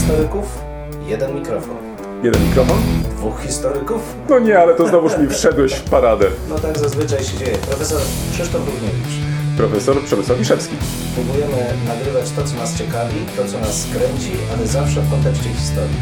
historyków, 0.00 0.58
jeden 1.06 1.34
mikrofon. 1.34 1.76
Jeden 2.22 2.44
mikrofon? 2.48 2.78
Dwóch 3.16 3.40
historyków? 3.40 4.00
No 4.28 4.38
nie, 4.38 4.58
ale 4.58 4.74
to 4.74 4.88
znowuż 4.88 5.18
mi 5.18 5.28
wszedłeś 5.28 5.72
w 5.72 5.82
paradę. 5.90 6.26
No 6.48 6.58
tak 6.58 6.78
zazwyczaj 6.78 7.24
się 7.24 7.38
dzieje. 7.38 7.58
Profesor 7.58 8.00
Krzysztof 8.32 8.60
Równiewicz. 8.66 9.14
Profesor 9.56 10.04
Przemysław 10.04 10.38
Wiszewski. 10.38 10.76
Próbujemy 11.14 11.56
nagrywać 11.88 12.30
to, 12.30 12.44
co 12.44 12.56
nas 12.56 12.78
ciekawi, 12.78 13.16
to, 13.36 13.44
co 13.44 13.60
nas 13.60 13.86
kręci, 13.92 14.32
ale 14.56 14.66
zawsze 14.66 15.00
w 15.00 15.10
kontekście 15.10 15.48
historii. 15.48 15.96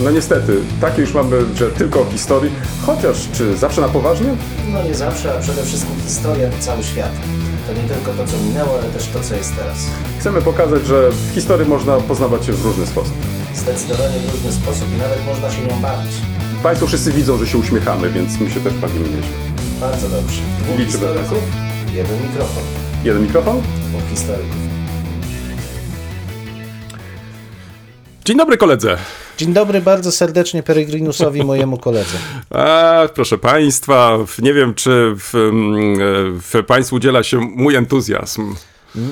No 0.00 0.10
niestety, 0.10 0.56
takie 0.80 1.00
już 1.00 1.14
mamy, 1.14 1.36
że 1.54 1.70
tylko 1.70 2.00
o 2.00 2.04
historii. 2.04 2.50
Chociaż, 2.86 3.28
czy 3.32 3.56
zawsze 3.56 3.80
na 3.80 3.88
poważnie? 3.88 4.28
No 4.72 4.82
nie 4.82 4.94
zawsze, 4.94 5.34
a 5.36 5.40
przede 5.40 5.62
wszystkim 5.62 5.94
historia 6.06 6.48
to 6.50 6.56
cały 6.60 6.82
świat. 6.82 7.12
To 7.66 7.72
nie 7.72 7.88
tylko 7.88 8.12
to, 8.12 8.26
co 8.32 8.36
minęło, 8.48 8.78
ale 8.78 8.88
też 8.90 9.06
to, 9.08 9.20
co 9.20 9.34
jest 9.34 9.56
teraz. 9.56 9.76
Chcemy 10.20 10.42
pokazać, 10.42 10.86
że 10.86 11.10
w 11.10 11.34
historii 11.34 11.68
można 11.68 11.96
poznawać 11.96 12.44
się 12.44 12.52
w 12.52 12.64
różny 12.66 12.86
sposób. 12.86 13.14
Zdecydowanie 13.56 14.18
w 14.18 14.32
różny 14.32 14.52
sposób 14.52 14.88
i 14.94 14.98
nawet 14.98 15.26
można 15.26 15.50
się 15.50 15.62
nią 15.62 15.80
bawić. 15.80 16.12
Państwo 16.62 16.86
wszyscy 16.86 17.12
widzą, 17.12 17.38
że 17.38 17.46
się 17.46 17.58
uśmiechamy, 17.58 18.10
więc 18.10 18.40
my 18.40 18.50
się 18.50 18.60
też 18.60 18.74
bawimy 18.74 19.08
nieźle. 19.08 19.36
Bardzo 19.80 20.08
dobrze. 20.08 20.40
Dwóch 20.60 20.78
Liczymy 20.78 21.14
na 21.14 21.20
historyków, 21.20 21.42
jeden 21.94 22.22
mikrofon. 22.22 22.62
Jeden 23.04 23.22
mikrofon? 23.22 23.62
Dwóch 23.88 24.10
historyków. 24.10 24.56
Dzień 28.24 28.36
dobry 28.36 28.56
koledze. 28.56 28.96
Dzień 29.38 29.52
dobry 29.52 29.80
bardzo 29.80 30.12
serdecznie 30.12 30.62
Peregrinusowi, 30.62 31.44
mojemu 31.44 31.78
koledze. 31.78 32.18
A, 32.50 33.08
proszę 33.14 33.38
Państwa, 33.38 34.18
nie 34.38 34.54
wiem, 34.54 34.74
czy 34.74 35.14
w, 35.18 35.34
mm, 35.34 36.40
w 36.40 36.64
Państwu 36.66 36.96
udziela 36.96 37.22
się 37.22 37.38
mój 37.38 37.74
entuzjazm. 37.74 38.54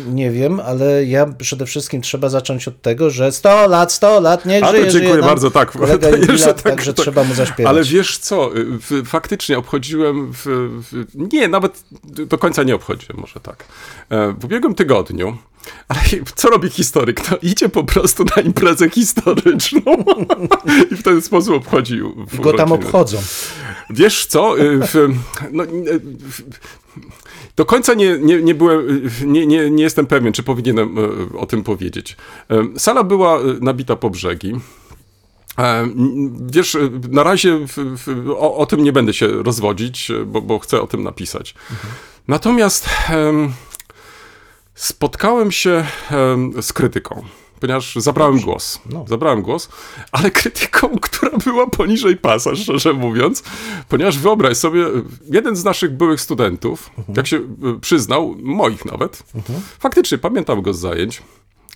Nie 0.06 0.30
wiem, 0.30 0.60
ale 0.60 1.04
ja 1.04 1.26
przede 1.26 1.66
wszystkim 1.66 2.02
trzeba 2.02 2.28
zacząć 2.28 2.68
od 2.68 2.82
tego, 2.82 3.10
że 3.10 3.32
100 3.32 3.68
lat, 3.68 3.92
100 3.92 4.20
lat, 4.20 4.42
to 4.42 4.70
żyje, 4.70 4.90
dziękuję 4.90 5.22
bardzo, 5.22 5.50
tak. 5.50 5.70
Kolega 5.70 5.98
To 6.10 6.16
jubilat, 6.16 6.32
jeszcze 6.32 6.54
także 6.54 6.94
tak. 6.94 7.02
trzeba 7.04 7.24
mu 7.24 7.34
zaśpiewać. 7.34 7.70
Ale 7.70 7.84
wiesz 7.84 8.18
co, 8.18 8.50
y, 8.56 9.04
faktycznie 9.04 9.58
obchodziłem, 9.58 10.32
w, 10.32 10.44
w, 10.82 11.32
nie, 11.32 11.48
nawet 11.48 11.84
do 12.26 12.38
końca 12.38 12.62
nie 12.62 12.74
obchodziłem, 12.74 13.20
może 13.20 13.40
tak. 13.40 13.64
E, 14.10 14.32
W 14.32 14.44
ubiegłym 14.44 14.74
tygodniu, 14.74 15.38
ale 15.88 16.00
co 16.36 16.50
robi 16.50 16.70
historyk? 16.70 17.30
No, 17.30 17.36
idzie 17.42 17.68
po 17.68 17.84
prostu 17.84 18.24
na 18.36 18.42
imprezę 18.42 18.90
historyczną 18.90 19.80
i 20.90 20.96
w 20.96 21.02
ten 21.02 21.22
sposób 21.22 21.54
obchodzi 21.54 22.00
w 22.28 22.40
go 22.40 22.52
tam 22.52 22.72
obchodzą. 22.72 23.18
Wiesz 23.90 24.26
co, 24.26 24.58
y, 24.58 24.78
w, 24.78 25.08
no, 25.52 25.64
y, 25.64 26.00
w, 26.00 26.42
do 27.56 27.64
końca 27.64 27.94
nie, 27.94 28.18
nie, 28.18 28.42
nie 28.42 28.54
byłem, 28.54 29.10
nie, 29.24 29.46
nie, 29.46 29.70
nie 29.70 29.82
jestem 29.82 30.06
pewien, 30.06 30.32
czy 30.32 30.42
powinienem 30.42 30.98
y, 30.98 31.38
o 31.38 31.46
tym 31.46 31.62
powiedzieć. 31.62 32.16
Y, 32.76 32.78
Sala 32.80 33.04
była 33.04 33.40
y, 33.40 33.42
nabita 33.60 33.96
po 33.96 34.10
brzegi. 34.10 34.52
E, 35.58 35.88
Wiesz, 36.46 36.76
na 37.10 37.22
razie 37.22 37.58
w, 37.66 37.76
w, 37.76 38.30
o, 38.30 38.56
o 38.56 38.66
tym 38.66 38.82
nie 38.84 38.92
będę 38.92 39.12
się 39.12 39.28
rozwodzić, 39.28 40.12
bo, 40.26 40.42
bo 40.42 40.58
chcę 40.58 40.80
o 40.80 40.86
tym 40.86 41.02
napisać. 41.02 41.54
Natomiast 42.28 42.88
em, 43.10 43.52
spotkałem 44.74 45.52
się 45.52 45.84
em, 46.10 46.62
z 46.62 46.72
krytyką, 46.72 47.24
ponieważ 47.60 47.94
zabrałem 47.96 48.40
głos. 48.40 48.80
No. 48.90 49.04
Zabrałem 49.08 49.42
głos, 49.42 49.68
ale 50.12 50.30
krytyką, 50.40 50.88
która 51.02 51.38
była 51.38 51.66
poniżej 51.66 52.16
pasa, 52.16 52.56
szczerze 52.56 52.92
mówiąc, 52.92 53.42
ponieważ 53.88 54.18
wyobraź 54.18 54.56
sobie, 54.56 54.86
jeden 55.30 55.56
z 55.56 55.64
naszych 55.64 55.96
byłych 55.96 56.20
studentów, 56.20 56.90
jak 57.16 57.26
się 57.26 57.36
y, 57.36 57.80
przyznał, 57.80 58.34
moich 58.38 58.84
nawet, 58.84 59.22
faktycznie 59.78 60.18
pamiętam 60.18 60.62
go 60.62 60.74
z 60.74 60.78
zajęć, 60.78 61.22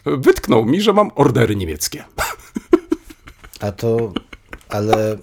wytknął 0.07 0.65
mi, 0.65 0.81
że 0.81 0.93
mam 0.93 1.11
ordery 1.15 1.57
niemieckie. 1.57 2.05
A 3.61 3.73
to, 3.73 4.13
ale 4.69 5.19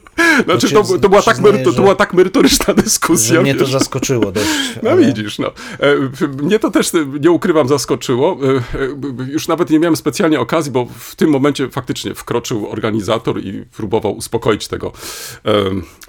Znaczy, 0.45 0.69
to, 0.73 0.83
to, 0.83 1.09
była, 1.09 1.21
tak, 1.21 1.39
meryto, 1.39 1.73
to 1.73 1.81
była 1.81 1.95
tak 1.95 2.13
merytoryczna 2.13 2.73
dyskusja. 2.73 3.35
że 3.35 3.41
mnie 3.41 3.53
to 3.55 3.59
wiesz. 3.59 3.71
zaskoczyło 3.71 4.31
dość. 4.31 4.47
No 4.83 4.89
ale... 4.89 5.05
widzisz, 5.05 5.39
no. 5.39 5.47
E, 5.79 6.27
Mnie 6.43 6.59
to 6.59 6.71
też, 6.71 6.91
nie 7.19 7.31
ukrywam, 7.31 7.67
zaskoczyło. 7.67 8.37
E, 8.43 8.79
e, 8.79 9.31
Już 9.31 9.47
nawet 9.47 9.69
nie 9.69 9.79
miałem 9.79 9.95
specjalnie 9.95 10.39
okazji, 10.39 10.71
bo 10.71 10.87
w 10.99 11.15
tym 11.15 11.29
momencie 11.29 11.69
faktycznie 11.69 12.15
wkroczył 12.15 12.69
organizator 12.71 13.39
i 13.39 13.63
próbował 13.77 14.17
uspokoić 14.17 14.67
tego 14.67 14.91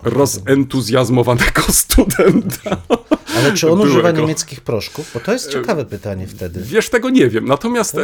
rozentuzjazmowanego 0.03 1.63
studenta. 1.83 2.77
Ale 3.37 3.53
czy 3.53 3.71
on 3.71 3.79
Byłego. 3.79 3.93
używa 3.93 4.11
niemieckich 4.11 4.61
proszków? 4.61 5.11
Bo 5.15 5.21
to 5.21 5.33
jest 5.33 5.53
ciekawe 5.53 5.85
pytanie 5.85 6.27
wtedy. 6.27 6.61
Wiesz, 6.63 6.89
tego 6.91 7.11
nie 7.11 7.29
wiem. 7.29 7.45
Natomiast 7.47 7.93
To 7.93 8.01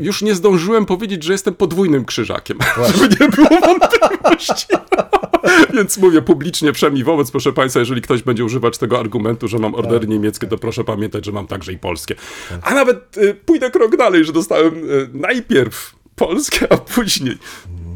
już 0.00 0.22
nie 0.22 0.34
zdążyłem 0.34 0.86
powiedzieć, 0.86 1.22
że 1.24 1.32
jestem 1.32 1.54
podwójnym 1.54 2.04
krzyżakiem, 2.04 2.58
żeby 2.96 3.16
nie 3.20 3.28
było 3.28 3.48
wątpliwości. 3.48 4.27
Więc 5.74 5.98
mówię 5.98 6.22
publicznie, 6.22 6.72
przynajmniej 6.72 7.04
wobec, 7.04 7.30
proszę 7.30 7.52
Państwa, 7.52 7.80
jeżeli 7.80 8.02
ktoś 8.02 8.22
będzie 8.22 8.44
używać 8.44 8.78
tego 8.78 9.00
argumentu, 9.00 9.48
że 9.48 9.58
mam 9.58 9.74
ordery 9.74 10.00
Tak, 10.00 10.08
niemieckie, 10.08 10.46
to 10.46 10.58
proszę 10.58 10.84
pamiętać, 10.84 11.24
że 11.24 11.32
mam 11.32 11.46
także 11.46 11.72
i 11.72 11.78
polskie. 11.78 12.14
A 12.62 12.74
nawet 12.74 13.18
e, 13.18 13.34
pójdę 13.34 13.70
krok 13.70 13.96
dalej, 13.96 14.24
że 14.24 14.32
dostałem 14.32 14.74
e, 14.74 14.78
najpierw 15.12 15.94
polskie, 16.16 16.72
a 16.72 16.76
później 16.76 17.38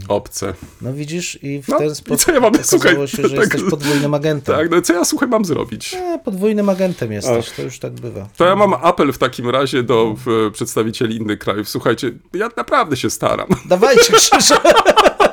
obce. 0.08 0.54
No 0.82 0.92
widzisz, 0.92 1.38
i 1.42 1.62
w 1.62 1.68
No, 1.68 1.78
ten 1.78 1.92
i 1.92 1.94
sposób 1.94 2.24
co 2.24 2.32
ja 2.32 2.40
mam, 2.40 2.52
słuchaj, 2.62 2.94
się, 2.94 3.22
że 3.22 3.30
tak- 3.30 3.38
jesteś 3.40 3.62
podwójnym 3.70 4.14
agentem. 4.14 4.56
Tak, 4.56 4.70
no 4.70 4.82
co 4.82 4.92
ja 4.92 5.04
słuchaj 5.04 5.28
mam 5.28 5.44
zrobić? 5.44 5.94
E, 5.94 6.18
podwójnym 6.24 6.68
agentem 6.68 7.12
jesteś, 7.12 7.50
to 7.50 7.62
już 7.62 7.78
tak 7.78 7.92
bywa. 7.92 8.28
To 8.36 8.44
ja 8.44 8.56
mam 8.56 8.74
apel 8.74 9.12
w 9.12 9.18
takim 9.18 9.50
razie 9.50 9.82
do 9.82 10.14
w, 10.26 10.50
przedstawicieli 10.52 11.16
innych 11.16 11.38
krajów. 11.38 11.68
Słuchajcie, 11.68 12.10
ja 12.34 12.48
naprawdę 12.56 12.96
się 12.96 13.10
staram. 13.10 13.48
Dawajcie, 13.68 14.12
Krzysztof, 14.12 14.62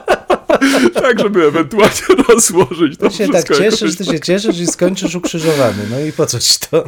tak, 0.94 1.20
żeby 1.20 1.48
ewentualnie 1.48 2.02
rozłożyć 2.30 2.98
to 2.98 3.10
ty 3.10 3.16
się 3.16 3.28
tak 3.28 3.48
cieszysz, 3.48 3.82
jakoś 3.82 3.98
ty 3.98 4.06
się 4.06 4.20
cieszysz 4.20 4.60
i 4.60 4.68
skończysz 4.68 5.16
ukrzyżowany. 5.16 5.84
No 5.92 6.00
i 6.00 6.12
po 6.12 6.26
co 6.26 6.40
ci 6.40 6.54
to? 6.72 6.84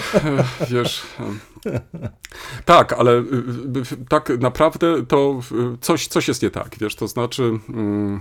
Wiesz. 0.70 1.02
Tak, 2.64 2.92
ale 2.92 3.12
y, 3.12 3.22
y, 3.92 4.06
tak 4.08 4.28
naprawdę 4.40 5.06
to 5.06 5.40
coś, 5.80 6.06
coś 6.06 6.28
jest 6.28 6.42
nie 6.42 6.50
tak, 6.50 6.76
wiesz, 6.80 6.94
to 6.94 7.08
znaczy. 7.08 7.42
mm, 7.68 8.18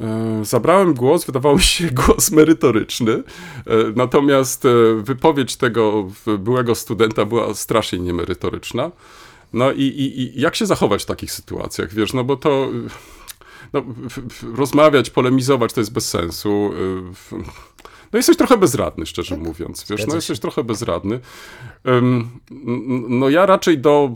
e, 0.00 0.44
Zabrałem 0.44 0.94
głos, 0.94 1.24
wydawało 1.24 1.56
mi 1.56 1.62
się 1.62 1.90
głos 2.06 2.30
merytoryczny, 2.30 3.12
e, 3.12 3.22
natomiast 3.96 4.64
e, 4.64 4.68
wypowiedź 5.02 5.56
tego 5.56 6.08
byłego 6.38 6.74
studenta 6.74 7.24
była 7.24 7.54
strasznie 7.54 7.98
niemerytoryczna. 7.98 8.90
No 9.52 9.72
i, 9.72 9.82
i, 9.82 10.20
i 10.20 10.40
jak 10.40 10.56
się 10.56 10.66
zachować 10.66 11.02
w 11.02 11.06
takich 11.06 11.32
sytuacjach, 11.32 11.94
wiesz, 11.94 12.12
no 12.12 12.24
bo 12.24 12.36
to 12.36 12.68
no, 13.72 13.84
rozmawiać, 14.54 15.10
polemizować 15.10 15.72
to 15.72 15.80
jest 15.80 15.92
bez 15.92 16.08
sensu. 16.08 16.70
y, 17.32 17.36
No 18.12 18.16
jesteś 18.16 18.36
trochę 18.36 18.56
bezradny, 18.56 19.06
szczerze 19.06 19.36
mówiąc, 19.36 19.84
wiesz, 19.90 20.06
no 20.06 20.14
jesteś 20.14 20.40
trochę 20.40 20.64
bezradny. 20.64 21.20
No 23.08 23.28
ja 23.28 23.46
raczej 23.46 23.78
do 23.78 24.12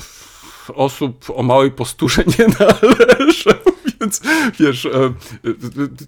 osób 0.75 1.25
o 1.35 1.43
małej 1.43 1.71
posturze 1.71 2.25
nie 2.39 2.47
należę, 2.47 3.59
więc 4.01 4.21
wiesz, 4.61 4.87
e, 4.87 5.15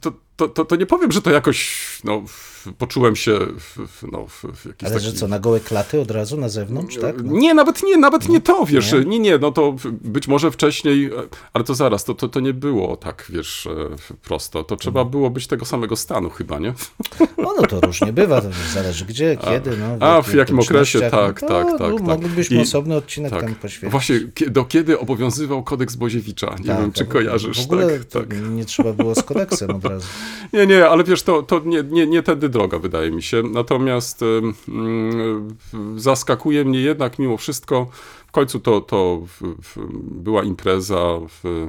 to, 0.01 0.13
to, 0.37 0.49
to, 0.49 0.65
to 0.65 0.77
nie 0.77 0.87
powiem, 0.87 1.13
że 1.13 1.23
to 1.23 1.31
jakoś, 1.31 1.79
no, 2.05 2.21
w- 2.27 2.57
poczułem 2.79 3.17
się, 3.17 3.39
w, 3.39 3.79
w, 3.89 4.03
no, 4.13 4.27
w, 4.27 4.45
w 4.57 4.67
jakiś 4.67 4.83
Ale 4.89 4.95
taki... 4.95 5.05
że 5.07 5.13
co, 5.13 5.29
na 5.29 5.39
gołe 5.39 5.61
klaty 5.61 6.01
od 6.01 6.11
razu 6.11 6.37
na 6.37 6.49
zewnątrz, 6.49 6.97
tak? 7.01 7.23
No. 7.23 7.33
Nie, 7.33 7.55
nawet 7.55 7.83
nie, 7.83 7.97
nawet 7.97 8.29
nie 8.29 8.41
to, 8.41 8.67
wiesz, 8.67 8.93
nie? 8.93 9.05
nie, 9.05 9.19
nie, 9.19 9.39
no 9.39 9.53
to 9.53 9.77
być 9.91 10.29
może 10.29 10.51
wcześniej, 10.51 11.11
ale 11.53 11.65
to 11.65 11.75
zaraz, 11.75 12.05
to, 12.05 12.15
to, 12.15 12.29
to 12.29 12.41
nie 12.41 12.55
było 12.55 12.97
tak, 12.97 13.27
wiesz, 13.29 13.67
e, 13.67 14.17
prosto, 14.23 14.65
to 14.65 14.77
trzeba 14.77 15.01
Mhm. 15.01 15.11
było 15.11 15.31
być 15.31 15.47
tego 15.47 15.65
samego 15.65 15.97
stanu 15.97 16.31
chyba, 16.31 16.59
nie? 16.59 16.75
No, 17.39 17.55
no 17.61 17.67
to 17.67 17.81
różnie 17.81 18.13
bywa, 18.13 18.41
to 18.41 18.49
zależy 18.75 19.05
gdzie, 19.05 19.37
kiedy. 19.45 19.77
No, 19.77 20.07
a, 20.07 20.23
w 20.23 20.35
jakim 20.35 20.59
okresie, 20.61 20.99
okolicznościach. 20.99 21.11
tak, 21.11 21.43
no, 21.43 21.49
tak, 21.49 21.67
to 21.67 21.79
tak, 21.79 21.93
tak. 21.97 22.03
Moglibyśmy 22.07 22.57
I- 22.57 22.61
osobny 22.61 22.97
odcinek 22.97 23.31
Tak. 23.33 23.41
tam 23.43 23.55
poświęcić. 23.55 23.91
Właśnie, 23.91 24.21
do 24.51 24.65
kiedy 24.65 24.99
obowiązywał 24.99 25.63
kodeks 25.63 25.95
Boziewicza? 25.97 26.55
Nie 26.61 26.67
Tak, 26.67 26.81
wiem, 26.81 26.93
czy 26.93 26.99
tak, 27.05 27.09
kojarzysz, 27.09 27.61
W 27.61 27.65
ogóle 27.65 27.99
tak, 27.99 28.05
tak. 28.05 28.41
nie 28.51 28.65
trzeba 28.65 28.93
było 28.93 29.15
z 29.15 29.23
kodeksem 29.23 29.71
od 29.71 29.85
razu. 29.85 30.07
Nie, 30.53 30.67
nie, 30.67 30.89
ale 30.89 31.05
wiesz, 31.05 31.23
to, 31.23 31.43
to 31.43 31.61
nie, 31.65 31.83
nie, 31.83 32.07
nie 32.07 32.23
tędy 32.23 32.49
droga, 32.49 32.79
wydaje 32.79 33.11
mi 33.11 33.23
się. 33.23 33.43
Natomiast 33.43 34.21
mm, 34.69 35.57
zaskakuje 35.97 36.65
mnie 36.65 36.81
jednak 36.81 37.19
mimo 37.19 37.37
wszystko, 37.37 37.87
w 38.27 38.33
końcu 38.33 38.61
to, 38.61 38.81
to 38.81 39.23
w, 39.27 39.55
w, 39.63 39.77
była 40.03 40.43
impreza 40.43 41.19
w, 41.29 41.69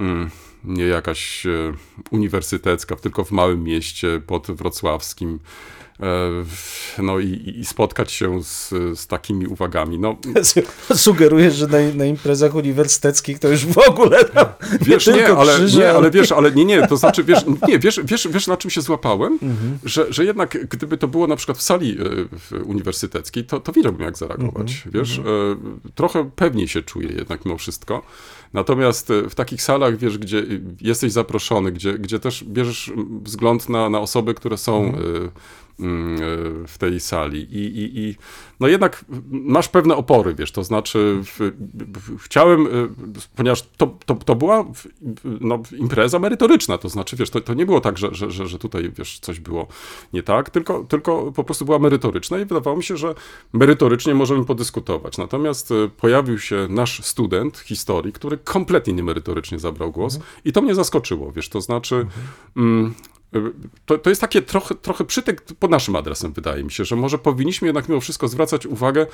mm, 0.00 0.30
nie 0.64 0.84
jakaś 0.84 1.46
e, 1.46 1.72
uniwersytecka, 2.10 2.96
tylko 2.96 3.24
w 3.24 3.32
małym 3.32 3.64
mieście 3.64 4.20
pod 4.26 4.46
wrocławskim. 4.46 5.38
No 6.98 7.18
i, 7.18 7.54
i 7.60 7.64
spotkać 7.64 8.12
się 8.12 8.42
z, 8.42 8.68
z 8.98 9.06
takimi 9.06 9.46
uwagami. 9.46 9.98
No, 9.98 10.16
Sugerujesz, 10.94 11.54
że 11.54 11.66
na, 11.66 11.78
na 11.94 12.04
imprezach 12.04 12.54
uniwersyteckich 12.54 13.38
to 13.38 13.48
już 13.48 13.66
w 13.66 13.78
ogóle 13.78 14.18
Wiesz, 14.80 15.06
nie, 15.06 15.12
nie, 15.12 15.28
ale, 15.28 15.54
krzyże, 15.54 15.78
nie, 15.78 15.90
ale 15.90 16.10
wiesz, 16.10 16.32
ale 16.32 16.52
nie, 16.52 16.64
nie, 16.64 16.86
to 16.86 16.96
znaczy, 16.96 17.24
wiesz, 17.24 17.38
nie, 17.68 17.78
wiesz, 17.78 18.00
wiesz, 18.04 18.28
wiesz 18.30 18.46
na 18.46 18.56
czym 18.56 18.70
się 18.70 18.80
złapałem? 18.80 19.32
Mhm. 19.32 19.78
Że, 19.84 20.12
że 20.12 20.24
jednak 20.24 20.68
gdyby 20.68 20.98
to 20.98 21.08
było 21.08 21.26
na 21.26 21.36
przykład 21.36 21.58
w 21.58 21.62
sali 21.62 21.98
e, 22.52 22.62
uniwersyteckiej, 22.62 23.44
to, 23.44 23.60
to 23.60 23.72
wiedziałbym 23.72 24.02
jak 24.02 24.16
zareagować, 24.18 24.82
Mhm. 24.86 24.92
wiesz, 25.04 25.18
e, 25.18 25.22
trochę 25.94 26.30
pewniej 26.36 26.68
się 26.68 26.82
czuję 26.82 27.08
jednak 27.08 27.44
mimo 27.44 27.58
wszystko. 27.58 28.02
Natomiast 28.52 29.10
e, 29.10 29.28
w 29.30 29.34
takich 29.34 29.62
salach, 29.62 29.96
wiesz, 29.96 30.18
gdzie 30.18 30.42
jesteś 30.80 31.12
zaproszony, 31.12 31.72
gdzie, 31.72 31.92
gdzie 31.98 32.18
też 32.18 32.44
bierzesz 32.44 32.92
wzgląd 33.22 33.68
na, 33.68 33.90
na 33.90 34.00
osoby, 34.00 34.34
które 34.34 34.56
są 34.58 34.84
Mhm. 34.84 35.04
e, 35.04 35.18
e, 35.18 35.28
w 36.66 36.74
tej 36.78 37.00
sali. 37.00 37.40
I, 37.40 37.78
i, 37.78 37.98
i 37.98 38.16
no 38.60 38.68
jednak 38.68 39.04
masz 39.30 39.68
pewne 39.68 39.96
opory, 39.96 40.34
wiesz, 40.34 40.52
to 40.52 40.64
znaczy 40.64 41.20
w, 41.24 41.52
w, 41.98 42.18
chciałem, 42.18 42.66
e, 42.66 42.68
ponieważ 43.36 43.62
to, 43.76 43.98
to, 44.06 44.14
to 44.14 44.34
była 44.34 44.64
no, 45.40 45.62
impreza 45.78 46.18
merytoryczna, 46.18 46.78
to 46.78 46.88
znaczy, 46.88 47.16
wiesz, 47.16 47.30
to, 47.30 47.40
to 47.40 47.54
nie 47.54 47.66
było 47.66 47.80
tak, 47.80 47.98
że, 47.98 48.08
że, 48.12 48.30
że, 48.30 48.46
że 48.46 48.58
tutaj, 48.58 48.92
wiesz, 48.98 49.18
coś 49.18 49.40
było 49.40 49.66
nie 50.12 50.22
tak, 50.22 50.50
tylko, 50.50 50.84
tylko 50.84 51.32
po 51.32 51.44
prostu 51.44 51.64
była 51.64 51.78
merytoryczna 51.78 52.38
i 52.38 52.44
wydawało 52.44 52.76
mi 52.76 52.84
się, 52.84 52.96
że 52.96 53.14
merytorycznie 53.52 54.14
możemy 54.14 54.44
podyskutować. 54.44 55.18
Natomiast 55.18 55.70
e, 55.70 55.88
pojawił 55.88 56.38
się 56.38 56.66
nasz 56.70 57.04
student 57.04 57.58
historii, 57.58 58.12
który 58.12 58.38
kompletnie 58.38 58.92
niemerytorycznie 58.92 59.58
zabrał 59.58 59.92
głos 59.92 60.18
i 60.44 60.52
to 60.52 60.62
mnie 60.62 60.74
zaskoczyło, 60.74 61.32
wiesz, 61.32 61.48
to 61.48 61.60
znaczy... 61.60 62.06
Mm, 62.56 62.94
to, 63.86 63.98
to 63.98 64.10
jest 64.10 64.20
takie 64.20 64.42
trochę, 64.42 64.74
trochę 64.74 65.04
przytyk 65.04 65.42
pod 65.42 65.70
naszym 65.70 65.96
adresem, 65.96 66.32
wydaje 66.32 66.64
mi 66.64 66.70
się, 66.70 66.84
że 66.84 66.96
może 66.96 67.18
powinniśmy 67.18 67.68
jednak 67.68 67.88
mimo 67.88 68.00
wszystko 68.00 68.28
zwracać 68.28 68.66
uwagę 68.66 69.06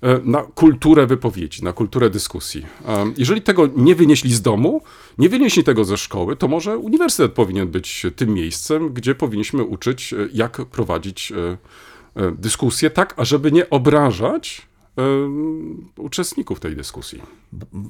e, 0.00 0.20
na 0.24 0.42
kulturę 0.42 1.06
wypowiedzi, 1.06 1.64
na 1.64 1.72
kulturę 1.72 2.10
dyskusji. 2.10 2.66
Jeżeli 3.16 3.42
tego 3.42 3.68
nie 3.76 3.94
wynieśli 3.94 4.34
z 4.34 4.42
domu, 4.42 4.82
nie 5.18 5.28
wynieśli 5.28 5.64
tego 5.64 5.84
ze 5.84 5.96
szkoły, 5.96 6.36
to 6.36 6.48
może 6.48 6.78
uniwersytet 6.78 7.32
powinien 7.32 7.68
być 7.68 8.06
tym 8.16 8.34
miejscem, 8.34 8.94
gdzie 8.94 9.14
powinniśmy 9.14 9.64
uczyć, 9.64 10.12
e, 10.12 10.16
jak 10.32 10.64
prowadzić 10.64 11.32
e, 11.32 11.56
dyskusję 12.32 12.90
tak, 12.90 13.14
ażeby 13.16 13.52
nie 13.52 13.70
obrażać 13.70 14.69
uczestników 15.96 16.60
tej 16.60 16.76
dyskusji. 16.76 17.22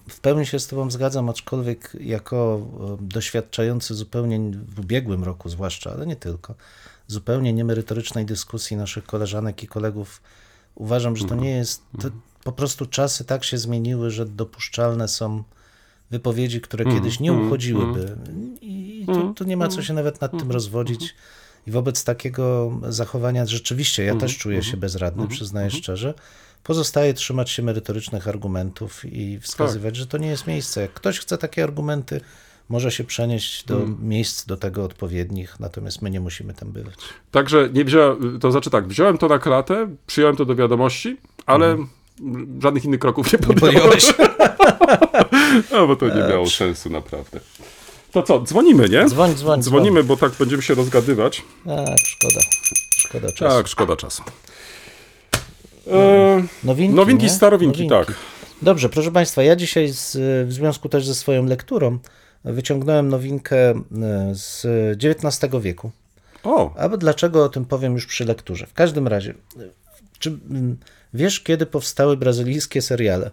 W 0.08 0.20
pełni 0.20 0.47
się 0.47 0.58
z 0.58 0.67
Tobą 0.67 0.91
zgadzam, 0.91 1.29
aczkolwiek 1.29 1.97
jako 2.00 2.67
doświadczający 3.00 3.94
zupełnie 3.94 4.41
w 4.69 4.81
ubiegłym 4.81 5.25
roku, 5.25 5.49
zwłaszcza, 5.49 5.93
ale 5.93 6.06
nie 6.06 6.17
tylko, 6.17 6.55
zupełnie 7.06 7.52
niemerytorycznej 7.52 8.25
dyskusji 8.25 8.76
naszych 8.76 9.05
koleżanek 9.05 9.62
i 9.62 9.67
kolegów, 9.67 10.23
uważam, 10.75 11.17
że 11.17 11.25
to 11.25 11.35
nie 11.35 11.50
jest. 11.50 11.82
To 12.02 12.11
po 12.44 12.52
prostu 12.52 12.87
czasy 12.87 13.25
tak 13.25 13.44
się 13.44 13.58
zmieniły, 13.58 14.11
że 14.11 14.26
dopuszczalne 14.26 15.08
są 15.08 15.43
wypowiedzi, 16.11 16.61
które 16.61 16.85
kiedyś 16.85 17.20
nie 17.20 17.32
uchodziłyby. 17.32 18.17
I 18.61 19.06
tu, 19.06 19.35
tu 19.35 19.44
nie 19.44 19.56
ma 19.56 19.69
co 19.69 19.82
się 19.82 19.94
nawet 19.94 20.20
nad 20.20 20.38
tym 20.38 20.50
rozwodzić. 20.50 21.14
I 21.67 21.70
wobec 21.70 22.05
takiego 22.05 22.73
zachowania 22.88 23.47
rzeczywiście 23.47 24.05
ja 24.05 24.17
też 24.17 24.38
czuję 24.38 24.62
się 24.62 24.76
bezradny, 24.76 25.29
przyznaję 25.29 25.70
szczerze. 25.70 26.14
Pozostaje 26.65 27.15
trzymać 27.15 27.51
się 27.51 27.62
merytorycznych 27.62 28.29
argumentów 28.29 29.05
i 29.05 29.41
wskazywać, 29.41 29.97
że 29.97 30.07
to 30.07 30.19
nie 30.19 30.29
jest 30.29 30.47
miejsce. 30.47 30.81
Jak 30.81 30.93
ktoś 30.93 31.19
chce 31.19 31.39
takie 31.39 31.65
argumenty, 31.65 32.21
może 32.69 32.91
się 32.91 33.05
przenieść 33.05 33.65
do 33.65 33.81
miejsc 34.01 34.47
do 34.47 34.57
tego 34.57 34.85
odpowiednich, 34.85 35.61
natomiast 35.61 36.03
my 36.03 36.11
nie 36.11 36.21
musimy 36.21 36.55
tam 36.55 36.73
bywać. 36.73 36.95
Także 37.31 37.69
nie 37.73 37.85
wziąłem, 37.85 38.41
to 38.41 38.53
znaczy 38.53 38.71
tak, 38.71 38.89
wziąłem 38.89 39.19
to 39.19 39.29
na 39.29 39.39
klatę, 39.39 39.89
przyjąłem 40.07 40.37
to 40.37 40.45
do 40.45 40.55
wiadomości, 40.55 41.17
ale 41.47 41.77
żadnych 42.62 42.85
innych 42.85 43.01
kroków 43.01 43.33
nie 43.33 43.39
podjąłem. 43.39 43.75
Podjąłeś? 43.75 44.05
No, 45.73 45.87
bo 45.87 45.97
to 45.97 46.09
nie 46.09 46.29
miało 46.29 46.51
sensu 46.51 46.91
naprawdę. 46.91 47.41
To 48.12 48.23
co, 48.23 48.43
dzwonimy, 48.43 48.89
nie? 48.89 49.07
Dzwoń, 49.07 49.35
dzwoń, 49.35 49.62
Dzwonimy, 49.62 50.05
bo 50.05 50.17
tak 50.17 50.33
będziemy 50.33 50.62
się 50.62 50.75
rozgadywać. 50.75 51.43
Tak, 51.67 51.99
szkoda. 52.05 52.41
Szkoda 52.97 53.33
czasu. 53.33 53.57
Tak, 53.57 53.69
szkoda 53.69 53.97
czasu. 53.97 54.23
E, 55.87 56.43
Nowinki, 56.65 56.94
nowinki, 56.97 57.25
nie? 57.25 57.31
starowinki, 57.31 57.88
Nowinki. 57.88 58.06
tak. 58.12 58.17
Dobrze, 58.62 58.88
proszę 58.88 59.12
Państwa, 59.12 59.43
ja 59.43 59.56
dzisiaj 59.56 59.88
z, 59.88 60.17
w 60.49 60.53
związku 60.53 60.88
też 60.88 61.06
ze 61.06 61.15
swoją 61.15 61.47
lekturą 61.47 61.99
wyciągnąłem 62.44 63.09
nowinkę 63.09 63.56
e, 63.71 63.82
z 64.35 64.67
XIX 65.05 65.53
wieku. 65.61 65.91
O, 66.44 66.75
A 66.77 66.88
dlaczego 66.88 67.44
o 67.44 67.49
tym 67.49 67.65
powiem 67.65 67.93
już 67.93 68.06
przy 68.06 68.25
lekturze? 68.25 68.67
W 68.67 68.73
każdym 68.73 69.09
razie, 69.09 69.35
czy 70.19 70.38
wiesz, 71.15 71.41
kiedy 71.41 71.67
powstały 71.67 72.17
brazylijskie 72.17 72.83
seriale? 72.83 73.31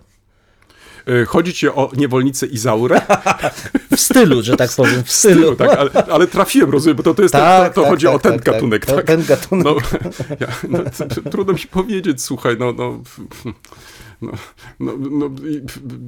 E, 1.07 1.25
chodzi 1.25 1.53
ci 1.53 1.69
o 1.69 1.91
niewolnicę 1.97 2.45
Izaurę? 2.45 3.01
W 3.95 3.99
stylu, 3.99 4.41
że 4.41 4.57
tak 4.57 4.71
powiem, 4.75 5.03
w 5.03 5.11
stylu. 5.11 5.55
tak, 5.55 5.79
ale, 5.79 5.89
ale 6.11 6.27
trafiłem, 6.27 6.71
rozumiem, 6.71 6.97
bo 6.97 7.03
to, 7.03 7.13
to, 7.13 7.21
jest, 7.21 7.31
Tak, 7.31 7.73
to, 7.73 7.75
to 7.75 7.81
tak, 7.81 7.89
chodzi 7.89 8.05
tak, 8.05 8.15
o 8.15 8.19
ten 8.19 8.33
tak, 8.33 8.43
tak. 8.43 8.53
gatunek, 8.53 8.85
tak? 8.85 9.05
ten 9.05 9.25
gatunek. 9.25 9.65
No, 9.65 9.75
ja, 10.39 10.47
no, 10.69 10.79
trudno 11.31 11.53
mi 11.53 11.59
powiedzieć, 11.59 12.21
słuchaj, 12.21 12.55
no, 12.59 12.73
no, 12.73 12.99
no, 14.21 14.31
no, 14.79 14.93
no 15.11 15.29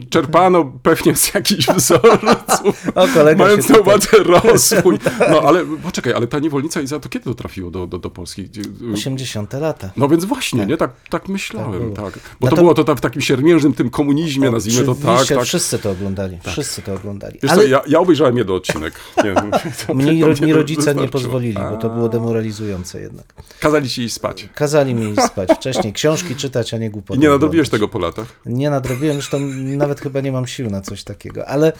czerpano 0.10 0.72
pewnie 0.84 1.16
z 1.16 1.34
jakichś 1.34 1.68
wzorców, 1.68 2.88
O, 2.96 3.08
mając 3.38 3.70
na 3.70 3.78
uwadze 3.80 4.18
rozwój. 4.44 4.98
No, 5.32 5.42
ale 5.42 5.66
poczekaj, 5.84 6.14
ale 6.14 6.28
ta 6.28 6.40
niewolnica 6.40 6.82
Iza, 6.82 7.00
to 7.00 7.10
kiedy 7.10 7.26
to 7.26 7.34
trafiło 7.34 7.72
do, 7.72 7.88
do, 7.88 8.00
do 8.00 8.10
Polski? 8.10 8.44
Gdzie- 8.44 8.62
80 8.94 9.54
lata. 9.54 9.90
No 9.98 10.08
więc 10.08 10.26
właśnie, 10.26 10.66
nie? 10.66 10.78
Tak, 10.78 10.92
tak 11.10 11.28
myślałem, 11.30 11.94
Tak 11.94 12.06
tak. 12.14 12.14
Bo 12.40 12.46
No 12.46 12.50
to, 12.50 12.56
to- 12.56 12.62
było 12.62 12.74
to 12.74 12.84
tam 12.84 12.98
w 12.98 13.02
takim 13.02 13.22
siermiężnym 13.22 13.74
tym 13.74 13.90
komunizmie, 13.90 14.52
nazwijmy 14.52 14.86
to 14.86 14.96
tak, 14.96 15.28
tak. 15.28 15.44
wszyscy 15.44 15.80
to 15.80 15.92
oglądali. 15.92 16.38
Wszyscy 16.48 16.82
to 16.82 16.94
oglądali. 16.94 17.40
Wiesz 17.44 17.52
Ale 17.52 17.62
co, 17.64 17.68
ja, 17.68 17.82
ja 17.88 18.00
obejrzałem 18.00 18.38
jedno 18.38 18.56
odcinek. 18.56 18.94
Nie, 19.24 19.34
mnie, 19.96 20.12
mi 20.42 20.54
rodzice 20.54 20.80
nie 20.82 20.86
wystarczyło. 20.86 21.08
pozwolili, 21.08 21.58
bo 21.72 21.78
to 21.78 21.90
było 21.90 22.10
demoralizujące 22.10 23.02
jednak. 23.02 23.26
Kazali 23.60 23.90
ci 23.90 24.02
iść 24.04 24.16
spać. 24.16 24.50
Kazali 24.56 24.96
mi 24.96 25.14
spać 25.26 25.50
wcześniej, 25.56 25.94
książki 25.94 26.36
czytać, 26.36 26.74
a 26.74 26.78
nie 26.78 26.90
głupoty. 26.90 27.20
I 27.20 27.22
nie 27.24 27.30
nadrobiłeś 27.30 27.70
tego 27.70 27.88
po 27.88 27.99
latach. 28.00 28.40
Nie 28.46 28.70
nadrobiłem, 28.70 29.16
zresztą 29.16 29.40
nawet 29.78 30.02
chyba 30.02 30.22
nie 30.22 30.32
mam 30.32 30.48
sił 30.48 30.70
na 30.70 30.82
coś 30.82 31.04
takiego, 31.04 31.48
ale 31.48 31.74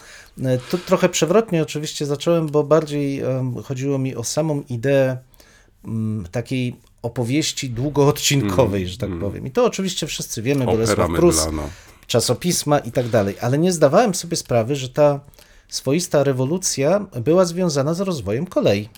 e, 0.44 0.58
to 0.58 0.78
trochę 0.78 1.10
przewrotnie 1.10 1.62
oczywiście 1.62 2.06
zacząłem, 2.06 2.48
bo 2.48 2.64
bardziej 2.64 3.22
chodziło 3.64 3.98
mi 3.98 4.16
o 4.16 4.24
samą 4.24 4.64
ideę 4.70 5.18
mm, 5.86 6.28
takiej 6.32 6.76
opowieści 7.02 7.70
długoodcinkowej, 7.70 8.88
że 8.88 8.98
tak 8.98 9.20
powiem. 9.20 9.48
I 9.48 9.52
to 9.52 9.66
oczywiście 9.66 10.08
wszyscy 10.08 10.42
wiemy, 10.42 10.66
Bolesław 10.66 11.10
Prus, 11.16 11.48
czasopisma 12.08 12.80
i 12.80 12.92
tak 12.92 13.10
dalej, 13.10 13.36
ale 13.42 13.58
nie 13.58 13.72
zdawałem 13.72 14.16
sobie 14.16 14.38
sprawy, 14.38 14.76
że 14.76 14.90
ta 14.90 15.20
swoista 15.68 16.24
rewolucja 16.24 17.00
była 17.00 17.46
związana 17.46 17.94
z 17.94 18.00
rozwojem 18.00 18.46
kolei. 18.46 18.90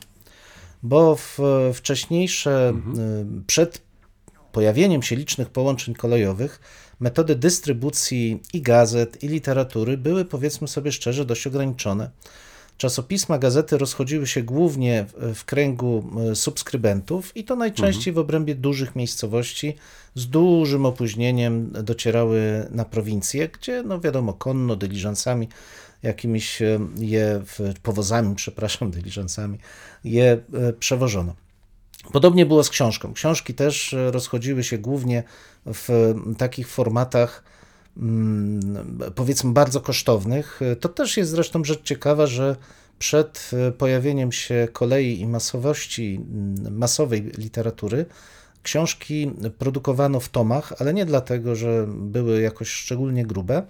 Bo 0.83 1.15
w, 1.15 1.39
wcześniejsze, 1.74 2.74
y, 3.41 3.44
przed 3.47 3.81
pojawieniem 4.51 5.03
się 5.03 5.15
licznych 5.15 5.50
połączeń 5.50 5.95
kolejowych, 5.95 6.59
metody 7.01 7.36
dystrybucji 7.36 8.42
i 8.53 8.62
gazet, 8.62 9.24
i 9.24 9.27
literatury 9.27 9.98
były, 9.98 10.25
powiedzmy 10.25 10.67
sobie 10.67 10.91
szczerze, 10.91 11.25
dość 11.25 11.48
ograniczone. 11.48 12.10
Czasopisma, 12.77 13.38
gazety 13.38 13.77
rozchodziły 13.77 14.27
się 14.27 14.43
głównie 14.43 15.05
w, 15.36 15.46
kręgu 15.46 16.03
y, 16.31 16.36
subskrybentów 16.36 17.38
i 17.38 17.43
to 17.43 17.55
najczęściej 17.55 18.13
w 18.13 18.17
obrębie 18.17 18.55
dużych 18.55 18.96
miejscowości 18.96 19.75
z 20.15 20.27
dużym 20.27 20.86
opóźnieniem 20.86 21.72
docierały 21.84 22.67
na 22.72 22.86
prowincje, 22.86 23.50
gdzie, 23.50 23.84
no 23.84 24.00
wiadomo, 24.00 24.34
konno, 24.34 24.75
dyliżansami, 24.75 25.48
jakimiś 26.03 26.62
y, 26.62 26.79
je, 27.00 27.41
powozami, 27.84 28.36
przepraszam, 28.41 28.91
dyliżansami, 28.91 29.58
je 30.03 30.39
y, 30.70 30.74
przewożono. 30.74 31.36
Podobnie 32.12 32.46
było 32.46 32.63
z 32.63 32.70
książką. 32.70 33.13
Książki 33.13 33.53
też 33.53 33.93
e, 33.93 34.12
rozchodziły 34.12 34.63
się 34.63 34.77
głównie 34.77 35.24
w 35.65 36.13
takich 36.38 36.68
formatach, 36.68 37.44
mm, 37.98 39.00
powiedzmy, 39.15 39.53
bardzo 39.53 39.82
kosztownych. 39.82 40.60
To 40.80 40.89
też 40.89 41.18
jest 41.18 41.32
zresztą 41.32 41.63
rzecz 41.63 41.84
ciekawa, 41.84 42.27
że 42.27 42.56
przed 43.00 43.51
e, 43.53 43.72
pojawieniem 43.72 44.32
się 44.32 44.68
kolei 44.74 45.20
i 45.20 45.27
masowości, 45.27 46.22
mm, 46.22 46.77
masowej 46.77 47.32
literatury, 47.38 48.06
książki 48.63 49.32
produkowano 49.58 50.20
w 50.20 50.30
tomach, 50.30 50.74
ale 50.80 50.94
nie 50.94 51.06
dlatego, 51.06 51.56
że 51.56 51.88
były 51.88 52.41
jakoś 52.41 52.70
szczególnie 52.70 53.25
grube, 53.25 53.63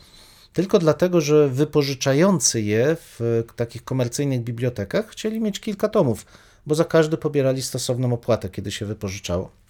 tylko 0.53 0.79
dlatego, 0.79 1.21
że 1.21 1.49
wypożyczający 1.49 2.61
je 2.61 2.97
w 2.99 3.43
takich 3.55 3.83
komercyjnych 3.83 4.41
bibliotekach 4.41 5.07
chcieli 5.07 5.39
mieć 5.39 5.59
kilka 5.59 5.89
tomów, 5.89 6.25
bo 6.65 6.75
za 6.75 6.85
każdy 6.85 7.17
pobierali 7.17 7.61
stosowną 7.61 8.13
opłatę, 8.13 8.49
kiedy 8.49 8.71
się 8.71 8.85
wypożyczało. 8.85 9.60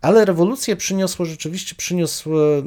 Ale 0.00 0.24
rewolucję 0.24 0.76
przyniosło 0.76 1.24
rzeczywiście, 1.24 1.74
przyniosł 1.74 2.38
e, 2.38 2.62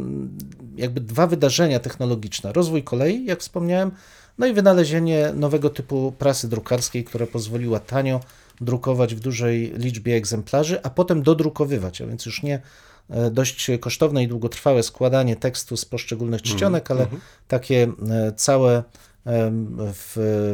jakby 0.75 1.01
dwa 1.01 1.27
wydarzenia 1.27 1.79
technologiczne. 1.79 2.53
Rozwój 2.53 2.83
kolei, 2.83 3.25
jak 3.25 3.39
wspomniałem, 3.39 3.91
no 4.37 4.47
i 4.47 4.53
wynalezienie 4.53 5.31
nowego 5.35 5.69
typu 5.69 6.13
prasy 6.19 6.49
drukarskiej, 6.49 7.03
która 7.03 7.27
pozwoliła 7.27 7.79
tanio 7.79 8.19
drukować 8.61 9.15
w 9.15 9.19
dużej 9.19 9.73
liczbie 9.77 10.15
egzemplarzy, 10.15 10.83
a 10.83 10.89
potem 10.89 11.23
dodrukowywać, 11.23 12.01
a 12.01 12.07
więc 12.07 12.25
już 12.25 12.43
nie 12.43 12.61
e, 13.09 13.31
dość 13.31 13.71
kosztowne 13.79 14.23
i 14.23 14.27
długotrwałe 14.27 14.83
składanie 14.83 15.35
tekstu 15.35 15.77
z 15.77 15.85
poszczególnych 15.85 16.41
czcionek, 16.41 16.91
ale 16.91 17.07
takie 17.47 17.91
e, 18.09 18.31
całe 18.35 18.83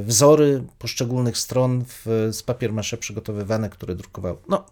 wzory 0.03 0.63
poszczególnych 0.79 1.37
stron 1.37 1.85
w, 1.87 2.29
z 2.31 2.43
papier 2.43 2.73
masze 2.73 2.97
przygotowywane, 2.97 3.69
które 3.69 3.95
drukowały. 3.95 4.37
No, 4.49 4.65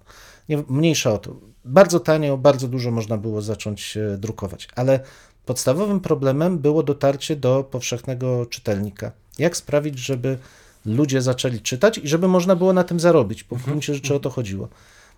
nie, 0.50 0.63
mniejsza 0.70 1.13
o 1.13 1.18
to. 1.18 1.36
Bardzo 1.66 2.00
tanio, 2.00 2.38
bardzo 2.38 2.68
dużo 2.68 2.92
można 2.92 3.18
było 3.18 3.42
zacząć 3.42 3.98
e, 3.98 4.18
drukować, 4.18 4.68
ale 4.75 5.00
podstawowym 5.46 6.00
problemem 6.00 6.60
było 6.60 6.84
dotarcie 6.84 7.36
do 7.36 7.63
powszechnego 7.63 8.46
czytelnika. 8.46 9.12
Jak 9.39 9.58
sprawić, 9.58 10.00
żeby 10.00 10.38
ludzie 10.86 11.22
zaczęli 11.22 11.60
czytać 11.60 11.98
i 11.98 12.08
żeby 12.08 12.27
można 12.27 12.56
było 12.56 12.74
na 12.74 12.84
tym 12.84 13.00
zarobić, 13.00 13.44
bo 13.44 13.56
w 13.56 13.63
gruncie 13.63 13.94
rzeczy 13.94 14.16
o 14.16 14.20
to 14.20 14.30
chodziło. 14.30 14.68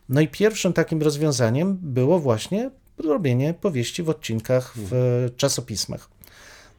No 0.10 0.22
i 0.22 0.28
pierwszym 0.28 0.74
takim 0.74 1.02
rozwiązaniem 1.02 1.78
było 1.82 2.20
właśnie 2.20 2.72
robienie 2.98 3.54
powieści 3.54 4.04
w 4.04 4.10
odcinkach 4.10 4.74
w 4.76 4.94
e, 4.94 5.30
czasopismach. 5.30 6.10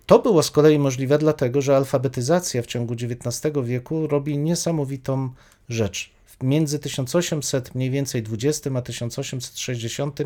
To 0.07 0.19
było 0.19 0.42
z 0.42 0.50
kolei 0.50 0.78
możliwe 0.78 1.19
dlatego, 1.19 1.62
że 1.62 1.76
alfabetyzacja 1.76 2.62
w 2.62 2.66
ciągu 2.66 2.95
XIX 2.95 3.54
wieku 3.64 4.07
robi 4.07 4.38
niesamowitą 4.38 5.30
rzecz. 5.69 6.11
Między 6.42 6.78
1800 6.78 7.75
mniej 7.75 7.90
więcej 7.90 8.23
20 8.23 8.70
a 8.76 8.82
1860 8.82 10.18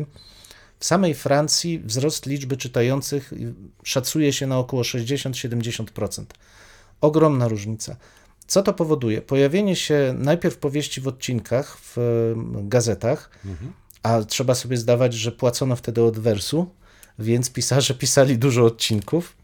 w 0.79 0.85
samej 0.85 1.13
Francji 1.13 1.79
wzrost 1.79 2.25
liczby 2.25 2.57
czytających 2.57 3.33
szacuje 3.83 4.33
się 4.33 4.47
na 4.47 4.59
około 4.59 4.81
60-70%. 4.81 6.25
Ogromna 7.01 7.47
różnica. 7.47 7.95
Co 8.47 8.63
to 8.63 8.73
powoduje? 8.73 9.21
Pojawienie 9.21 9.75
się 9.75 10.15
najpierw 10.17 10.57
powieści 10.57 11.01
w 11.01 11.07
odcinkach 11.07 11.77
w 11.77 11.97
em, 11.97 12.69
gazetach, 12.69 13.29
a 14.03 14.23
trzeba 14.23 14.55
sobie 14.55 14.77
zdawać, 14.77 15.13
że 15.13 15.31
płacono 15.31 15.75
wtedy 15.75 16.03
od 16.03 16.19
wersu, 16.19 16.69
więc 17.19 17.49
pisarze 17.49 17.93
pisali 18.03 18.37
dużo 18.37 18.65
odcinków. 18.65 19.37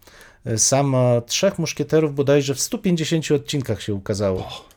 Sam 0.58 0.96
Trzech 1.26 1.60
Muszkieterów 1.60 2.16
bodajże 2.16 2.56
w 2.56 2.62
150 2.62 3.32
odcinkach 3.32 3.82
się 3.82 3.94
ukazało. 3.94 4.72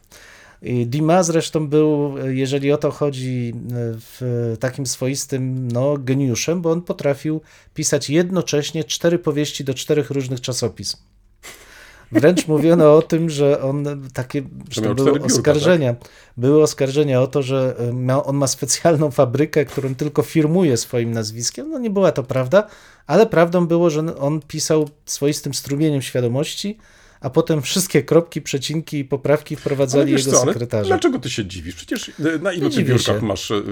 I 0.65 0.87
Dumas 0.87 1.27
zresztą 1.27 1.69
był, 1.69 2.15
jeżeli 2.29 2.73
o 2.73 2.79
to 2.79 2.91
chodzi, 2.91 3.53
e, 3.55 3.71
w 3.99 4.57
takim 4.61 4.87
swoistym 4.87 5.69
no, 5.73 5.97
geniuszem, 5.99 6.63
bo 6.63 6.71
on 6.71 6.83
potrafił 6.83 7.41
pisać 7.75 8.11
jednocześnie 8.11 8.85
cztery 8.85 9.19
powieści 9.19 9.65
do 9.65 9.75
czterech 9.75 10.11
różnych 10.11 10.41
czasopism. 10.41 10.97
Wręcz 12.13 12.49
mówiono 12.55 12.97
o 12.97 13.03
tym, 13.03 13.31
że 13.31 13.63
on 13.63 13.85
takie, 14.13 14.43
że 14.71 14.95
były 14.95 15.13
biurka, 15.13 15.27
oskarżenia, 15.27 15.95
były 16.37 16.63
oskarżenia 16.63 17.23
o 17.23 17.27
to, 17.27 17.43
że 17.43 17.77
e, 17.79 17.93
ma, 17.93 18.25
on 18.25 18.37
ma 18.37 18.47
specjalną 18.47 19.11
fabrykę, 19.11 19.65
którą 19.65 19.95
tylko 19.95 20.23
firmuje 20.23 20.77
swoim 20.77 21.11
nazwiskiem. 21.11 21.71
No 21.71 21.79
nie 21.79 21.91
była 21.91 22.13
to 22.13 22.23
prawda, 22.23 22.67
ale 23.07 23.27
prawdą 23.27 23.67
było, 23.67 23.91
że 23.91 24.17
on 24.19 24.41
pisał 24.41 24.89
swoistym 25.07 25.55
strumieniem 25.55 26.03
świadomości, 26.03 26.79
a 27.25 27.31
potem 27.31 27.63
wszystkie 27.63 28.03
kropki, 28.03 28.43
przecinki 28.43 28.99
i 28.99 29.05
poprawki 29.05 29.57
wprowadzali 29.57 30.13
jego 30.13 30.31
co, 30.31 30.45
sekretarze. 30.45 30.89
dlaczego 30.89 31.19
ty 31.19 31.31
się 31.31 31.45
dziwisz? 31.47 31.75
Przecież 31.75 32.09
e, 32.09 32.39
na 32.39 32.53
ilu 32.53 32.71
ty 32.71 32.85
biurkach 32.85 33.21
się. 33.21 33.27
masz 33.27 33.51
e, 33.51 33.63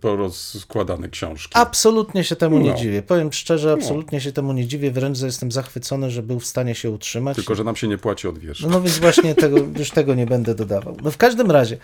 porozkładane 0.00 1.08
książki? 1.08 1.50
Absolutnie 1.54 2.24
się 2.24 2.36
temu 2.36 2.58
nie 2.58 2.70
No. 2.70 2.76
dziwię. 2.76 3.02
Powiem 3.02 3.32
szczerze, 3.32 3.72
absolutnie 3.72 4.20
się 4.20 4.32
temu 4.32 4.52
nie 4.52 4.66
dziwię. 4.66 4.90
Wręcz 4.90 5.20
jestem 5.20 5.52
zachwycony, 5.52 6.10
że 6.10 6.22
był 6.22 6.40
w 6.40 6.46
stanie 6.46 6.74
się 6.74 6.90
utrzymać. 6.90 7.36
Tylko, 7.36 7.54
że 7.54 7.64
nam 7.64 7.76
się 7.76 7.88
nie 7.88 7.98
płaci 7.98 8.28
od 8.28 8.38
wiersza. 8.38 8.66
No, 8.66 8.72
no 8.72 8.80
więc 8.80 8.98
właśnie 8.98 9.34
tego, 9.34 9.56
już 9.78 9.90
tego 9.90 10.14
nie 10.14 10.26
będę 10.26 10.54
dodawał. 10.54 10.96
No 11.02 11.10
w 11.10 11.16
każdym 11.16 11.50
razie 11.50 11.78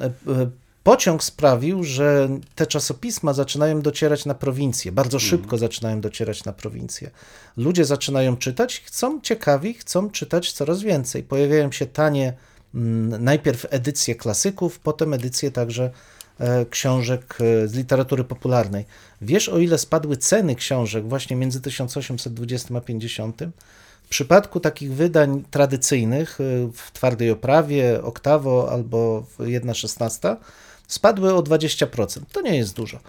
e, 0.00 0.10
pociąg 0.86 1.24
sprawił, 1.24 1.84
że 1.84 2.28
te 2.54 2.66
czasopisma 2.66 3.32
zaczynają 3.32 3.80
docierać 3.80 4.24
na 4.24 4.34
prowincję. 4.34 4.92
Bardzo 4.92 5.18
szybko 5.18 5.58
zaczynają 5.58 6.00
docierać 6.00 6.44
na 6.44 6.52
prowincję. 6.52 7.10
Ludzie 7.56 7.84
zaczynają 7.84 8.36
czytać, 8.36 8.80
chcą 8.80 9.20
ciekawi, 9.20 9.74
chcą 9.74 10.10
czytać 10.10 10.52
coraz 10.52 10.82
więcej. 10.82 11.22
Pojawiają 11.22 11.72
się 11.72 11.86
tanie 11.86 12.32
mm, 12.74 13.24
najpierw 13.24 13.66
edycje 13.70 14.14
klasyków, 14.14 14.78
potem 14.78 15.14
edycje 15.14 15.50
także 15.50 15.90
e, 16.38 16.66
książek 16.66 17.38
e, 17.40 17.68
z 17.68 17.74
literatury 17.74 18.24
popularnej. 18.24 18.84
Wiesz, 19.20 19.48
o 19.48 19.58
ile 19.58 19.78
spadły 19.78 20.16
ceny 20.16 20.54
książek 20.54 21.08
właśnie 21.08 21.36
między 21.36 21.60
1820 21.60 22.76
a 22.76 22.80
50? 22.80 23.42
W 24.02 24.08
przypadku 24.08 24.60
takich 24.60 24.92
wydań 24.92 25.44
tradycyjnych 25.50 26.40
y, 26.40 26.68
w 26.72 26.92
twardej 26.92 27.30
oprawie, 27.30 28.02
oktawo 28.02 28.72
albo 28.72 29.20
w 29.20 29.38
1,16 29.38 30.36
spadły 30.86 31.34
o 31.34 31.42
20%. 31.42 32.20
To 32.32 32.40
nie 32.40 32.56
jest 32.56 32.76
dużo. 32.76 33.00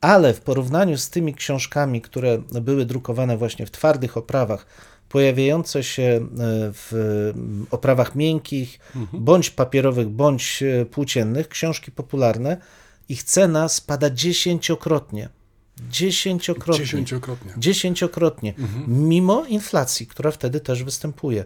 Ale 0.00 0.34
w 0.34 0.40
porównaniu 0.40 0.98
z 0.98 1.10
tymi 1.10 1.34
książkami, 1.34 2.00
które 2.00 2.38
były 2.38 2.84
drukowane 2.86 3.36
właśnie 3.36 3.66
w 3.66 3.70
twardych 3.70 4.16
oprawach, 4.16 4.66
pojawiające 5.08 5.82
się 5.82 6.02
y, 6.02 6.26
w 6.72 7.32
oprawach 7.70 8.14
miękkich, 8.14 8.78
bądź 9.12 9.50
papierowych, 9.50 10.08
bądź 10.08 10.62
y, 10.62 10.86
płóciennych, 10.86 11.48
książki 11.48 11.92
popularne, 11.92 12.56
ich 13.08 13.22
cena 13.22 13.68
spada 13.68 14.10
dziesięciokrotnie. 14.10 15.28
Dziesięciokrotnie. 15.90 16.84
Dziesięciokrotnie. 16.84 17.52
Dziesięciokrotnie, 17.58 18.54
mimo 18.88 19.44
inflacji, 19.44 20.06
która 20.06 20.30
wtedy 20.30 20.60
też 20.60 20.84
występuje. 20.84 21.44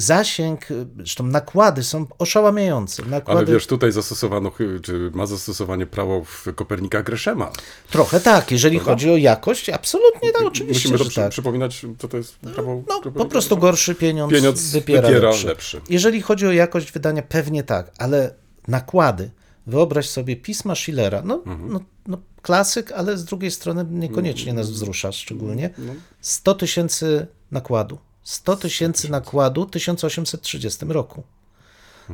Zasięg, 0.00 0.60
zresztą 0.96 1.24
nakłady 1.26 1.82
są 1.84 2.06
oszałamiające. 2.18 3.02
Ale 3.02 3.10
Nakłady, 3.10 3.52
wiesz, 3.52 3.66
tutaj 3.66 3.92
zastosowano, 3.92 4.52
czy 4.82 5.10
ma 5.14 5.26
zastosowanie 5.26 5.86
prawo 5.86 6.24
w 6.24 6.46
Kopernika 6.54 7.02
Greszema. 7.02 7.50
Trochę 7.90 8.20
tak, 8.20 8.50
jeżeli 8.50 8.76
Prawda? 8.76 8.92
chodzi 8.92 9.10
o 9.10 9.16
jakość, 9.16 9.68
absolutnie 9.70 10.32
tak, 10.32 10.42
oczywiście, 10.42 10.88
Musimy 10.88 10.98
to 11.04 11.10
przy, 11.10 11.20
tak. 11.20 11.30
przypominać, 11.30 11.86
co 11.98 12.08
to 12.08 12.16
jest 12.16 12.36
prawo 12.36 12.82
No, 12.88 13.00
po 13.12 13.26
prostu 13.26 13.56
gorszy 13.56 13.94
pieniądz, 13.94 14.32
Pieniądz 14.32 14.70
wypiera, 14.70 15.08
wypiera 15.08 15.28
lepszy. 15.30 15.46
lepszy. 15.46 15.80
Jeżeli 15.90 16.22
chodzi 16.22 16.46
o 16.46 16.52
jakość 16.52 16.92
wydania, 16.92 17.22
pewnie 17.22 17.62
tak, 17.62 17.90
ale 17.98 18.34
nakłady, 18.68 19.30
wyobraź 19.66 20.08
sobie 20.08 20.36
pisma 20.36 20.74
Schillera, 20.74 21.22
no, 21.24 21.34
Mhm. 21.46 21.72
no, 21.72 21.80
no 22.06 22.18
klasyk, 22.42 22.92
ale 22.92 23.18
z 23.18 23.24
drugiej 23.24 23.50
strony 23.50 23.86
niekoniecznie 23.90 24.52
nas 24.52 24.70
wzrusza 24.70 25.12
szczególnie. 25.12 25.70
100 26.20 26.54
tysięcy 26.54 27.26
nakładu. 27.50 27.98
100 28.28 28.56
tysięcy 28.56 29.10
nakładu 29.10 29.66
w 29.66 29.70
1830 29.70 30.86
roku. 30.88 31.22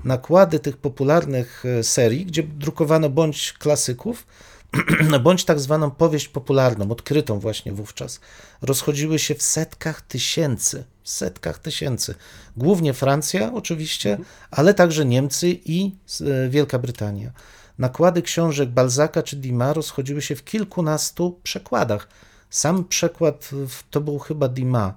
Nakłady 0.04 0.58
tych 0.58 0.76
popularnych 0.76 1.64
e, 1.64 1.82
serii, 1.82 2.26
gdzie 2.26 2.42
drukowano 2.42 3.10
bądź 3.10 3.52
klasyków, 3.52 4.26
bądź 5.22 5.44
tak 5.44 5.60
zwaną 5.60 5.90
powieść 5.90 6.28
popularną, 6.28 6.90
odkrytą 6.90 7.40
właśnie 7.40 7.72
wówczas, 7.72 8.20
rozchodziły 8.62 9.18
się 9.18 9.34
w 9.34 9.42
setkach 9.42 10.02
tysięcy. 10.02 10.84
Setkach 11.04 11.58
tysięcy. 11.58 12.14
Głównie 12.56 12.92
Francja, 12.92 13.52
oczywiście, 13.52 14.18
ale 14.50 14.74
także 14.74 15.04
Niemcy 15.04 15.48
i 15.64 15.92
e, 16.20 16.48
Wielka 16.48 16.78
Brytania. 16.78 17.32
Nakłady 17.78 18.22
książek 18.22 18.68
Balzaka 18.68 19.22
czy 19.22 19.36
Dima 19.36 19.72
rozchodziły 19.72 20.22
się 20.22 20.36
w 20.36 20.44
kilkunastu 20.44 21.40
przekładach. 21.42 22.08
Sam 22.50 22.84
przekład 22.84 23.50
to 23.90 24.00
był 24.00 24.18
chyba 24.18 24.48
Dima, 24.48 24.94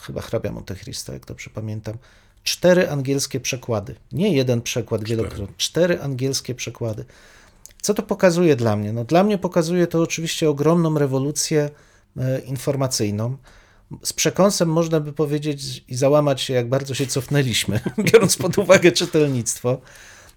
chyba 0.00 0.20
hrabia 0.20 0.52
Monte 0.52 0.74
Cristo, 0.74 1.12
jak 1.12 1.26
dobrze 1.26 1.50
pamiętam. 1.54 1.94
Cztery 2.44 2.90
angielskie 2.90 3.40
przekłady. 3.40 3.94
Nie 4.12 4.34
jeden 4.34 4.62
przekład 4.62 5.04
wielokrotnie. 5.04 5.54
Cztery 5.56 6.02
angielskie 6.02 6.54
przekłady. 6.54 7.04
Co 7.82 7.94
to 7.94 8.02
pokazuje 8.02 8.56
dla 8.56 8.76
mnie? 8.76 8.92
No, 8.92 9.04
dla 9.04 9.24
mnie 9.24 9.38
pokazuje 9.38 9.86
to 9.86 10.00
oczywiście 10.00 10.50
ogromną 10.50 10.98
rewolucję 10.98 11.70
e, 12.16 12.40
informacyjną. 12.40 13.36
Z 14.02 14.12
przekąsem 14.12 14.68
można 14.68 15.00
by 15.00 15.12
powiedzieć 15.12 15.84
i 15.88 15.94
załamać 15.94 16.40
się, 16.40 16.54
jak 16.54 16.68
bardzo 16.68 16.94
się 16.94 17.06
cofnęliśmy, 17.06 17.80
biorąc 18.12 18.36
pod 18.36 18.58
uwagę 18.58 18.92
czytelnictwo. 18.92 19.80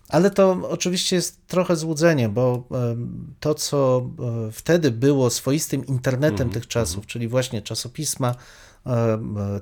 Ale 0.09 0.31
to 0.31 0.57
oczywiście 0.69 1.15
jest 1.15 1.47
trochę 1.47 1.75
złudzenie, 1.75 2.29
bo 2.29 2.67
to, 3.39 3.55
co 3.55 4.09
e, 4.47 4.51
wtedy 4.51 4.91
było 4.91 5.29
swoistym 5.29 5.85
internetem 5.85 6.49
tych 6.49 6.67
czasów, 6.67 7.05
czyli 7.05 7.27
właśnie 7.27 7.61
czasopisma, 7.61 8.35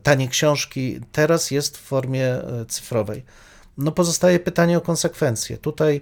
tanie 0.04 0.28
książki, 0.28 1.00
teraz 1.12 1.52
jest 1.52 1.78
w 1.78 1.82
formie 1.82 2.28
e, 2.28 2.66
cyfrowej. 2.66 3.24
No 3.78 3.92
pozostaje 3.92 4.40
pytanie 4.40 4.78
o 4.78 4.82
konsekwencje. 4.82 5.58
Tutaj 5.58 6.02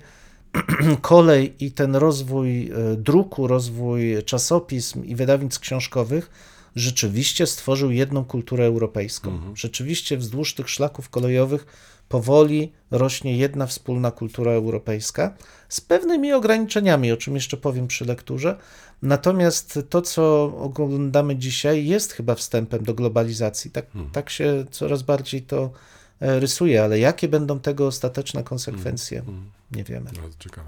kolej 1.02 1.66
i 1.66 1.72
ten 1.72 1.96
rozwój 1.96 2.68
e, 2.68 2.96
druku, 2.96 3.48
rozwój 3.48 4.24
czasopism 4.26 5.04
i 5.04 5.16
wydawnictw 5.16 5.60
książkowych 5.60 6.32
rzeczywiście 6.76 7.48
stworzył 7.48 7.92
jedną 7.92 8.26
kulturę 8.26 8.66
europejską. 8.66 9.40
Rzeczywiście 9.56 10.18
wzdłuż 10.18 10.56
tych 10.56 10.70
szlaków 10.70 11.10
kolejowych 11.10 11.66
powoli 12.10 12.72
rośnie 12.92 13.38
jedna 13.38 13.68
wspólna 13.68 14.12
kultura 14.12 14.52
europejska 14.52 15.34
z 15.70 15.82
pewnymi 15.82 16.34
ograniczeniami, 16.34 17.12
o 17.12 17.18
czym 17.18 17.36
jeszcze 17.36 17.58
powiem 17.58 17.88
przy 17.88 18.06
lekturze. 18.06 18.58
Natomiast 19.02 19.80
to, 19.90 20.02
co 20.02 20.44
oglądamy 20.58 21.36
dzisiaj, 21.36 21.86
jest 21.86 22.14
chyba 22.14 22.36
wstępem 22.36 22.84
do 22.84 22.94
globalizacji. 22.94 23.72
Tak, 23.72 23.86
tak 24.12 24.30
się 24.30 24.66
coraz 24.72 25.02
bardziej 25.04 25.42
to 25.42 25.72
e, 26.20 26.40
rysuje, 26.40 26.84
ale 26.84 27.00
jakie 27.00 27.28
będą 27.28 27.60
tego 27.60 27.88
ostateczne 27.88 28.44
konsekwencje, 28.44 29.24
nie 29.72 29.84
wiemy. 29.84 30.06
Bardzo 30.22 30.38
ciekawe. 30.40 30.68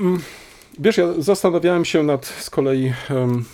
Mm, 0.00 0.20
Wiesz, 0.78 0.96
ja 0.96 1.06
zastanawiałem 1.18 1.84
się 1.84 2.02
nad 2.02 2.26
z 2.26 2.50
kolei 2.50 2.92
mm, 3.10 3.44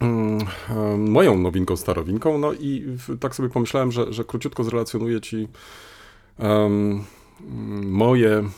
em, 0.00 1.10
moją 1.10 1.38
nowinką, 1.38 1.76
starowinką, 1.76 2.38
no 2.38 2.52
i 2.52 2.84
w- 2.86 3.18
tak 3.18 3.34
sobie 3.34 3.48
pomyślałem, 3.48 3.92
że, 3.92 4.12
że 4.12 4.24
króciutko 4.24 4.64
zrelacjonuję 4.64 5.20
ci 5.20 5.48
mm, 6.38 7.04
moje, 7.86 8.48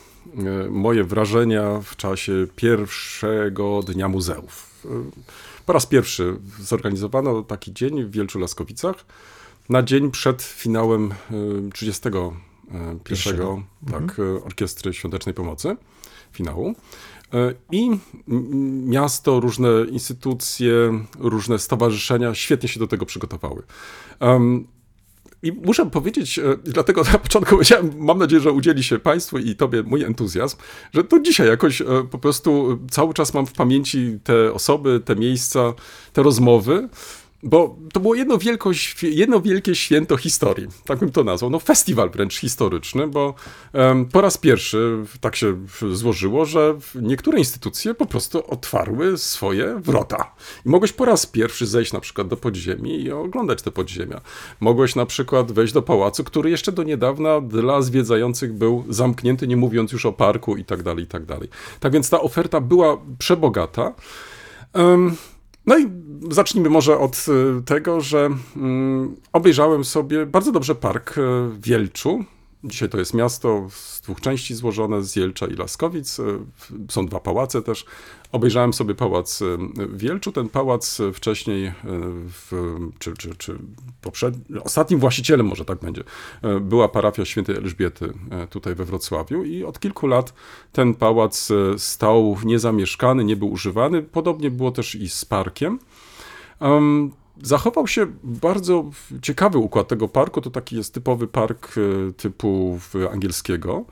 moje 0.71 1.05
wrażenia 1.05 1.81
w 1.85 1.97
czasie 1.97 2.47
pierwszego 2.57 3.81
Dnia 3.83 4.09
Muzeów. 4.09 4.85
E, 4.85 4.89
Po 5.67 5.73
raz 5.73 5.87
pierwszy 5.87 6.37
zorganizowano 6.61 7.43
taki 7.43 7.73
dzień 7.73 8.05
w 8.05 8.11
Wielczu 8.11 8.39
Laskowicach 8.39 9.05
na 9.69 9.83
dzień 9.83 10.11
przed 10.11 10.43
finałem 10.43 11.13
e, 11.13 11.71
31 11.75 13.01
Pierwszego. 13.05 13.63
tak, 13.91 14.19
e, 14.19 14.45
Orkiestry 14.45 14.93
Świątecznej 14.93 15.35
Pomocy, 15.35 15.77
finału. 16.33 16.75
E, 17.35 17.55
I 17.73 17.91
miasto, 18.87 19.41
różne 19.41 19.69
instytucje, 19.91 21.05
różne 21.19 21.59
stowarzyszenia 21.59 22.35
świetnie 22.35 22.69
się 22.69 22.81
do 22.81 22.87
tego 22.87 23.07
przygotowały. 23.07 23.63
I 25.43 25.53
muszę 25.53 25.91
powiedzieć, 25.91 26.39
e, 26.39 26.43
dlatego 26.65 27.03
na 27.13 27.19
początku 27.19 27.51
powiedziałem, 27.51 27.93
mam 27.97 28.19
nadzieję, 28.19 28.43
że 28.43 28.53
udzieli 28.53 28.83
się 28.83 28.99
Państwu 28.99 29.39
i 29.39 29.57
Tobie 29.57 29.83
mój 29.83 30.05
entuzjazm, 30.05 30.57
że 30.95 31.05
to 31.05 31.21
dzisiaj 31.21 31.49
jakoś 31.49 31.81
e, 31.81 31.85
po 32.11 32.19
prostu 32.19 32.79
cały 32.91 33.15
czas 33.15 33.35
mam 33.35 33.47
w 33.47 33.53
pamięci 33.53 34.19
te 34.25 34.53
osoby, 34.53 35.01
te 35.05 35.17
miejsca, 35.17 35.75
te 36.13 36.23
rozmowy, 36.23 36.89
bo 37.43 37.77
to 37.93 38.01
było 38.01 38.15
jedno, 38.15 38.39
jedno 39.03 39.41
wielkie 39.41 39.75
święto 39.75 40.17
historii, 40.17 40.67
tak 40.85 40.99
bym 40.99 41.13
to 41.13 41.25
nazwał, 41.25 41.51
no 41.51 41.59
festiwal 41.59 42.11
wręcz 42.11 42.39
historyczny, 42.39 43.07
bo 43.07 43.35
po 44.13 44.21
raz 44.21 44.39
pierwszy 44.39 45.05
tak 45.21 45.37
się 45.37 45.57
złożyło, 45.93 46.45
że 46.45 46.79
niektóre 46.95 47.39
instytucje 47.39 47.95
po 47.95 48.07
prostu 48.07 48.51
otwarły 48.51 49.19
swoje 49.19 49.81
wrota. 49.81 50.35
I 50.67 50.69
mogłeś 50.69 50.93
po 50.93 51.05
raz 51.05 51.27
pierwszy 51.27 51.67
zejść 51.67 51.93
na 51.93 52.01
przykład 52.01 52.29
do 52.29 52.37
podziemi 52.37 53.03
i 53.03 53.13
oglądać 53.13 53.63
te 53.63 53.71
podziemia. 53.71 54.21
Mogłeś 54.61 54.95
na 54.95 55.07
przykład 55.07 55.53
wejść 55.53 55.73
do 55.73 55.83
pałacu, 55.83 56.25
który 56.25 56.51
jeszcze 56.51 56.73
do 56.73 56.83
niedawna 56.83 57.41
dla 57.41 57.83
zwiedzających 57.83 58.53
był 58.53 58.85
zamknięty, 58.89 59.49
nie 59.49 59.57
mówiąc 59.57 59.93
już 59.93 60.07
o 60.07 60.13
parku 60.13 60.57
i 60.57 60.65
tak 60.65 60.83
dalej, 60.83 61.05
i 61.05 61.07
tak 61.07 61.25
dalej. 61.25 61.49
Tak 61.81 61.93
więc 61.93 62.11
ta 62.11 62.21
oferta 62.21 62.61
była 62.61 62.99
przebogata. 63.19 63.95
Em, 64.73 65.17
no 65.69 65.79
i 65.79 65.91
zacznijmy 66.31 66.71
może 66.71 66.99
od 66.99 67.27
y, 67.29 67.63
tego, 67.63 68.01
że 68.01 68.29
mm, 68.57 69.17
obejrzałem 69.33 69.85
sobie 69.85 70.27
bardzo 70.27 70.53
dobrze 70.53 70.75
park 70.75 71.19
y, 71.19 71.21
w 71.49 71.61
Wielczu. 71.61 72.25
Dzisiaj 72.65 72.89
to 72.89 72.99
jest 72.99 73.15
miasto 73.15 73.67
z 73.71 74.01
dwóch 74.01 74.21
części 74.21 74.55
złożone, 74.55 75.03
z 75.03 75.17
Jelcza 75.17 75.47
i 75.47 75.55
Laskowic. 75.55 76.17
W- 76.57 76.93
Są 76.93 77.07
dwa 77.07 77.21
pałace 77.21 77.63
też. 77.63 77.85
Obejrzałem 78.33 78.73
sobie 78.73 78.95
pałac 78.95 79.43
y, 79.43 79.57
w 79.77 79.99
Wielczu. 79.99 80.33
Ten 80.33 80.49
pałac 80.49 80.99
wcześniej, 81.15 81.67
y, 81.67 81.73
w, 82.29 82.53
czy, 82.99 83.15
czy, 83.17 83.35
czy 83.37 83.59
poprzedni, 84.01 84.59
ostatnim 84.61 85.01
właścicielem, 85.01 85.47
może 85.47 85.65
tak 85.65 85.79
będzie, 85.79 86.05
była 86.61 86.89
parafia 86.89 87.25
świętej 87.25 87.57
Elżbiety 87.57 88.13
tutaj 88.51 88.75
we 88.75 88.85
Wrocławiu 88.85 89.45
i 89.45 89.65
od 89.65 89.81
kilku 89.81 90.07
lat 90.07 90.33
ten 90.73 90.95
pałac 90.95 91.49
stał 91.77 92.37
niezamieszkany, 92.45 93.25
nie 93.25 93.37
był 93.37 93.51
używany. 93.51 94.03
Podobnie 94.03 94.51
było 94.51 94.71
też 94.71 94.95
i 94.95 95.09
z 95.09 95.25
parkiem. 95.25 95.79
Zachował 97.43 97.87
się 97.87 98.07
bardzo 98.23 98.91
ciekawy 99.23 99.59
układ 99.59 99.89
tego 99.89 100.09
parku. 100.09 100.41
To 100.41 100.51
taki 100.51 100.77
jest 100.77 100.95
typowy 100.95 101.29
park 101.29 101.75
e, 101.79 102.13
typu 102.13 102.79
angielskiego. 103.13 103.85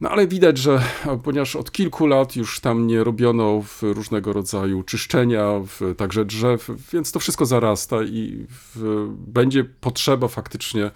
No 0.00 0.10
ale 0.10 0.26
widać, 0.26 0.58
że 0.58 0.82
e, 1.06 1.18
ponieważ 1.18 1.56
od 1.56 1.72
kilku 1.72 2.06
lat 2.06 2.36
już 2.36 2.60
tam 2.60 2.86
nie 2.86 3.04
robiono 3.04 3.62
różnego 3.82 4.32
rodzaju 4.32 4.82
czyszczenia, 4.82 5.60
także 5.96 6.24
drzew, 6.24 6.70
więc 6.92 7.12
to 7.12 7.20
wszystko 7.20 7.46
zarasta 7.46 8.02
i 8.02 8.46
będzie 9.26 9.64
potrzeba 9.64 10.28
faktycznie 10.28 10.90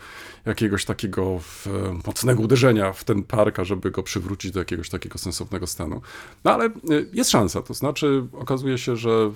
jakiegoś 0.47 0.85
takiego 0.85 1.41
mocnego 2.07 2.43
uderzenia 2.43 2.93
w 2.93 3.05
ten 3.05 3.23
park, 3.23 3.59
żeby 3.63 3.91
go 3.91 4.03
przywrócić 4.03 4.51
do 4.51 4.59
jakiegoś 4.59 4.91
takiego 4.91 5.19
sensownego 5.19 5.67
stanu. 5.67 6.01
No 6.45 6.53
ale 6.53 6.67
y, 6.67 6.71
jest 7.13 7.31
szansa, 7.31 7.63
to 7.63 7.75
znaczy 7.75 8.27
okazuje 8.33 8.79
się, 8.79 8.97
że 8.97 9.31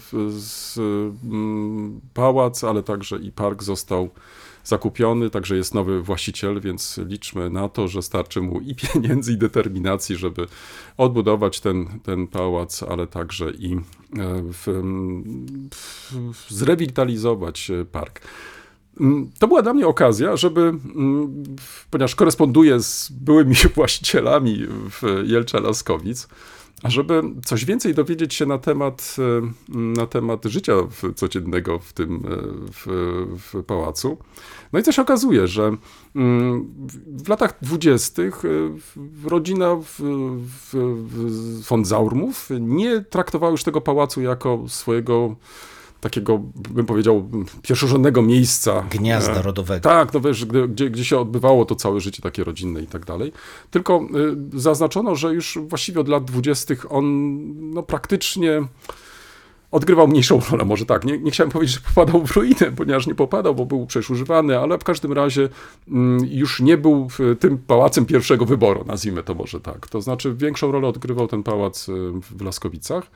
pałac, 2.14 2.64
ale 2.64 2.82
także 2.82 3.16
i 3.16 3.32
park 3.32 3.62
został 3.62 4.10
zakupiony, 4.68 5.30
także 5.30 5.56
jest 5.56 5.75
nowy 5.75 6.02
właściciel, 6.02 6.61
więc 6.61 7.00
liczmy 7.07 7.50
na 7.50 7.68
to, 7.68 7.88
że 7.88 8.02
starczy 8.02 8.40
mu 8.40 8.61
i 8.61 8.74
pieniędzy, 8.74 9.33
i 9.33 9.37
determinacji, 9.37 10.16
żeby 10.16 10.46
odbudować 10.96 11.61
ten, 11.61 12.00
ten 12.02 12.26
pałac, 12.26 12.83
ale 12.83 13.07
także 13.07 13.50
i 13.50 13.74
e, 13.74 13.81
w, 14.52 14.66
w, 16.35 16.52
zrewitalizować 16.52 17.70
e, 17.70 17.85
park. 17.85 18.20
To 19.38 19.48
była 19.48 19.62
dla 19.62 19.74
mnie 19.74 19.87
okazja, 19.87 20.37
żeby, 20.37 20.74
ponieważ 21.90 22.14
koresponduję 22.14 22.83
z 22.83 23.11
byłymi 23.11 23.54
właścicielami 23.74 24.66
w 24.68 25.22
Jelcza 25.26 25.61
Laskowic, 25.61 26.28
a 26.83 26.91
żeby 26.91 27.23
coś 27.45 27.64
więcej 27.64 27.95
dowiedzieć 27.95 28.35
się 28.35 28.47
na 28.47 28.59
temat, 28.59 29.17
e, 29.19 29.79
na 29.79 30.07
temat 30.07 30.45
życia 30.45 30.73
codziennego 31.17 31.79
w 31.79 31.93
tym 31.93 32.17
e, 32.17 32.19
w, 32.73 32.87
w 33.38 33.64
pałacu. 33.64 34.19
No 34.73 34.79
i 34.79 34.83
co 34.83 34.93
się 34.93 35.03
okazuje, 35.03 35.47
że 35.47 35.77
mm, 36.17 36.69
w- 37.25 37.29
latach 37.29 37.59
dwudziestych 37.62 38.43
e, 38.45 38.49
rodzina 39.29 39.77
w, 39.77 40.01
w, 40.62 41.62
von 41.69 41.85
Zaurmów 41.85 42.49
nie 42.61 43.01
traktowała 43.01 43.51
już 43.51 43.64
tego 43.64 43.81
pałacu 43.81 44.23
jako 44.23 44.64
swojego 44.69 45.37
takiego, 46.00 46.38
bym 46.54 46.87
powiedział, 46.87 47.28
pierwszorzędnego 47.62 48.22
miejsca. 48.22 48.84
Gniazda 48.90 49.34
E, 49.34 49.42
rodowego. 49.42 49.80
tak, 49.80 50.14
no 50.14 50.20
wiesz, 50.20 50.44
gdzie, 50.44 50.90
gdzie 50.90 51.04
się 51.04 51.18
odbywało 51.18 51.64
to 51.64 51.74
całe 51.74 52.00
życie 52.00 52.22
takie 52.22 52.44
rodzinne 52.44 52.82
i 52.82 52.87
tak 52.87 53.04
dalej. 53.04 53.32
Tylko 53.70 54.08
y, 54.54 54.61
zaznaczono, 54.61 55.16
że 55.16 55.34
już 55.34 55.58
właściwie 55.68 56.00
od 56.00 56.08
lat 56.08 56.24
dwudziestych 56.24 56.92
on 56.92 57.04
no, 57.74 57.82
praktycznie 57.82 58.62
odgrywał 59.70 60.08
mniejszą 60.08 60.40
rolę, 60.50 60.64
może 60.64 60.87
tak. 60.87 61.04
Nie, 61.04 61.18
nie 61.18 61.30
chciałem 61.30 61.50
powiedzieć, 61.50 61.74
że 61.74 61.80
popadał 61.94 62.26
w 62.26 62.37
ruinę, 62.37 62.72
ponieważ 62.76 63.06
nie 63.06 63.14
popadał, 63.14 63.54
bo 63.54 63.66
był 63.66 63.87
przecież 63.87 64.11
używany, 64.11 64.58
ale 64.58 64.78
w 64.78 64.84
każdym 64.84 65.12
razie 65.12 65.48
mm, 65.88 66.26
już 66.30 66.61
nie 66.61 66.76
był 66.78 67.08
tym 67.40 67.58
pałacem 67.58 68.06
pierwszego 68.06 68.44
wyboru, 68.44 68.84
nazwijmy 68.87 69.22
to 69.22 69.34
może 69.34 69.61
tak. 69.61 69.88
To 69.88 70.00
znaczy 70.00 70.34
większą 70.34 70.72
rolę 70.72 70.88
odgrywał 70.88 71.28
ten 71.28 71.42
pałac 71.42 71.88
y, 71.88 71.92
w 72.37 72.42
Laskowicach. 72.42 73.11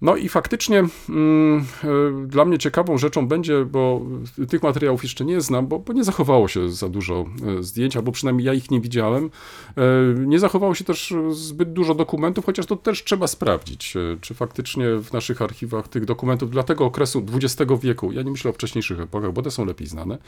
No 0.00 0.16
i 0.16 0.28
faktycznie 0.28 0.84
mm, 1.08 1.64
e, 1.84 2.26
dla 2.26 2.44
mnie 2.44 2.58
ciekawą 2.58 2.98
rzeczą 2.98 3.28
będzie, 3.28 3.64
bo 3.64 4.00
tych 4.48 4.62
materiałów 4.62 5.02
jeszcze 5.02 5.24
nie 5.24 5.40
znam, 5.40 5.66
bo, 5.66 5.78
bo 5.78 5.92
nie 5.92 6.04
zachowało 6.04 6.48
się 6.48 6.70
za 6.70 6.88
dużo 6.88 7.24
e, 7.58 7.62
zdjęć, 7.62 7.96
albo 7.96 8.12
przynajmniej 8.12 8.46
ja 8.46 8.54
ich 8.54 8.70
nie 8.70 8.80
widziałem. 8.80 9.30
E, 9.76 9.80
Nie 10.26 10.38
zachowało 10.38 10.74
się 10.74 10.84
też 10.84 11.14
zbyt 11.30 11.72
dużo 11.72 11.94
dokumentów, 11.94 12.46
chociaż 12.46 12.66
to 12.66 12.76
też 12.76 13.04
trzeba 13.04 13.26
sprawdzić, 13.26 13.94
czy 14.20 14.34
faktycznie 14.34 14.86
w 14.96 15.12
naszych 15.12 15.42
archiwach 15.42 15.88
tych 15.88 16.04
dokumentów 16.04 16.50
dla 16.50 16.62
tego 16.62 16.84
okresu 16.84 17.26
XX 17.34 17.72
wieku, 17.82 18.12
ja 18.12 18.22
nie 18.22 18.30
myślę 18.30 18.50
o 18.50 18.54
wcześniejszych 18.54 19.00
epokach, 19.00 19.32
bo 19.32 19.42
te 19.42 19.50
są 19.50 19.64
lepiej 19.64 19.86
znane, 19.86 20.18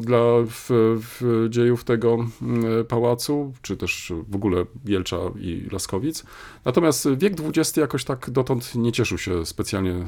dla 0.00 0.20
w, 0.46 0.66
w 1.00 1.46
dziejów 1.50 1.84
tego 1.84 2.26
mm, 2.42 2.84
pałacu, 2.84 3.52
czy 3.62 3.76
też 3.76 4.12
w 4.28 4.36
ogóle 4.36 4.66
Wielcza 4.84 5.18
i 5.40 5.68
Laskowic. 5.72 6.24
Natomiast 6.64 7.08
wiek 7.16 7.32
XX 7.40 7.76
jakoś 7.76 8.04
tak 8.04 8.30
dotąd 8.30 8.55
nie 8.74 8.92
cieszył 8.92 9.18
się 9.18 9.46
specjalnie 9.46 9.92
e, 9.92 10.04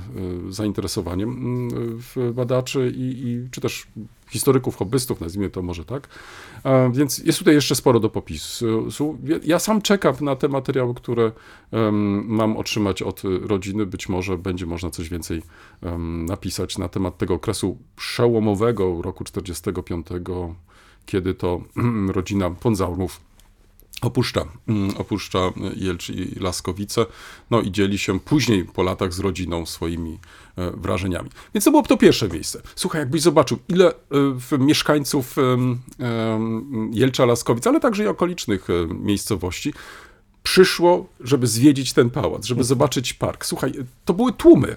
zainteresowaniem 0.48 1.30
mm, 1.30 2.34
badaczy 2.34 2.92
i, 2.96 3.28
i 3.28 3.48
czy 3.50 3.60
też 3.60 3.86
historyków, 4.30 4.76
hobbystów, 4.76 5.20
nazwijmy 5.20 5.50
to 5.50 5.62
może 5.62 5.84
tak. 5.84 6.08
Więc 6.92 7.18
jest 7.18 7.38
tutaj 7.38 7.54
jeszcze 7.54 7.74
sporo 7.74 8.00
do 8.00 8.08
popisu. 8.08 8.88
Ja 9.44 9.58
sam 9.58 9.82
czekam 9.82 10.14
na 10.20 10.36
te 10.36 10.48
materiały, 10.48 10.94
które 10.94 11.32
mam 12.24 12.56
otrzymać 12.56 13.02
od 13.02 13.22
rodziny. 13.42 13.86
Być 13.86 14.08
może 14.08 14.38
będzie 14.38 14.66
można 14.66 14.90
coś 14.90 15.08
więcej 15.08 15.42
napisać 16.26 16.78
na 16.78 16.88
temat 16.88 17.18
tego 17.18 17.34
okresu 17.34 17.78
przełomowego 17.96 19.02
roku 19.02 19.24
45, 19.24 20.06
kiedy 21.06 21.34
to 21.34 21.60
rodzina 22.16 22.50
Ponzaurmów 22.50 23.27
opuszcza, 24.02 24.44
mm, 24.68 24.96
opuszcza 24.96 25.38
Jelcz 25.76 26.10
i 26.10 26.40
Laskowice, 26.40 27.06
no 27.50 27.60
i 27.60 27.70
dzieli 27.70 27.98
się 27.98 28.20
później 28.20 28.64
po 28.64 28.82
latach 28.82 29.12
z 29.12 29.18
rodziną 29.18 29.66
swoimi 29.66 30.18
e, 30.56 30.70
wrażeniami. 30.70 31.30
Więc 31.54 31.64
to 31.64 31.70
było 31.70 31.82
to 31.82 31.96
pierwsze 31.96 32.28
miejsce. 32.28 32.62
Słuchaj, 32.76 33.00
jakbyś 33.00 33.22
zobaczył, 33.22 33.58
ile 33.68 33.92
e, 34.52 34.58
mieszkańców 34.58 35.36
Jelcza, 36.92 37.24
Laskowic, 37.26 37.66
ale 37.66 37.80
także 37.80 38.04
i 38.04 38.06
okolicznych 38.06 38.70
e, 38.70 38.94
miejscowości 38.94 39.72
przyszło, 40.42 41.06
żeby 41.20 41.46
zwiedzić 41.46 41.92
ten 41.92 42.10
pałac, 42.10 42.44
żeby 42.44 42.64
zobaczyć 42.64 43.12
park. 43.12 43.44
Słuchaj, 43.44 43.72
to 44.04 44.14
były 44.14 44.32
tłumy. 44.32 44.76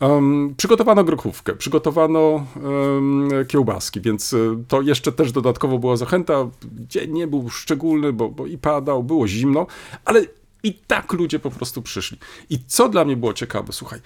Um, 0.00 0.54
przygotowano 0.56 1.04
grochówkę, 1.04 1.54
przygotowano 1.54 2.46
um, 2.62 3.28
kiełbaski, 3.48 4.00
więc 4.00 4.32
y, 4.32 4.56
to 4.68 4.82
jeszcze 4.82 5.12
też 5.12 5.32
dodatkowo 5.32 5.78
była 5.78 5.96
zachęta. 5.96 6.50
Dzień 6.88 7.12
nie 7.12 7.26
był 7.26 7.50
szczególny, 7.50 8.12
bo, 8.12 8.28
bo 8.28 8.46
i 8.46 8.58
padał, 8.58 9.02
było 9.04 9.28
zimno, 9.28 9.66
ale 10.04 10.24
i 10.62 10.74
tak 10.74 11.12
ludzie 11.12 11.38
po 11.38 11.50
prostu 11.50 11.82
przyszli. 11.82 12.18
I 12.50 12.58
co 12.66 12.88
dla 12.88 13.04
mnie 13.04 13.16
było 13.16 13.32
ciekawe, 13.32 13.72
słuchaj, 13.72 14.00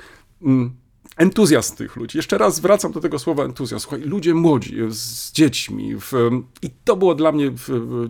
entuzjazm 1.17 1.77
tych 1.77 1.97
ludzi. 1.97 2.19
Jeszcze 2.19 2.39
raz 2.39 2.61
wracam 2.61 2.93
do 2.93 3.01
tego 3.01 3.19
słowa 3.19 3.45
entuzjazm. 3.45 3.83
Słuchaj, 3.83 4.01
ludzie 4.01 4.35
młodzi, 4.35 4.77
z 4.89 5.33
dziećmi. 5.33 5.97
W, 5.97 6.13
I 6.63 6.71
to 6.85 6.97
było 6.97 7.15
dla 7.15 7.33
mnie 7.33 7.53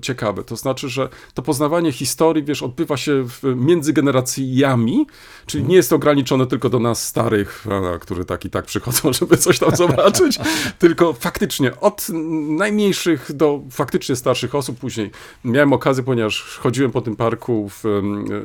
ciekawe. 0.03 0.45
To 0.45 0.57
znaczy, 0.57 0.89
że 0.89 1.09
to 1.35 1.43
poznawanie 1.43 1.93
historii, 1.93 2.45
wiesz, 2.45 2.63
odbywa 2.63 2.97
się 2.97 3.27
między 3.57 3.93
generacjami, 3.93 5.07
czyli 5.47 5.65
nie 5.65 5.77
jest 5.77 5.91
to 5.91 5.97
ograniczone 5.97 6.47
tylko 6.47 6.71
do 6.71 6.79
nas 6.79 7.07
starych, 7.07 7.67
którzy 8.01 8.25
tak 8.25 8.45
i 8.45 8.51
tak 8.51 8.65
przychodzą, 8.65 9.13
żeby 9.19 9.37
coś 9.37 9.59
tam 9.59 9.77
zobaczyć, 9.77 10.39
tylko 10.79 11.13
faktycznie 11.13 11.81
od 11.81 12.07
najmniejszych 12.49 13.33
do 13.33 13.63
faktycznie 13.71 14.17
starszych 14.17 14.55
osób. 14.55 14.79
Później 14.79 15.11
miałem 15.45 15.73
okazję, 15.73 16.05
ponieważ 16.05 16.59
chodziłem 16.63 16.91
po 16.91 17.01
tym 17.01 17.17
parku, 17.17 17.69
w, 17.69 17.85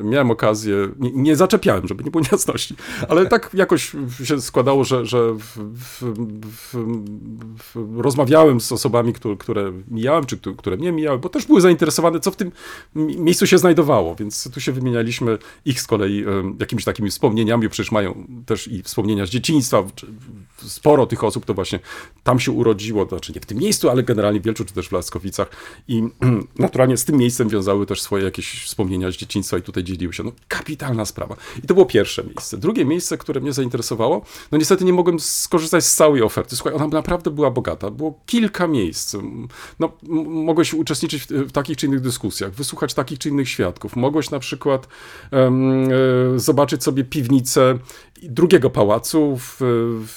miałem 0.02 0.30
okazję, 0.30 0.88
nie, 0.98 1.10
nie 1.12 1.36
zaczepiałem, 1.36 1.88
żeby 1.88 2.04
nie 2.04 2.10
było 2.10 2.24
niejasności, 2.24 2.76
ale 3.08 3.26
tak 3.26 3.50
jakoś 3.54 3.92
się 4.24 4.40
składało, 4.50 4.84
że, 4.84 5.06
że 5.06 5.34
w, 5.34 5.56
w, 5.74 6.74
w, 7.58 8.02
rozmawiałem 8.02 8.60
z 8.60 8.72
osobami, 8.72 9.12
które, 9.12 9.36
które 9.36 9.72
mijałem, 9.88 10.26
czy 10.26 10.38
które 10.56 10.76
mnie 10.76 10.92
mijały, 10.92 11.18
bo 11.18 11.28
też 11.28 11.46
były 11.46 11.60
zainteresowane, 11.60 12.20
co 12.20 12.30
w 12.30 12.36
tym 12.36 12.52
miejscu 12.94 13.46
się 13.46 13.58
znajdowało, 13.58 14.14
więc 14.14 14.50
tu 14.54 14.60
się 14.60 14.72
wymienialiśmy 14.72 15.38
ich 15.64 15.80
z 15.80 15.86
kolei 15.86 16.24
jakimiś 16.60 16.84
takimi 16.84 17.10
wspomnieniami, 17.10 17.68
przecież 17.68 17.92
mają 17.92 18.26
też 18.46 18.68
i 18.68 18.82
wspomnienia 18.82 19.26
z 19.26 19.30
dzieciństwa, 19.30 19.84
sporo 20.56 21.06
tych 21.06 21.24
osób 21.24 21.44
to 21.44 21.54
właśnie 21.54 21.80
tam 22.22 22.40
się 22.40 22.52
urodziło, 22.52 23.04
to 23.04 23.16
znaczy 23.16 23.32
nie 23.32 23.40
w 23.40 23.46
tym 23.46 23.58
miejscu, 23.58 23.90
ale 23.90 24.02
generalnie 24.02 24.40
w 24.40 24.42
Wielczu, 24.42 24.64
czy 24.64 24.74
też 24.74 24.88
w 24.88 24.92
Laskowicach 24.92 25.50
i 25.88 26.02
naturalnie 26.58 26.96
z 26.96 27.04
tym 27.04 27.16
miejscem 27.16 27.48
wiązały 27.48 27.86
też 27.86 28.02
swoje 28.02 28.24
jakieś 28.24 28.64
wspomnienia 28.64 29.10
z 29.10 29.14
dzieciństwa 29.14 29.58
i 29.58 29.62
tutaj 29.62 29.84
dzieliły 29.84 30.12
się. 30.12 30.22
No 30.22 30.32
kapitalna 30.48 31.04
sprawa. 31.04 31.36
I 31.64 31.66
to 31.66 31.74
było 31.74 31.86
pierwsze 31.86 32.24
miejsce. 32.24 32.58
Drugie 32.58 32.84
miejsce, 32.84 33.18
które 33.18 33.40
mnie 33.40 33.52
zainteresowało, 33.52 34.24
no 34.52 34.58
niestety 34.58 34.84
nie 34.84 34.92
mogłem 34.92 35.20
skorzystać 35.20 35.84
z 35.84 35.94
całej 35.94 36.22
oferty. 36.22 36.56
Słuchaj, 36.56 36.74
ona 36.74 36.86
naprawdę 36.86 37.30
była 37.30 37.50
bogata. 37.50 37.90
Było 37.90 38.20
kilka 38.26 38.66
miejsc. 38.66 39.16
No, 39.80 39.92
mogłeś 40.26 40.74
uczestniczyć 40.74 41.22
w, 41.22 41.26
w, 41.26 41.52
takich 41.52 41.76
czy 41.76 41.86
innych 41.86 42.00
dyskusjach, 42.00 42.52
wysłuchać 42.52 42.94
takich 42.94 43.18
czy 43.18 43.28
innych 43.28 43.48
świadków. 43.48 43.96
Mogłeś 43.96 44.30
na 44.30 44.38
przykład 44.38 44.88
um, 45.32 45.88
zobaczyć 46.36 46.84
sobie 46.84 47.04
piwnicę 47.04 47.78
drugiego 48.22 48.70
pałacu 48.70 49.36
w, 49.36 49.56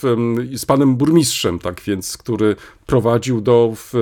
w, 0.01 0.15
z 0.57 0.65
panem 0.65 0.95
burmistrzem, 0.95 1.59
tak 1.59 1.81
więc, 1.81 2.17
który 2.17 2.55
prowadził 2.86 3.41
do 3.41 3.73
w, 3.75 3.93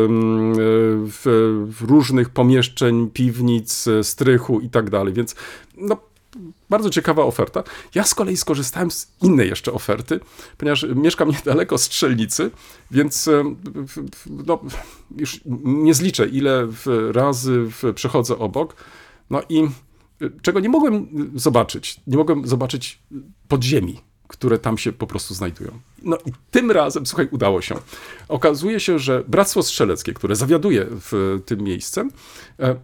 różnych 1.82 2.30
pomieszczeń, 2.30 3.10
piwnic, 3.10 3.86
strychu 4.02 4.60
i 4.60 4.70
tak 4.70 4.90
dalej. 4.90 5.14
Więc 5.14 5.36
no, 5.78 5.98
bardzo 6.70 6.90
ciekawa 6.90 7.24
oferta. 7.24 7.64
Ja 7.96 8.04
z 8.04 8.16
kolei 8.16 8.38
skorzystałem 8.38 8.92
z 8.92 9.12
innej 9.22 9.50
jeszcze 9.50 9.74
oferty, 9.74 10.20
ponieważ 10.58 10.86
mieszkam 10.96 11.30
niedaleko 11.30 11.78
strzelnicy, 11.78 12.52
więc 12.92 13.30
no, 14.48 14.60
już 15.18 15.42
nie 15.64 15.94
zliczę, 15.94 16.28
ile 16.28 16.68
razy 17.12 17.68
przechodzę 17.96 18.38
obok. 18.38 18.76
No 19.30 19.42
i 19.50 19.68
czego 20.42 20.60
nie 20.60 20.70
mogłem 20.70 21.08
zobaczyć, 21.36 22.02
nie 22.08 22.18
mogłem 22.18 22.48
zobaczyć 22.48 23.00
podziemi, 23.48 24.02
które 24.28 24.58
tam 24.60 24.78
się 24.78 24.94
po 24.94 25.08
prostu 25.08 25.34
znajdują. 25.34 25.80
No 26.04 26.18
i 26.26 26.32
tym 26.52 26.72
razem, 26.72 27.06
słuchaj, 27.06 27.28
udało 27.32 27.62
się. 27.62 27.76
Okazuje 28.28 28.80
się, 28.80 29.00
że 29.00 29.24
Bractwo 29.28 29.64
Strzeleckie, 29.64 30.14
które 30.14 30.36
zawiaduje 30.36 30.88
w 30.90 31.40
tym 31.46 31.62
miejscem, 31.62 32.12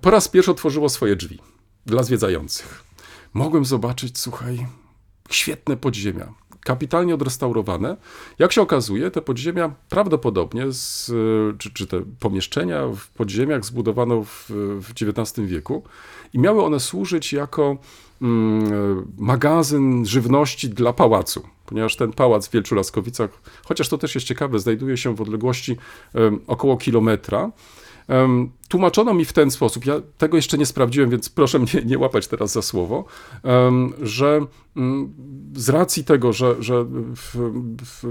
po 0.01 0.11
raz 0.11 0.27
pierwszy 0.27 0.51
otworzyło 0.51 0.89
swoje 0.89 1.15
drzwi 1.15 1.39
dla 1.85 2.03
zwiedzających 2.03 2.86
mogłem 3.37 3.65
zobaczyć, 3.65 4.19
słuchaj, 4.19 4.65
świetne 5.29 5.77
podziemia, 5.77 6.33
kapitalnie 6.61 7.13
odrestaurowane. 7.13 7.97
Jak 8.39 8.51
się 8.51 8.61
okazuje, 8.61 9.11
te 9.11 9.21
podziemia 9.21 9.75
prawdopodobnie, 9.89 10.71
z, 10.71 11.05
czy, 11.57 11.73
czy 11.73 11.87
te 11.87 12.01
pomieszczenia 12.19 12.87
w 12.87 13.07
podziemiach 13.07 13.65
zbudowano 13.65 14.23
w, 14.23 14.45
w 14.81 14.91
XIX 14.91 15.47
wieku 15.47 15.83
i 16.33 16.39
miały 16.39 16.63
one 16.63 16.79
służyć 16.79 17.33
jako 17.33 17.77
mm, 18.21 19.11
magazyn 19.17 20.05
żywności 20.05 20.69
dla 20.69 20.93
pałacu. 20.93 21.43
Ponieważ 21.65 21.95
ten 21.95 22.13
pałac 22.13 22.47
w 22.47 22.51
Wielczu 22.51 22.75
Laskowicach, 22.75 23.29
chociaż 23.65 23.89
to 23.89 23.97
też 23.97 24.15
jest 24.15 24.27
ciekawe, 24.27 24.59
znajduje 24.59 24.97
się 24.97 25.15
w 25.15 25.21
odległości 25.21 25.77
około 26.47 26.77
kilometra. 26.77 27.51
Tłumaczono 28.67 29.13
mi 29.13 29.25
w 29.25 29.33
ten 29.33 29.51
sposób, 29.51 29.85
ja 29.85 30.01
tego 30.17 30.37
jeszcze 30.37 30.57
nie 30.57 30.65
sprawdziłem, 30.65 31.09
więc 31.09 31.29
proszę 31.29 31.59
mnie 31.59 31.81
nie 31.85 31.97
łapać 31.97 32.27
teraz 32.27 32.51
za 32.51 32.61
słowo, 32.61 33.05
że 34.01 34.41
um, 34.75 35.13
z 35.55 35.69
racji 35.69 36.03
tego, 36.03 36.33
że, 36.33 36.55
że 36.59 36.85
w, 37.15 37.35
w, 37.81 38.03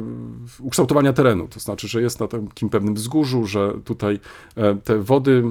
w 0.48 0.60
ukształtowania 0.60 1.12
terenu, 1.12 1.48
to 1.48 1.60
znaczy, 1.60 1.88
że 1.88 2.02
jest 2.02 2.20
na 2.20 2.28
takim 2.28 2.68
pewnym 2.68 2.94
wzgórzu, 2.94 3.46
że 3.46 3.72
tutaj 3.84 4.20
e, 4.56 4.74
te 4.74 4.98
wody 4.98 5.44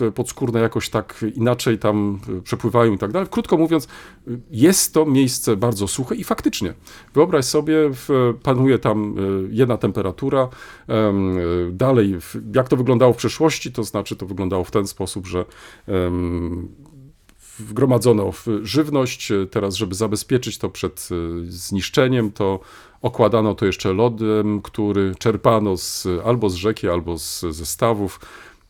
e, 0.00 0.10
podskórne 0.10 0.60
jakoś 0.60 0.90
tak 0.90 1.24
inaczej 1.34 1.78
tam 1.78 2.20
e, 2.38 2.42
przepływają 2.42 2.92
i 2.92 2.98
tak 2.98 3.12
dalej. 3.12 3.28
Krótko 3.30 3.56
mówiąc, 3.56 3.88
jest 4.50 4.94
to 4.94 5.06
miejsce 5.06 5.56
bardzo 5.56 5.88
suche 5.88 6.14
i 6.14 6.24
faktycznie, 6.24 6.74
wyobraź 7.14 7.44
sobie, 7.44 7.90
panuje 8.42 8.78
tam 8.78 9.14
jedna 9.50 9.76
temperatura, 9.76 10.48
dalej, 11.70 12.16
jak 12.54 12.68
to 12.68 12.76
wyglądało 12.76 13.12
w 13.12 13.16
przeszłości, 13.16 13.72
to 13.72 13.84
znaczy 13.84 14.16
to 14.16 14.26
wyglądało 14.28 14.64
w 14.64 14.70
ten 14.70 14.86
sposób, 14.86 15.26
że 15.26 15.44
wgromadzono 17.58 18.32
żywność. 18.62 19.32
Teraz, 19.50 19.74
żeby 19.74 19.94
zabezpieczyć 19.94 20.58
to 20.58 20.70
przed 20.70 21.08
e, 21.10 21.14
zniszczeniem, 21.46 22.32
to 22.32 22.60
okładano 23.02 23.54
to 23.54 23.66
jeszcze 23.66 23.92
lodem, 23.92 24.62
który 24.62 25.14
czerpano 25.18 25.76
z, 25.76 26.06
albo 26.24 26.50
z 26.50 26.54
rzeki, 26.54 26.88
albo 26.88 27.18
z, 27.18 27.40
ze 27.40 27.66
stawów. 27.66 28.20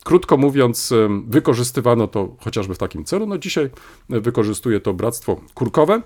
Krótko 0.05 0.37
mówiąc, 0.37 0.92
wykorzystywano 1.27 2.07
to 2.07 2.37
chociażby 2.40 2.75
w 2.75 2.79
takim 2.79 3.05
celu. 3.05 3.27
No 3.27 3.38
dzisiaj 3.38 3.71
wykorzystuje 4.09 4.81
to 4.81 4.94
bractwo 4.94 5.40
kurkowe. 5.55 6.03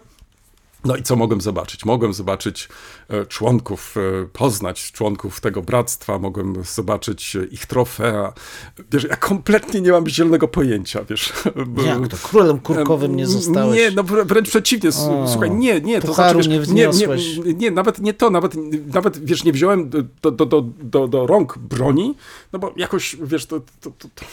No 0.84 0.96
i 0.96 1.02
co 1.02 1.16
mogłem 1.16 1.40
zobaczyć? 1.40 1.84
Mogłem 1.84 2.12
zobaczyć 2.12 2.68
e, 3.08 3.26
członków, 3.26 3.94
e, 3.96 4.26
poznać 4.32 4.92
członków 4.92 5.40
tego 5.40 5.62
bractwa, 5.62 6.18
mogłem 6.18 6.54
zobaczyć 6.64 7.36
e, 7.36 7.44
ich 7.44 7.66
trofea. 7.66 8.32
Wiesz, 8.92 9.04
ja 9.04 9.16
kompletnie 9.16 9.80
nie 9.80 9.92
mam 9.92 10.08
zielonego 10.08 10.48
pojęcia, 10.48 11.04
wiesz. 11.04 11.32
Jak 11.86 12.08
to? 12.08 12.16
Królem 12.16 12.58
kurkowym 12.58 13.16
nie 13.16 13.26
zostałeś? 13.26 13.78
Nie, 13.78 13.90
no 13.90 14.02
wręcz 14.02 14.48
przeciwnie. 14.48 14.88
O, 14.88 15.28
Słuchaj, 15.28 15.50
nie, 15.50 15.80
nie. 15.80 16.00
To 16.00 16.14
znaczy, 16.14 16.36
wiesz, 16.36 16.68
nie, 16.68 16.88
nie, 17.44 17.54
nie, 17.54 17.70
nawet 17.70 17.98
nie 17.98 18.14
to, 18.14 18.30
nawet, 18.30 18.54
nawet, 18.94 19.24
wiesz, 19.24 19.44
nie 19.44 19.52
wziąłem 19.52 19.90
do, 19.90 20.30
do, 20.30 20.46
do, 20.46 20.64
do, 20.82 21.08
do 21.08 21.26
rąk 21.26 21.58
broni, 21.58 22.14
no 22.52 22.58
bo 22.58 22.72
jakoś, 22.76 23.16
wiesz, 23.22 23.46
to, 23.46 23.60
to, 23.60 23.90
to, 23.98 24.08
to, 24.14 24.24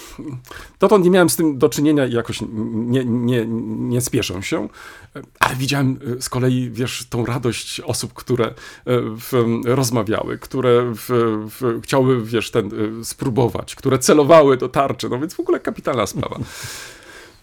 dotąd 0.79 1.05
nie 1.05 1.11
miałem 1.11 1.29
z 1.29 1.35
tym 1.35 1.57
do 1.57 1.69
czynienia 1.69 2.05
i 2.05 2.13
jakoś 2.13 2.39
nie, 2.71 3.05
nie, 3.05 3.45
nie 3.67 4.01
spieszę 4.01 4.43
się, 4.43 4.69
ale 5.39 5.55
widziałem 5.55 5.99
z 6.19 6.29
kolei 6.39 6.69
wiesz, 6.71 7.05
tą 7.09 7.25
radość 7.25 7.81
osób, 7.81 8.13
które 8.13 8.45
e, 8.45 8.53
w, 9.01 9.61
rozmawiały, 9.65 10.37
które 10.37 10.93
w, 10.95 11.09
w, 11.49 11.81
chciały, 11.83 12.25
wiesz, 12.25 12.51
ten, 12.51 12.71
e, 13.01 13.05
spróbować, 13.05 13.75
które 13.75 13.99
celowały 13.99 14.57
do 14.57 14.69
tarczy, 14.69 15.09
no 15.09 15.19
więc 15.19 15.33
w 15.33 15.39
ogóle 15.39 15.59
kapitalna 15.59 16.05
sprawa. 16.05 16.39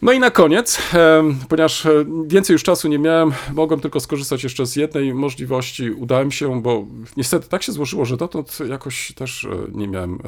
No 0.02 0.12
i 0.12 0.18
na 0.18 0.30
koniec, 0.30 0.78
e, 0.94 1.24
ponieważ 1.48 1.86
więcej 2.26 2.54
już 2.54 2.62
czasu 2.62 2.88
nie 2.88 2.98
miałem, 2.98 3.32
mogłem 3.52 3.80
tylko 3.80 4.00
skorzystać 4.00 4.44
jeszcze 4.44 4.66
z 4.66 4.76
jednej 4.76 5.14
możliwości. 5.14 5.90
Udałem 5.90 6.30
się, 6.30 6.62
bo 6.62 6.86
niestety 7.16 7.48
tak 7.48 7.62
się 7.62 7.72
złożyło, 7.72 8.04
że 8.04 8.16
dotąd 8.16 8.58
jakoś 8.68 9.12
też 9.12 9.46
nie 9.72 9.88
miałem 9.88 10.18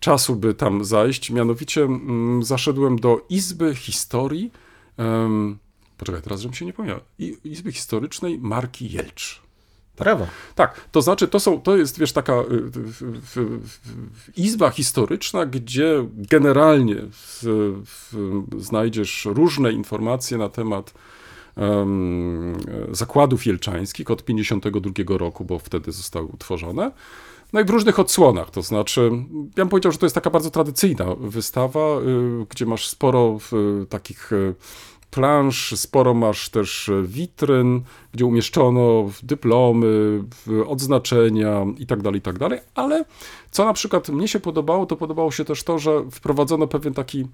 czasu, 0.00 0.36
by 0.36 0.54
tam 0.54 0.84
zajść. 0.84 1.30
Mianowicie 1.30 1.82
mm, 1.82 2.42
zaszedłem 2.42 2.98
do 2.98 3.20
Izby 3.28 3.74
Historii 3.74 4.50
Poczekaj, 6.04 6.22
teraz 6.22 6.40
żebym 6.40 6.54
się 6.54 6.66
nie 6.66 6.72
pomylił. 6.72 6.98
Izby 7.44 7.72
Historycznej 7.72 8.38
Marki 8.38 8.92
Jelcz. 8.92 9.42
Brawo. 9.98 10.26
Tak, 10.54 10.88
to 10.92 11.02
znaczy, 11.02 11.28
to, 11.28 11.40
są, 11.40 11.60
to 11.60 11.76
jest, 11.76 11.98
wiesz, 11.98 12.12
taka 12.12 12.32
y, 12.32 12.44
y, 13.36 13.40
y, 13.40 13.58
izba 14.36 14.70
historyczna, 14.70 15.46
gdzie 15.46 16.08
generalnie 16.16 16.96
znajdziesz 18.58 19.24
różne 19.30 19.72
informacje 19.72 20.38
na 20.38 20.48
temat 20.48 20.94
zakładów 22.90 23.46
jelczańskich 23.46 24.10
od 24.10 24.24
52 24.24 25.18
roku, 25.18 25.44
bo 25.44 25.58
wtedy 25.58 25.92
zostały 25.92 26.26
utworzone. 26.26 26.90
No 27.52 27.60
i 27.60 27.64
w 27.64 27.70
różnych 27.70 27.98
odsłonach, 27.98 28.50
to 28.50 28.62
znaczy, 28.62 29.10
ja 29.32 29.64
bym 29.64 29.68
powiedział, 29.68 29.92
że 29.92 29.98
to 29.98 30.06
jest 30.06 30.14
taka 30.14 30.30
bardzo 30.30 30.50
tradycyjna 30.50 31.14
wystawa, 31.20 31.80
gdzie 32.50 32.66
masz 32.66 32.88
sporo 32.88 33.38
takich 33.88 34.30
plansz, 35.14 35.74
sporo 35.76 36.14
masz 36.14 36.48
też 36.48 36.90
witryn, 37.02 37.80
gdzie 38.14 38.26
umieszczono 38.26 39.10
dyplomy, 39.22 40.24
odznaczenia 40.66 41.66
itd., 41.78 42.10
itd., 42.14 42.60
ale 42.74 43.04
co 43.54 43.64
na 43.64 43.72
przykład 43.72 44.08
mnie 44.08 44.28
się 44.28 44.40
podobało, 44.40 44.86
to 44.86 44.96
podobało 44.96 45.30
się 45.30 45.44
też 45.44 45.62
to, 45.62 45.78
że 45.78 46.04
wprowadzono 46.10 46.66
pewien 46.66 46.94
taki 46.94 47.20
e, 47.20 47.26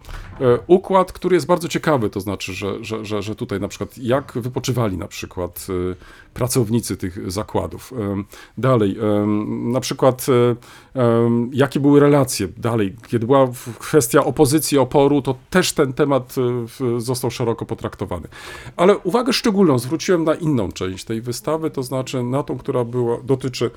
układ, 0.67 1.13
który 1.13 1.37
jest 1.37 1.47
bardzo 1.47 1.69
ciekawy, 1.69 2.11
to 2.11 2.21
znaczy, 2.21 2.55
że, 2.55 2.85
że, 2.85 3.05
że, 3.05 3.23
że 3.23 3.35
tutaj 3.35 3.61
na 3.61 3.69
przykład 3.69 3.99
jak 3.99 4.33
wypoczywali 4.35 4.97
na 4.97 5.09
przykład 5.09 5.67
e, 5.71 5.95
pracownicy 6.35 6.97
tych 6.97 7.31
zakładów. 7.31 7.93
E, 7.93 8.25
Dalej, 8.59 8.97
na 9.49 9.81
przykład 9.81 10.27
jakie 11.53 11.81
były 11.81 12.01
relacje 12.01 12.49
dalej, 12.57 12.97
kiedy 13.09 13.27
była 13.27 13.49
kwestia 13.79 14.25
opozycji, 14.25 14.79
oporu, 14.79 15.23
to 15.23 15.35
też 15.51 15.73
ten 15.73 15.93
temat 15.93 16.35
został 16.99 17.31
szeroko 17.31 17.67
potraktowany. 17.67 18.29
Ale 18.77 18.99
uwagę 18.99 19.33
szczególną 19.33 19.79
zwróciłem 19.79 20.25
na 20.25 20.35
inną 20.35 20.70
część 20.73 21.05
tej 21.05 21.21
wystawy, 21.21 21.71
to 21.71 21.83
znaczy 21.83 22.23
na 22.23 22.43
tą, 22.43 22.59
która 22.59 22.85
była, 22.85 23.19
dotyczy 23.25 23.71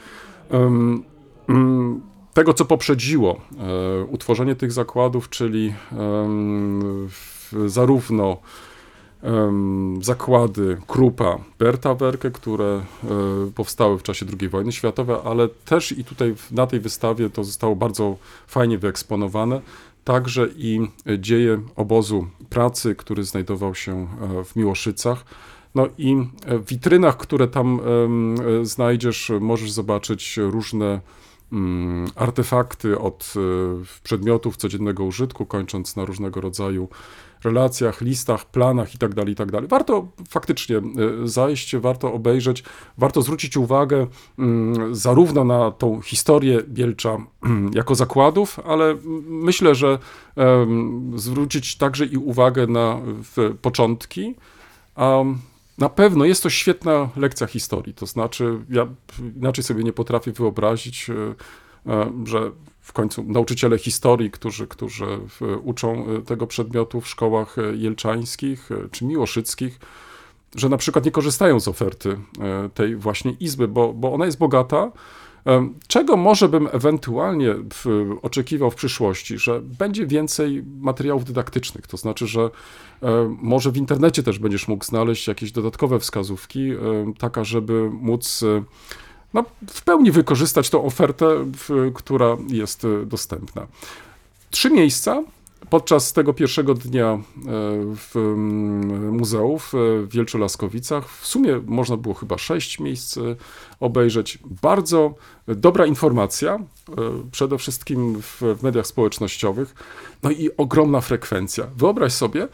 em, 0.49 1.03
mm, 1.49 2.01
tego, 2.33 2.53
co 2.53 2.65
poprzedziło 2.65 3.41
e, 3.59 4.03
utworzenie 4.03 4.55
tych 4.55 4.71
zakładów, 4.71 5.29
czyli 5.29 5.73
em, 5.91 7.07
w, 7.09 7.53
zarówno 7.67 8.37
zakłady 10.01 10.77
Krupa, 10.87 11.37
Berta 11.59 11.95
Werke, 11.95 12.31
które 12.31 12.65
e, 12.65 12.81
powstały 13.55 13.97
w 13.99 14.03
czasie 14.03 14.25
II 14.39 14.49
wojny 14.49 14.71
światowej, 14.71 15.15
ale 15.25 15.47
też 15.47 15.91
i 15.91 16.03
tutaj 16.03 16.35
na 16.51 16.67
tej 16.67 16.79
wystawie 16.79 17.29
to 17.29 17.43
zostało 17.43 17.75
bardzo 17.75 18.17
fajnie 18.47 18.77
wyeksponowane. 18.77 19.61
Także 20.03 20.47
i 20.57 20.87
dzieje 21.19 21.61
obozu 21.75 22.27
pracy, 22.49 22.95
który 22.95 23.23
znajdował 23.23 23.75
się 23.75 24.07
e, 24.39 24.43
w 24.43 24.55
Miłoszycach. 24.55 25.25
No 25.75 25.87
i 25.97 26.15
e, 26.45 26.57
w 26.57 26.65
witrynach, 26.65 27.17
które 27.17 27.47
tam 27.47 27.79
e, 28.61 28.65
znajdziesz, 28.65 29.31
możesz 29.39 29.71
zobaczyć 29.71 30.37
różne 30.37 31.01
mm, 31.51 32.07
artefakty 32.15 32.99
od 32.99 33.33
e, 33.35 33.39
przedmiotów 34.03 34.57
codziennego 34.57 35.03
użytku, 35.03 35.45
kończąc 35.45 35.95
na 35.95 36.05
różnego 36.05 36.41
rodzaju 36.41 36.89
relacjach, 37.43 38.01
listach, 38.01 38.45
planach 38.45 38.93
itd., 38.93 39.23
itd. 39.27 39.61
Warto 39.67 40.07
faktycznie 40.29 40.81
zajść, 41.23 41.75
warto 41.75 42.13
obejrzeć, 42.13 42.63
warto 42.97 43.21
zwrócić 43.21 43.57
uwagę 43.57 44.07
mm, 44.39 44.95
zarówno 44.95 45.43
na 45.43 45.71
tą 45.71 46.01
historię 46.01 46.61
Bielcza 46.67 47.17
jako 47.73 47.95
zakładów, 47.95 48.59
ale 48.65 48.95
myślę, 49.27 49.75
że 49.75 49.99
zwrócić 51.15 51.75
także 51.77 52.05
i 52.05 52.17
uwagę 52.17 52.67
na 52.67 52.99
początki, 53.61 54.35
a 54.95 55.23
na 55.77 55.89
pewno 55.89 56.25
jest 56.25 56.43
to 56.43 56.49
świetna 56.49 57.09
lekcja 57.15 57.47
historii. 57.47 57.93
To 57.93 58.05
znaczy, 58.05 58.59
ja 58.69 58.87
inaczej 59.35 59.63
sobie 59.63 59.83
nie 59.83 59.93
potrafię 59.93 60.31
wyobrazić, 60.31 61.09
e, 61.09 61.13
e, 61.93 62.11
że 62.25 62.51
w 62.81 62.93
końcu 62.93 63.23
nauczyciele 63.23 63.77
historii, 63.77 64.31
którzy, 64.31 64.67
którzy 64.67 65.05
w- 65.29 65.59
uczą 65.63 66.05
e, 66.07 66.21
tego 66.21 66.47
przedmiotu 66.47 67.01
w 67.01 67.07
szkołach 67.07 67.57
e, 67.57 67.75
jelczańskich 67.75 68.71
e, 68.71 68.89
czy 68.91 69.05
miłoszyckich, 69.05 69.79
że 70.55 70.69
na 70.69 70.77
przykład 70.77 71.05
nie 71.05 71.11
korzystają 71.11 71.59
z 71.59 71.67
oferty 71.67 72.17
e, 72.39 72.69
tej 72.73 72.95
właśnie 72.95 73.31
izby, 73.39 73.67
bo, 73.67 73.93
bo 73.93 74.13
ona 74.13 74.25
jest 74.25 74.37
bogata. 74.37 74.91
Czego 75.87 76.17
może 76.17 76.49
bym 76.49 76.67
ewentualnie 76.71 77.55
oczekiwał 78.21 78.71
w 78.71 78.75
przyszłości, 78.75 79.37
że 79.37 79.61
będzie 79.61 80.07
więcej 80.07 80.63
materiałów 80.79 81.25
dydaktycznych, 81.25 81.87
to 81.87 81.97
znaczy, 81.97 82.27
że 82.27 82.49
może 83.41 83.71
w 83.71 83.77
internecie 83.77 84.23
też 84.23 84.39
będziesz 84.39 84.67
mógł 84.67 84.85
znaleźć 84.85 85.27
jakieś 85.27 85.51
dodatkowe 85.51 85.99
wskazówki, 85.99 86.71
taka, 87.17 87.43
żeby 87.43 87.89
móc 87.89 88.43
e, 88.43 88.63
no, 89.33 89.45
w 89.67 89.83
pełni 89.83 90.11
wykorzystać 90.11 90.69
tą 90.69 90.83
ofertę, 90.83 91.45
która 91.93 92.37
jest 92.47 92.85
e, 92.85 93.05
dostępna. 93.05 93.67
Trzy 94.49 94.69
miejsca 94.69 95.23
podczas 95.69 96.13
tego 96.13 96.33
pierwszego 96.33 96.73
dnia 96.73 97.07
e, 97.07 97.19
w 97.95 98.15
mm, 98.15 99.17
muzeów 99.17 99.73
e, 99.75 99.77
w 100.01 100.09
Wielczu 100.09 100.37
Laskowicach. 100.37 101.09
W 101.09 101.27
sumie 101.27 101.61
można 101.65 101.97
było 101.97 102.13
chyba 102.13 102.37
sześć 102.37 102.79
miejsc 102.79 103.17
e, 103.17 103.21
obejrzeć. 103.79 104.39
Bardzo 104.61 105.15
dobra 105.47 105.85
informacja, 105.85 106.59
przede 107.31 107.57
wszystkim 107.57 108.21
w, 108.21 108.41
mediach 108.63 108.87
społecznościowych, 108.87 109.75
no 110.23 110.31
i 110.31 110.49
ogromna 110.57 111.01
frekwencja. 111.01 111.67
Wyobraź 111.77 112.13
sobie, 112.13 112.47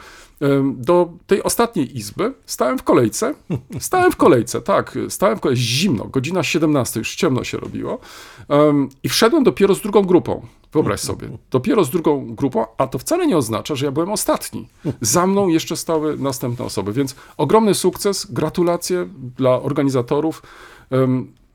do 0.76 1.14
tej 1.28 1.44
ostatniej 1.44 1.98
izby 1.98 2.34
stałem 2.46 2.78
w 2.78 2.84
kolejce. 2.84 3.34
Stałem 3.80 4.12
w 4.12 4.16
kolejce, 4.16 4.62
tak, 4.62 4.98
stałem 5.10 5.38
w 5.38 5.40
kolejce, 5.40 5.64
zimno, 5.64 6.06
godzina 6.06 6.44
17, 6.44 7.00
już 7.00 7.16
ciemno 7.16 7.44
się 7.44 7.58
robiło. 7.58 8.00
I 9.04 9.10
wszedłem 9.10 9.44
dopiero 9.44 9.76
z 9.76 9.82
drugą 9.82 10.02
grupą. 10.02 10.42
Wyobraź 10.74 11.00
sobie, 11.00 11.30
dopiero 11.52 11.84
z 11.84 11.90
drugą 11.90 12.36
grupą, 12.36 12.66
a 12.78 12.88
to 12.88 13.00
wcale 13.00 13.28
nie 13.28 13.38
oznacza, 13.38 13.76
że 13.76 13.86
ja 13.86 13.92
byłem 13.92 14.12
ostatni. 14.12 14.68
Za 15.02 15.28
mną 15.28 15.48
jeszcze 15.48 15.76
stały 15.76 16.18
następne 16.18 16.66
osoby, 16.66 16.94
więc 16.94 17.16
ogromny 17.38 17.74
sukces, 17.74 18.28
gratulacje 18.32 19.08
dla 19.38 19.62
organizatorów. 19.62 20.42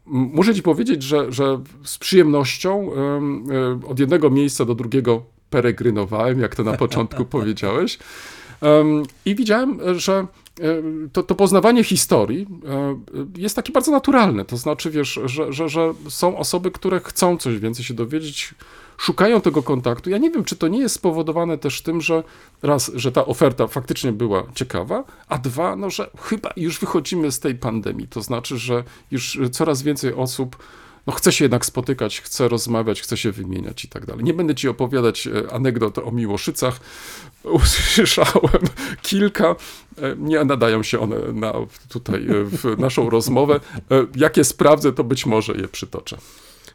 Muszę 0.07 0.55
ci 0.55 0.63
powiedzieć, 0.63 1.03
że, 1.03 1.33
że 1.33 1.61
z 1.85 1.99
przyjemnością 1.99 2.93
em, 2.93 3.45
e, 3.85 3.89
od 3.89 4.01
jednego 4.01 4.31
miejsca 4.31 4.65
do 4.65 4.75
drugiego 4.75 5.23
peregrynowałem, 5.51 6.41
jak 6.41 6.57
to 6.57 6.65
na 6.65 6.73
początku 6.77 7.25
powiedziałeś. 7.25 7.99
I 9.25 9.35
widziałem, 9.35 9.81
że 9.99 10.27
e, 10.61 10.83
to, 11.13 11.23
to 11.23 11.35
poznawanie 11.35 11.85
historii 11.85 12.47
e, 12.69 12.97
jest 13.37 13.57
takie 13.57 13.73
bardzo 13.73 13.93
naturalne. 13.93 14.45
To 14.45 14.57
znaczy, 14.57 14.91
wiesz, 14.91 15.21
że, 15.25 15.53
że, 15.53 15.69
że 15.69 15.95
są 16.09 16.39
osoby, 16.39 16.71
które 16.71 17.01
chcą 17.01 17.37
coś 17.37 17.59
więcej 17.59 17.85
się 17.85 17.95
dowiedzieć, 17.95 18.55
szukają 18.97 19.41
tego 19.41 19.63
kontaktu. 19.63 20.11
Ja 20.11 20.19
nie 20.19 20.31
wiem, 20.31 20.45
czy 20.45 20.57
to 20.57 20.69
nie 20.69 20.79
jest 20.79 20.95
spowodowane 20.95 21.59
też 21.59 21.83
tym, 21.83 22.01
że 22.01 22.23
raz, 22.63 22.91
że 22.95 23.13
ta 23.13 23.27
oferta 23.27 23.67
faktycznie 23.67 24.13
była 24.13 24.43
ciekawa, 24.55 25.05
a 25.29 25.39
dwa, 25.39 25.77
no, 25.77 25.91
że 25.91 26.11
chyba 26.21 26.51
już 26.57 26.79
wychodzimy 26.79 27.33
z 27.33 27.41
tej 27.41 27.55
pandemii. 27.55 28.09
To 28.09 28.23
znaczy, 28.23 28.59
że 28.59 28.85
już 29.11 29.39
coraz 29.53 29.83
więcej 29.83 30.15
osób 30.15 30.57
no, 31.07 31.13
chce 31.13 31.33
się 31.33 31.45
jednak 31.45 31.67
spotykać, 31.67 32.21
chce 32.21 32.49
rozmawiać, 32.49 33.01
chce 33.01 33.17
się 33.17 33.33
wymieniać 33.33 33.85
i 33.85 33.89
tak 33.89 34.07
dalej. 34.07 34.25
Nie 34.25 34.35
będę 34.35 34.55
ci 34.55 34.69
opowiadać 34.69 35.27
e, 35.27 35.53
anegdot 35.53 35.99
o 35.99 36.11
Miłoszycach. 36.11 36.81
Usłyszałem 37.45 38.63
kilka, 39.03 39.57
e, 39.99 40.17
nie 40.19 40.45
nadają 40.45 40.83
się 40.83 41.01
one 41.01 41.17
na 41.33 41.53
tutaj 41.89 42.27
e, 42.27 42.45
w 42.45 42.79
naszą 42.79 43.11
rozmowę. 43.11 43.61
Jak 44.17 44.37
je 44.37 44.45
sprawdzę, 44.45 44.93
to 44.93 45.05
być 45.05 45.27
może 45.27 45.53
je 45.53 45.69
przytoczę. 45.69 46.19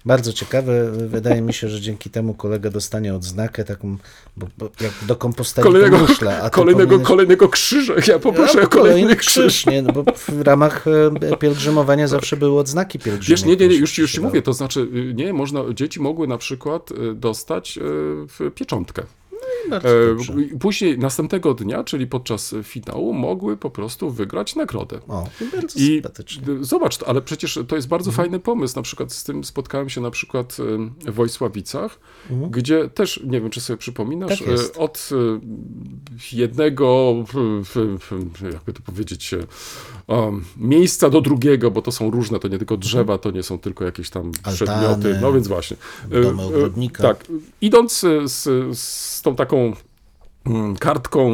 Bardzo 0.05 0.33
ciekawe. 0.33 0.91
Wydaje 0.91 1.41
mi 1.41 1.53
się, 1.53 1.69
że 1.69 1.81
dzięki 1.81 2.09
temu 2.09 2.33
kolega 2.33 2.69
dostanie 2.69 3.15
odznakę 3.15 3.63
taką, 3.63 3.97
bo, 4.37 4.47
bo 4.57 4.69
jak 4.81 4.91
do 5.07 5.15
komposteli 5.15 5.63
Kolejnego, 5.67 5.97
muszla, 5.97 6.49
kolejnego, 6.49 6.97
powinieneś- 6.97 7.03
kolejnego 7.07 7.49
krzyża. 7.49 7.93
Ja 8.07 8.19
poproszę 8.19 8.59
A, 8.61 8.63
o 8.63 8.67
kolejny 8.67 9.15
krzyż. 9.15 9.33
krzyż, 9.33 9.65
nie? 9.65 9.81
No 9.81 9.93
bo 9.93 10.03
w 10.15 10.41
ramach 10.41 10.85
e, 11.31 11.37
pielgrzymowania 11.37 12.07
zawsze 12.07 12.37
były 12.37 12.59
odznaki 12.59 12.99
pielgrzymie. 12.99 13.35
Wiesz, 13.37 13.45
nie, 13.45 13.55
nie, 13.55 13.67
nie, 13.67 13.75
już, 13.75 13.97
już 13.97 14.11
ci 14.11 14.21
mówię, 14.21 14.41
to 14.41 14.53
znaczy, 14.53 14.79
y, 14.79 15.13
nie, 15.13 15.33
można, 15.33 15.61
dzieci 15.73 16.01
mogły 16.01 16.27
na 16.27 16.37
przykład 16.37 16.91
y, 16.91 16.95
dostać 17.15 17.77
y, 17.77 17.81
w 18.27 18.51
pieczątkę. 18.55 19.03
Bardzo 19.69 19.89
E, 19.89 20.15
Później, 20.59 20.97
następnego 20.99 21.53
dnia, 21.53 21.83
czyli 21.83 22.07
podczas 22.07 22.55
finału, 22.63 23.13
mogły 23.13 23.57
po 23.57 23.69
prostu 23.69 24.09
wygrać 24.11 24.55
nagrodę. 24.55 24.99
O, 25.07 25.27
bardzo 25.55 25.79
I 25.79 26.01
zobacz, 26.61 27.03
ale 27.03 27.21
przecież 27.21 27.59
to 27.67 27.75
jest 27.75 27.87
bardzo 27.87 28.09
Mhm. 28.09 28.25
fajny 28.25 28.39
pomysł. 28.39 28.75
Na 28.75 28.81
przykład 28.81 29.13
z 29.13 29.23
tym 29.23 29.43
spotkałem 29.43 29.89
się 29.89 30.01
na 30.01 30.11
przykład 30.11 30.57
w 31.07 31.11
Wojsławicach, 31.13 31.99
Mhm. 32.29 32.51
gdzie 32.51 32.89
też, 32.89 33.19
nie 33.25 33.41
wiem, 33.41 33.49
czy 33.49 33.61
sobie 33.61 33.77
przypominasz, 33.77 34.39
Tak 34.39 34.47
y, 34.47 34.73
od 34.77 35.09
y, 36.31 36.35
jednego, 36.37 37.15
jakby 38.53 38.73
to 38.73 38.81
powiedzieć, 38.85 39.35
um, 40.09 40.45
miejsca 40.57 41.09
do 41.09 41.21
drugiego, 41.21 41.71
bo 41.71 41.81
to 41.81 41.91
są 41.91 42.11
różne, 42.11 42.39
to 42.39 42.47
nie 42.47 42.57
tylko 42.57 42.77
drzewa, 42.77 43.17
to 43.17 43.31
nie 43.31 43.43
są 43.43 43.59
tylko 43.59 43.85
jakieś 43.85 44.09
tam 44.09 44.25
Altany, 44.43 44.55
przedmioty. 44.55 45.17
No 45.21 45.33
więc 45.33 45.47
właśnie. 45.47 45.77
Domy 46.09 46.43
y, 46.43 46.45
ogrodnika. 46.45 47.03
Tak. 47.03 47.25
Idąc 47.61 48.03
y, 48.03 48.27
z, 48.27 48.43
z 48.79 49.21
tą 49.21 49.35
taką 49.35 49.73
mm, 50.45 50.75
kartką, 50.75 51.29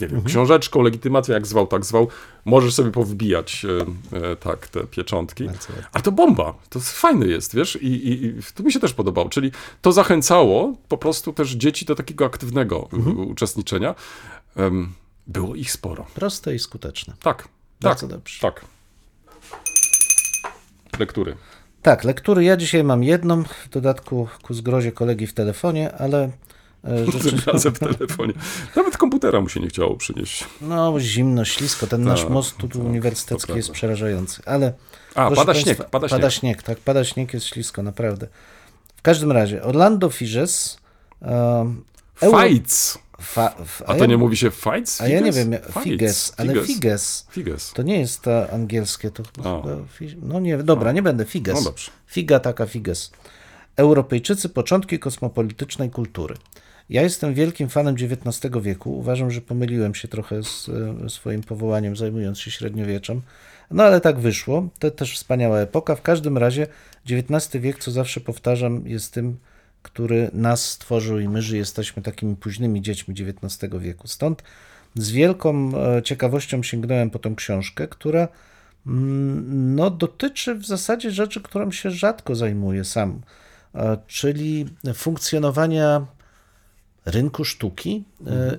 nie 0.00 0.06
Mhm. 0.06 0.10
wiem, 0.20 0.22
książeczką, 0.24 0.82
legitymacją, 0.82 1.34
jak 1.34 1.46
zwał, 1.46 1.66
tak 1.66 1.84
zwał, 1.86 2.08
możesz 2.44 2.74
sobie 2.74 2.90
powbijać 2.90 3.66
e, 4.12 4.30
e, 4.30 4.36
tak 4.36 4.68
te 4.68 4.84
pieczątki. 4.84 5.48
A 5.92 6.00
to 6.00 6.12
bomba, 6.12 6.54
to 6.70 6.80
fajne 6.80 7.26
jest, 7.26 7.54
wiesz, 7.56 7.76
i, 7.82 7.86
i, 7.86 8.24
i 8.26 8.34
to 8.54 8.62
mi 8.62 8.72
się 8.72 8.80
też 8.80 8.92
podobało, 8.94 9.28
czyli 9.28 9.50
to 9.82 9.92
zachęcało 9.92 10.72
po 10.88 10.98
prostu 10.98 11.32
też 11.32 11.50
dzieci 11.52 11.84
do 11.84 11.94
takiego 11.94 12.24
aktywnego 12.26 12.88
Mhm. 12.92 13.18
uczestniczenia. 13.28 13.94
Było 15.26 15.54
ich 15.54 15.70
sporo. 15.72 16.06
Proste 16.14 16.54
i 16.54 16.58
skuteczne. 16.58 17.14
Tak, 17.22 17.48
Bardzo 17.80 18.06
tak, 18.08 18.16
dobrze. 18.16 18.40
tak. 18.40 18.64
Lektury. 20.98 21.36
Tak, 21.82 22.04
lektury 22.04 22.44
ja 22.44 22.56
dzisiaj 22.56 22.84
mam 22.84 23.04
jedną, 23.04 23.44
w 23.44 23.68
dodatku 23.70 24.28
ku 24.42 24.54
zgrozie 24.54 24.92
kolegi 24.92 25.26
w 25.26 25.34
telefonie, 25.34 25.92
ale 25.92 26.30
rzeczy, 27.12 27.36
razem 27.52 27.72
w 27.74 27.78
telefonie. 27.78 28.32
Nawet 28.76 28.96
komputera 28.96 29.40
mu 29.40 29.48
się 29.48 29.60
nie 29.60 29.68
chciało 29.68 29.96
przynieść. 29.96 30.44
no 30.60 31.00
zimno, 31.00 31.44
ślisko, 31.44 31.86
ten 31.86 32.02
nasz 32.02 32.20
Tak, 32.22 32.30
most 32.30 32.56
tu 32.56 32.68
tak, 32.68 32.76
uniwersytecki 32.78 33.52
jest 33.52 33.70
przerażający, 33.70 34.42
ale 34.46 34.72
A, 35.14 35.30
pada 35.30 35.44
państwa, 35.44 35.54
śnieg, 35.74 35.90
pada 35.90 36.08
pada 36.08 36.30
śnieg. 36.30 36.40
śnieg, 36.40 36.62
tak, 36.62 36.78
pada 36.78 37.04
śnieg, 37.04 37.34
jest 37.34 37.46
ślisko, 37.46 37.82
naprawdę. 37.82 38.26
W 38.96 39.02
każdym 39.02 39.32
razie, 39.32 39.62
Orlando 39.62 40.10
Figes, 40.10 40.78
um, 41.20 41.84
Euro- 42.20 42.42
Fights. 42.48 42.98
Fa, 43.20 43.54
f, 43.60 43.82
A 43.86 43.94
to 43.94 44.00
ja, 44.00 44.06
nie 44.06 44.16
mówi 44.16 44.36
się 44.36 44.50
fights? 44.50 45.00
A 45.00 45.08
ja 45.08 45.20
nie 45.20 45.32
Figes? 45.32 45.48
wiem, 45.48 45.60
Fights. 45.62 45.84
Figes, 45.84 46.32
ale 46.36 46.52
Figes. 46.52 46.66
Figes. 46.66 47.26
Figes. 47.30 47.72
To 47.72 47.82
nie 47.82 48.00
jest 48.00 48.22
to 48.22 48.50
angielskie, 48.50 49.10
to 49.10 49.22
chyba, 49.36 49.62
no 50.22 50.40
nie, 50.40 50.58
dobra, 50.58 50.92
nie 50.92 51.02
będę, 51.02 51.24
Figes. 51.24 51.54
No 51.54 51.62
dobrze. 51.62 51.90
Figa 52.06 52.40
taka 52.40 52.66
Figes. 52.66 53.10
Europejczycy, 53.76 54.48
początki 54.48 54.98
kosmopolitycznej 54.98 55.90
kultury. 55.90 56.34
Ja 56.90 57.02
jestem 57.02 57.34
wielkim 57.34 57.68
fanem 57.68 57.94
XIX 57.94 58.54
wieku. 58.62 58.98
Uważam, 58.98 59.30
że 59.30 59.40
pomyliłem 59.40 59.94
się 59.94 60.08
trochę 60.08 60.42
z 60.42 60.70
e, 61.04 61.10
swoim 61.10 61.42
powołaniem, 61.42 61.96
zajmując 61.96 62.38
się 62.38 62.50
średniowieczem. 62.50 63.22
No 63.70 63.82
ale 63.82 64.00
tak 64.00 64.18
wyszło. 64.18 64.68
To 64.78 64.90
też 64.90 65.14
wspaniała 65.14 65.58
epoka. 65.58 65.96
W 65.96 66.02
każdym 66.02 66.38
razie 66.38 66.66
XIX 67.10 67.62
wiek, 67.62 67.78
co 67.78 67.90
zawsze 67.90 68.20
powtarzam, 68.20 68.86
jest 68.86 69.12
tym, 69.12 69.36
który 69.88 70.30
nas 70.32 70.70
stworzył 70.70 71.18
i 71.18 71.28
my, 71.28 71.42
że 71.42 71.56
jesteśmy 71.56 72.02
takimi 72.02 72.36
późnymi 72.36 72.82
dziećmi 72.82 73.14
XIX 73.18 73.72
wieku. 73.78 74.08
Stąd 74.08 74.42
z 74.94 75.10
wielką 75.10 75.72
e, 75.76 76.02
ciekawością 76.02 76.62
sięgnąłem 76.62 77.10
po 77.10 77.18
tą 77.18 77.34
książkę, 77.34 77.88
która 77.88 78.28
mm, 78.86 79.74
no, 79.74 79.90
dotyczy 79.90 80.54
w 80.54 80.66
zasadzie 80.66 81.10
rzeczy, 81.10 81.40
którą 81.40 81.70
się 81.70 81.90
rzadko 81.90 82.34
zajmuję 82.34 82.84
sam, 82.84 83.20
e, 83.74 83.98
czyli 84.06 84.66
funkcjonowania 84.94 86.06
rynku 87.06 87.44
sztuki, 87.44 88.04
e, 88.26 88.58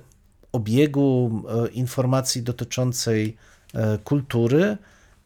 obiegu 0.51 1.43
e, 1.49 1.67
informacji 1.67 2.43
dotyczącej 2.43 3.37
kultury 4.03 4.77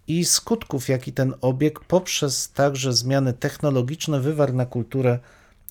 i 0.07 0.25
skutków, 0.25 0.89
jaki 0.89 1.13
ten 1.13 1.33
obieg 1.41 1.79
poprzez 1.79 2.51
także 2.51 2.93
zmiany 2.93 3.33
technologiczne 3.33 4.19
wywarł 4.19 4.53
na 4.53 4.65
kulturę 4.65 5.19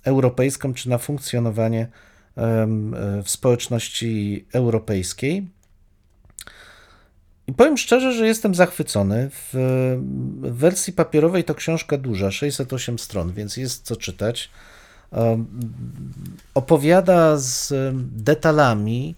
europejską 0.05 0.75
czy 0.75 0.89
na 0.89 0.99
funkcjonowanie 0.99 1.81
e, 1.81 1.91
w 3.25 3.31
społeczności 3.31 4.47
europejskiej. 4.53 5.49
I 7.47 7.53
powiem 7.53 7.79
szczerze, 7.79 8.13
że 8.13 8.27
jestem 8.27 8.55
zachwycony. 8.55 9.31
W 9.33 9.55
wersji 10.41 10.93
papierowej 10.93 11.45
to 11.45 11.55
książka 11.55 11.99
duża, 11.99 12.31
608 12.31 12.99
stron, 12.99 13.33
więc 13.33 13.57
jest 13.57 13.85
co 13.85 13.97
czytać. 13.97 14.51
Opowiada 16.55 17.37
z 17.37 17.75
detalami 18.03 19.15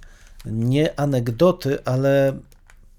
nie 0.46 1.00
anegdoty, 1.00 1.84
ale 1.84 2.38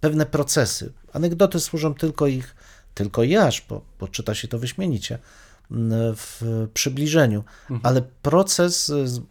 pewne 0.01 0.25
procesy. 0.25 0.91
Anegdoty 1.13 1.59
służą 1.59 1.93
tylko 1.93 2.27
ich, 2.27 2.55
tylko 2.93 3.23
i 3.23 3.35
aż, 3.35 3.65
bo, 3.69 3.81
bo 3.99 4.07
czyta 4.07 4.35
się 4.35 4.47
to 4.47 4.59
wyśmienicie 4.59 5.19
w 6.15 6.41
przybliżeniu, 6.73 7.43
ale 7.83 8.01
proces, 8.21 8.85
z- 8.85 9.21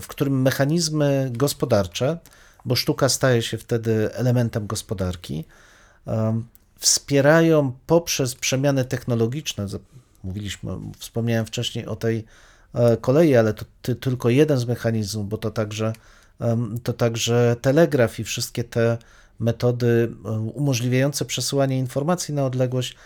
w, 0.00 0.06
którym 0.06 0.42
mechanizmy 0.42 1.30
gospodarcze, 1.32 2.18
bo 2.64 2.76
sztuka 2.76 3.08
staje 3.08 3.42
się 3.42 3.58
wtedy 3.58 4.14
elementem 4.14 4.66
gospodarki, 4.66 5.44
wspierają 6.78 7.72
poprzez 7.86 8.34
przemiany 8.34 8.84
technologiczne. 8.84 9.66
Mówiliśmy, 10.24 10.72
wspomniałem 10.98 11.46
wcześniej 11.46 11.86
o 11.86 11.96
tej 11.96 12.24
e, 12.74 12.96
kolei, 12.96 13.36
ale 13.36 13.54
to 13.54 13.64
ty, 13.82 13.94
tylko 13.96 14.30
jeden 14.30 14.58
z 14.58 14.66
mechanizmów, 14.66 15.28
bo 15.28 15.38
to 15.38 15.50
także, 15.50 15.92
to 16.82 16.92
także 16.92 17.56
telegraf 17.60 18.20
i 18.20 18.24
wszystkie 18.24 18.64
te 18.64 18.98
metody 19.40 20.12
e, 20.24 20.30
umożliwiające 20.30 21.24
przesyłanie 21.24 21.78
informacji 21.78 22.34
na 22.34 22.46
odległość 22.46 22.96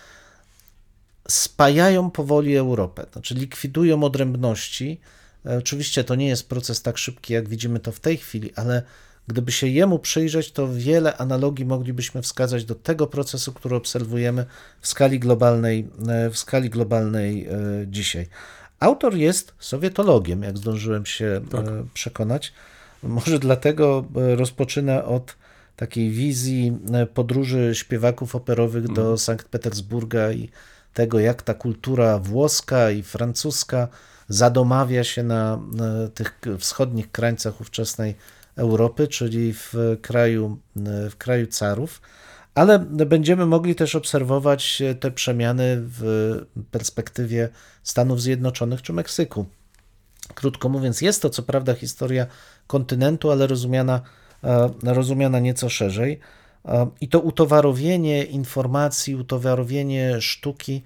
spajają 1.29 2.11
powoli 2.11 2.57
Europę, 2.57 3.07
znaczy 3.13 3.35
likwidują 3.35 4.05
odrębności. 4.05 5.01
E, 5.47 5.59
Oczywiście 5.59 6.05
to 6.05 6.15
nie 6.15 6.29
jest 6.29 6.49
proces 6.49 6.83
tak 6.83 6.99
szybki, 6.99 7.33
jak 7.33 7.49
widzimy 7.49 7.81
to 7.81 7.93
w 7.93 8.01
tej 8.01 8.17
chwili, 8.17 8.53
ale 8.57 8.83
gdyby 9.29 9.53
się 9.53 9.67
jemu 9.67 9.99
przyjrzeć, 9.99 10.53
to 10.53 10.69
wiele 10.75 11.17
analogii 11.17 11.65
moglibyśmy 11.65 12.23
wskazać 12.23 12.65
do 12.65 12.75
tego 12.75 13.07
procesu, 13.07 13.53
który 13.53 13.77
obserwujemy 13.77 14.47
w 14.81 14.89
skali 14.89 15.19
globalnej, 15.19 15.89
e, 16.09 16.31
w 16.31 16.39
skali 16.39 16.71
globalnej 16.71 17.47
e, 17.47 17.51
dzisiaj. 17.87 18.27
Autor 18.81 19.15
jest 19.17 19.55
sowietologiem, 19.59 20.43
jak 20.43 20.59
zdążyłem 20.59 21.07
się 21.07 21.41
Tak. 21.51 21.65
przekonać. 21.95 22.53
Może 23.03 23.39
dlatego 23.39 24.05
rozpoczynę 24.15 25.05
od 25.05 25.37
takiej 25.77 26.11
wizji 26.11 26.79
podróży 27.15 27.71
śpiewaków 27.75 28.37
operowych 28.37 28.93
do 28.93 29.19
Sankt 29.19 29.49
Petersburga 29.49 30.33
i 30.33 30.49
tego, 30.95 31.21
jak 31.21 31.43
ta 31.43 31.55
kultura 31.55 32.19
włoska 32.19 32.91
i 32.91 33.03
francuska 33.03 33.89
zadomawia 34.29 35.05
się 35.05 35.23
na, 35.23 35.59
tych 36.15 36.41
wschodnich 36.59 37.13
krańcach 37.13 37.61
ówczesnej 37.61 38.15
Europy, 38.57 39.09
czyli 39.09 39.55
w 39.55 39.75
kraju, 40.03 40.59
w 41.11 41.17
kraju 41.17 41.47
carów. 41.47 42.01
Ale 42.55 42.79
będziemy 42.79 43.47
mogli 43.47 43.75
też 43.75 43.95
obserwować 43.95 44.83
te 45.01 45.11
przemiany 45.11 45.77
w 45.77 46.03
perspektywie 46.71 47.49
Stanów 47.83 48.23
Zjednoczonych 48.23 48.83
czy 48.83 48.93
Meksyku. 48.93 49.47
Krótko 50.35 50.69
mówiąc, 50.69 51.01
jest 51.01 51.23
to 51.23 51.31
co 51.31 51.43
prawda 51.43 51.75
historia 51.75 52.27
kontynentu, 52.67 53.31
ale 53.31 53.47
rozumiana, 53.47 54.01
e, 54.45 54.71
rozumiana 54.83 55.39
nieco 55.39 55.69
szerzej. 55.69 56.21
I 57.01 57.09
to 57.09 57.21
utowarowienie 57.21 58.25
informacji, 58.25 59.17
utowarowienie 59.17 60.21
sztuki 60.21 60.83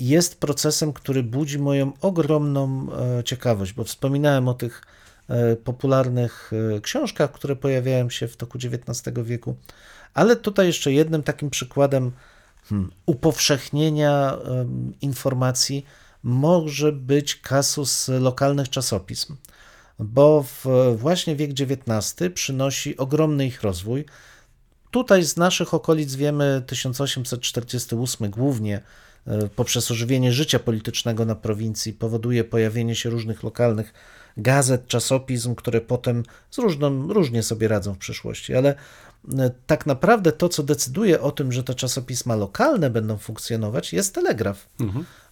jest 0.00 0.40
procesem, 0.40 0.92
który 0.92 1.22
budzi 1.22 1.58
moją 1.58 1.92
ogromną 2.00 2.86
e, 3.18 3.24
ciekawość, 3.24 3.72
bo 3.72 3.84
wspominałem 3.84 4.48
o 4.48 4.54
tych 4.54 4.82
e, 5.28 5.56
popularnych 5.56 6.50
e, 6.76 6.80
książkach, 6.80 7.32
które 7.32 7.56
pojawiają 7.56 8.10
się 8.10 8.28
w 8.28 8.36
toku 8.36 8.58
XIX 8.58 9.16
wieku, 9.24 9.56
ale 10.14 10.36
tutaj 10.36 10.66
jeszcze 10.66 10.92
jednym 10.92 11.22
takim 11.22 11.50
przykładem 11.50 12.12
hmm, 12.68 12.90
upowszechnienia 13.06 14.38
informacji 15.00 15.86
może 16.22 16.92
być 16.92 17.36
kasus 17.36 18.08
lokalnych 18.08 18.68
czasopism, 18.68 19.36
bo 19.98 20.44
właśnie 20.96 21.36
wiek 21.36 21.50
XIX 21.50 22.14
przynosi 22.34 22.96
ogromny 22.96 23.46
ich 23.46 23.62
rozwój. 23.62 24.04
Tutaj 24.96 25.24
z 25.24 25.36
naszych 25.36 25.74
okolic 25.74 26.14
wiemy 26.14 26.62
1848 26.66 28.30
głównie 28.30 28.80
e, 29.26 29.48
poprzez 29.48 29.90
ożywienie 29.90 30.32
życia 30.32 30.58
politycznego 30.58 31.24
na 31.24 31.34
prowincji 31.34 31.92
powoduje 31.92 32.44
pojawienie 32.44 32.94
się 32.94 33.10
różnych 33.10 33.42
lokalnych 33.42 33.94
gazet, 34.36 34.86
czasopism, 34.86 35.54
które 35.54 35.80
potem 35.80 36.22
z 36.50 36.58
różną, 36.58 37.12
różnie 37.12 37.42
sobie 37.42 37.68
radzą 37.68 37.94
w 37.94 37.98
przyszłości, 37.98 38.54
ale 38.54 38.74
e, 39.38 39.50
tak 39.66 39.86
naprawdę 39.86 40.32
to, 40.32 40.48
co 40.48 40.62
decyduje 40.62 41.20
o 41.20 41.30
tym, 41.30 41.52
że 41.52 41.64
te 41.64 41.74
czasopisma 41.74 42.36
lokalne 42.36 42.90
będą 42.90 43.18
funkcjonować, 43.18 43.92
jest 43.92 44.14
telegraf. 44.14 44.68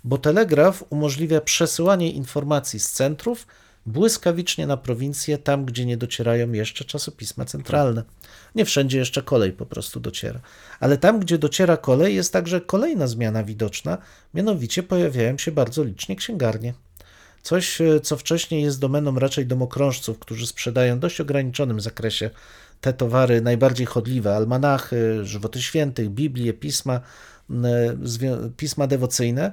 Bo 0.05 0.19
telegraf 0.19 0.85
umożliwia 0.91 1.41
przesyłanie 1.41 2.13
informacji 2.13 2.81
z 2.81 2.91
centrów 2.91 3.47
błyskawicznie 3.87 4.67
na 4.67 4.77
prowincję, 4.77 5.39
tam 5.39 5.65
gdzie 5.65 5.87
nie 5.87 5.97
docierają 5.97 6.53
jeszcze 6.53 6.85
czasopisma 6.85 7.45
centralne. 7.45 8.03
Nie 8.55 8.65
wszędzie 8.65 8.99
jeszcze 8.99 9.23
kolej 9.23 9.53
po 9.53 9.67
prostu 9.67 10.01
dociera. 10.01 10.41
Ale 10.81 10.99
tam, 10.99 11.21
gdzie 11.21 11.39
dociera 11.39 11.77
kolej, 11.77 12.15
jest 12.15 12.33
także 12.33 12.61
kolejna 12.61 13.07
zmiana 13.07 13.45
widoczna, 13.45 13.99
mianowicie 14.35 14.83
pojawiają 14.83 15.39
się 15.39 15.53
bardzo 15.53 15.85
licznie 15.85 16.17
księgarnie. 16.17 16.75
Coś, 17.43 17.81
e, 17.81 18.01
co 18.01 18.17
wcześniej 18.17 18.63
jest 18.63 18.81
domeną 18.81 19.19
raczej 19.19 19.47
domokrążców, 19.47 20.19
którzy 20.19 20.47
sprzedają 20.47 20.97
w 20.97 21.01
dość 21.01 21.21
ograniczonym 21.21 21.81
zakresie 21.81 22.31
te 22.81 22.93
towary 22.93 23.41
najbardziej 23.41 23.87
chodliwe, 23.87 24.37
almanachy, 24.37 25.25
żywoty 25.25 25.63
świętych, 25.63 26.11
Biblie, 26.11 26.53
pisma, 26.53 27.01
zwią- 28.03 28.51
pisma 28.57 28.87
dewocyjne, 28.87 29.53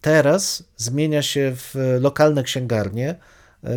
teraz 0.00 0.64
zmienia 0.76 1.22
się 1.22 1.52
w 1.56 1.98
lokalne 2.00 2.42
księgarnie, 2.42 3.08
e, 3.10 3.16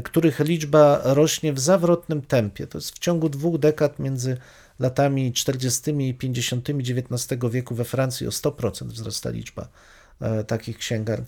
których 0.04 0.40
liczba 0.40 1.02
rośnie 1.04 1.54
w 1.54 1.60
zawrotnym 1.60 2.22
tempie. 2.22 2.68
To 2.68 2.78
jest 2.78 2.92
w 2.92 3.00
ciągu 3.00 3.30
dwóch 3.30 3.60
dekad 3.60 4.00
między 4.00 4.38
latami 4.80 5.34
40. 5.34 5.92
i 5.92 6.14
50. 6.14 6.70
XIX 6.70 7.40
wieku 7.52 7.76
we 7.76 7.86
Francji 7.86 8.28
o 8.28 8.30
100% 8.30 8.86
wzrasta 8.86 9.30
liczba 9.30 9.68
e, 10.22 10.44
takich 10.44 10.78
księgarni. 10.78 11.26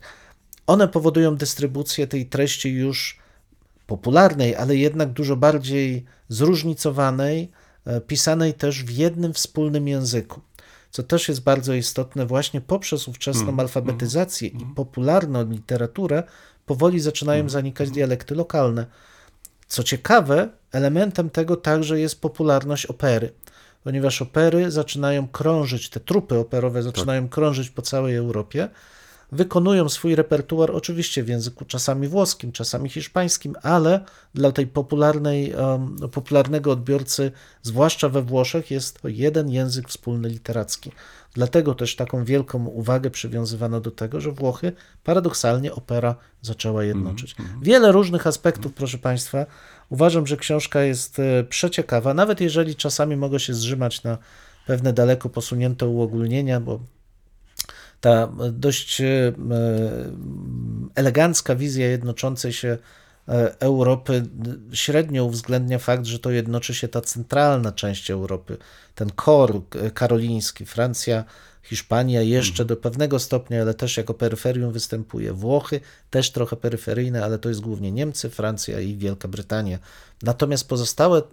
One 0.68 0.88
powodują 0.88 1.36
dystrybucję 1.36 2.08
tej 2.08 2.26
treści 2.26 2.70
już 2.70 3.20
popularnej, 3.88 4.56
ale 4.56 4.76
jednak 4.76 5.10
dużo 5.10 5.36
bardziej 5.36 6.06
zróżnicowanej, 6.30 7.52
e, 7.86 8.02
pisanej 8.02 8.54
też 8.54 8.84
w 8.84 8.90
jednym 8.90 9.34
wspólnym 9.34 9.88
języku. 9.88 10.42
Co 10.92 11.04
też 11.04 11.30
jest 11.30 11.42
bardzo 11.42 11.74
istotne, 11.74 12.26
właśnie 12.26 12.62
poprzez 12.62 13.08
ówczesną 13.08 13.60
alfabetyzację 13.60 14.48
i 14.48 14.66
popularną 14.76 15.50
literaturę 15.52 16.24
powoli 16.70 17.00
zaczynają 17.00 17.50
zanikać 17.50 17.92
dialekty 17.92 18.36
lokalne. 18.36 18.86
Co 19.68 19.84
ciekawe, 19.84 20.50
elementem 20.72 21.30
tego 21.30 21.56
także 21.56 22.00
jest 22.00 22.22
popularność 22.22 22.86
opery, 22.86 23.32
ponieważ 23.84 24.22
opery 24.22 24.72
zaczynają 24.72 25.28
krążyć, 25.28 25.90
te 25.90 26.00
trupy 26.00 26.38
operowe 26.38 26.84
zaczynają 26.84 27.30
krążyć 27.30 27.70
po 27.70 27.82
całej 27.82 28.16
Europie, 28.16 28.70
wykonują 29.32 29.90
swój 29.90 30.16
repertuar 30.16 30.72
oczywiście 30.72 31.24
w 31.24 31.28
języku 31.28 31.66
czasami 31.66 32.08
włoskim, 32.08 32.52
czasami 32.52 32.90
hiszpańskim, 32.90 33.56
ale 33.64 34.06
dla 34.34 34.52
tej 34.52 34.68
popularnej, 34.68 35.54
popularnego 36.12 36.72
odbiorcy, 36.72 37.32
zwłaszcza 37.62 38.10
we 38.10 38.22
Włoszech, 38.22 38.72
jest 38.72 39.02
to 39.02 39.08
jeden 39.08 39.50
język 39.50 39.90
wspólny 39.90 40.30
literacki. 40.30 40.92
Dlatego 41.34 41.76
też 41.76 41.96
taką 41.96 42.26
wielką 42.26 42.66
uwagę 42.66 43.10
przywiązywano 43.10 43.82
do 43.82 43.92
tego, 43.92 44.22
że 44.22 44.32
Włochy 44.32 44.72
paradoksalnie 45.04 45.74
opera 45.74 46.16
zaczęła 46.42 46.84
jednoczyć. 46.84 47.36
Wiele 47.62 47.92
różnych 47.92 48.28
aspektów, 48.28 48.74
proszę 48.74 48.98
Państwa. 48.98 49.46
Uważam, 49.90 50.28
że 50.28 50.38
książka 50.38 50.82
jest 50.82 51.20
e, 51.20 51.44
przeciekawa, 51.44 52.14
nawet 52.14 52.42
jeżeli 52.42 52.76
czasami 52.76 53.16
mogę 53.16 53.40
się 53.40 53.54
zrzymać 53.54 54.04
na 54.04 54.18
pewne 54.68 54.94
daleko 54.94 55.30
posunięte 55.30 55.88
uogólnienia, 55.88 56.60
bo 56.60 56.80
ta 58.02 58.32
dość 58.52 59.02
e, 59.02 59.34
elegancka 60.96 61.56
wizja 61.56 61.88
jednoczącej 61.88 62.54
się 62.54 62.78
e, 63.28 63.60
Europy 63.60 64.24
średnio 64.74 65.26
uwzględnia 65.26 65.80
fakt, 65.80 66.06
że 66.06 66.20
to 66.20 66.32
jednoczy 66.32 66.74
się 66.74 66.88
ta 66.88 67.02
centralna 67.02 67.72
część 67.72 68.12
Europy, 68.12 68.58
ten 68.96 69.10
kor 69.16 69.62
karoliński, 69.94 70.66
Francja, 70.66 71.24
Hiszpania 71.64 72.22
jeszcze 72.22 72.66
do 72.66 72.78
pewnego 72.78 73.20
stopnia, 73.20 73.62
ale 73.62 73.74
też 73.74 73.98
jako 73.98 74.14
peryferium 74.14 74.72
występuje. 74.72 75.34
Włochy 75.34 75.82
też 76.10 76.32
trochę 76.32 76.56
peryferyjne, 76.56 77.24
ale 77.24 77.40
to 77.40 77.50
jest 77.50 77.62
głównie 77.62 77.92
Niemcy, 77.92 78.30
Francja 78.30 78.80
i 78.80 78.96
Wielka 78.96 79.28
Brytania. 79.28 79.80
Natomiast 80.24 80.68
pozostałe 80.68 81.18
e, 81.20 81.24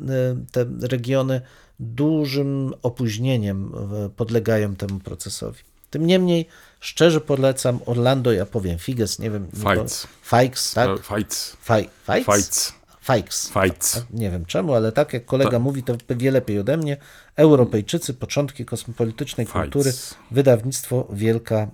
te 0.52 0.66
regiony 0.80 1.40
dużym 1.80 2.74
opóźnieniem 2.82 3.72
e, 3.74 4.08
podlegają 4.08 4.76
temu 4.76 5.00
procesowi. 5.00 5.75
Tym 5.90 6.06
niemniej 6.06 6.46
szczerze 6.80 7.20
polecam 7.20 7.78
Orlando, 7.86 8.32
ja 8.32 8.46
powiem 8.46 8.78
Figes, 8.78 9.18
nie 9.18 9.30
wiem. 9.30 9.46
Fights. 9.54 10.06
Fikes, 10.22 10.72
tak? 10.74 10.88
E, 10.88 11.02
Fights. 11.02 11.56
Faj? 11.60 11.88
Fights. 12.06 12.74
Fikes. 13.00 13.48
Fights. 13.62 14.04
Nie 14.10 14.30
wiem 14.30 14.44
czemu, 14.46 14.74
ale 14.74 14.92
tak 14.92 15.12
jak 15.12 15.26
kolega 15.26 15.50
Tak. 15.50 15.60
mówi, 15.62 15.82
to 15.82 15.94
wie 16.10 16.30
lepiej 16.30 16.58
ode 16.58 16.76
mnie. 16.76 16.96
Europejczycy, 17.36 18.14
początki 18.14 18.64
kosmopolitycznej 18.64 19.46
kultury, 19.46 19.92
wydawnictwo 20.30 21.08
Wielka 21.12 21.56
e, 21.56 21.68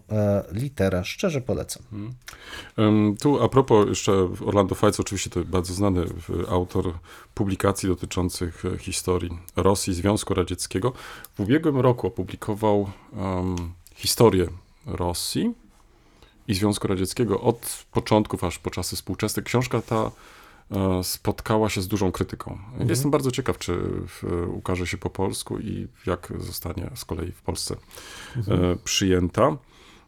Litera. 0.52 1.04
Szczerze 1.04 1.40
polecam. 1.40 1.82
Em, 2.78 3.16
Tu 3.20 3.42
a 3.42 3.48
propos 3.48 3.88
jeszcze 3.88 4.12
Orlando 4.46 4.74
Fights, 4.74 5.00
oczywiście 5.00 5.30
to 5.30 5.40
bardzo 5.44 5.74
znany 5.74 6.04
w- 6.06 6.46
autor 6.52 6.92
publikacji 7.34 7.88
dotyczących 7.88 8.64
e, 8.64 8.78
historii 8.78 9.38
Rosji, 9.56 9.94
Związku 9.94 10.34
Radzieckiego. 10.34 10.92
W 11.34 11.40
ubiegłym 11.40 11.80
roku 11.80 12.06
opublikował 12.06 12.90
em, 13.12 13.72
historię 14.02 14.46
Rosji 14.86 15.54
i 16.48 16.54
Związku 16.54 16.88
Radzieckiego 16.88 17.40
od 17.40 17.86
początków 17.92 18.44
aż 18.44 18.58
po 18.58 18.70
czasy 18.70 18.96
współczesne. 18.96 19.42
Książka 19.42 19.82
ta 19.82 20.10
e, 20.70 21.04
spotkała 21.04 21.68
się 21.68 21.82
z 21.82 21.88
dużą 21.88 22.12
krytyką. 22.12 22.58
Jestem 22.88 23.10
bardzo 23.10 23.30
ciekaw, 23.30 23.58
czy 23.58 23.78
ukaże 24.54 24.86
się 24.86 24.98
po 24.98 25.10
polsku 25.10 25.58
i 25.58 25.88
jak 26.06 26.32
zostanie 26.38 26.90
z 26.94 27.04
kolei 27.04 27.32
w 27.32 27.42
Polsce 27.42 27.76
e, 28.36 28.76
przyjęta. 28.84 29.56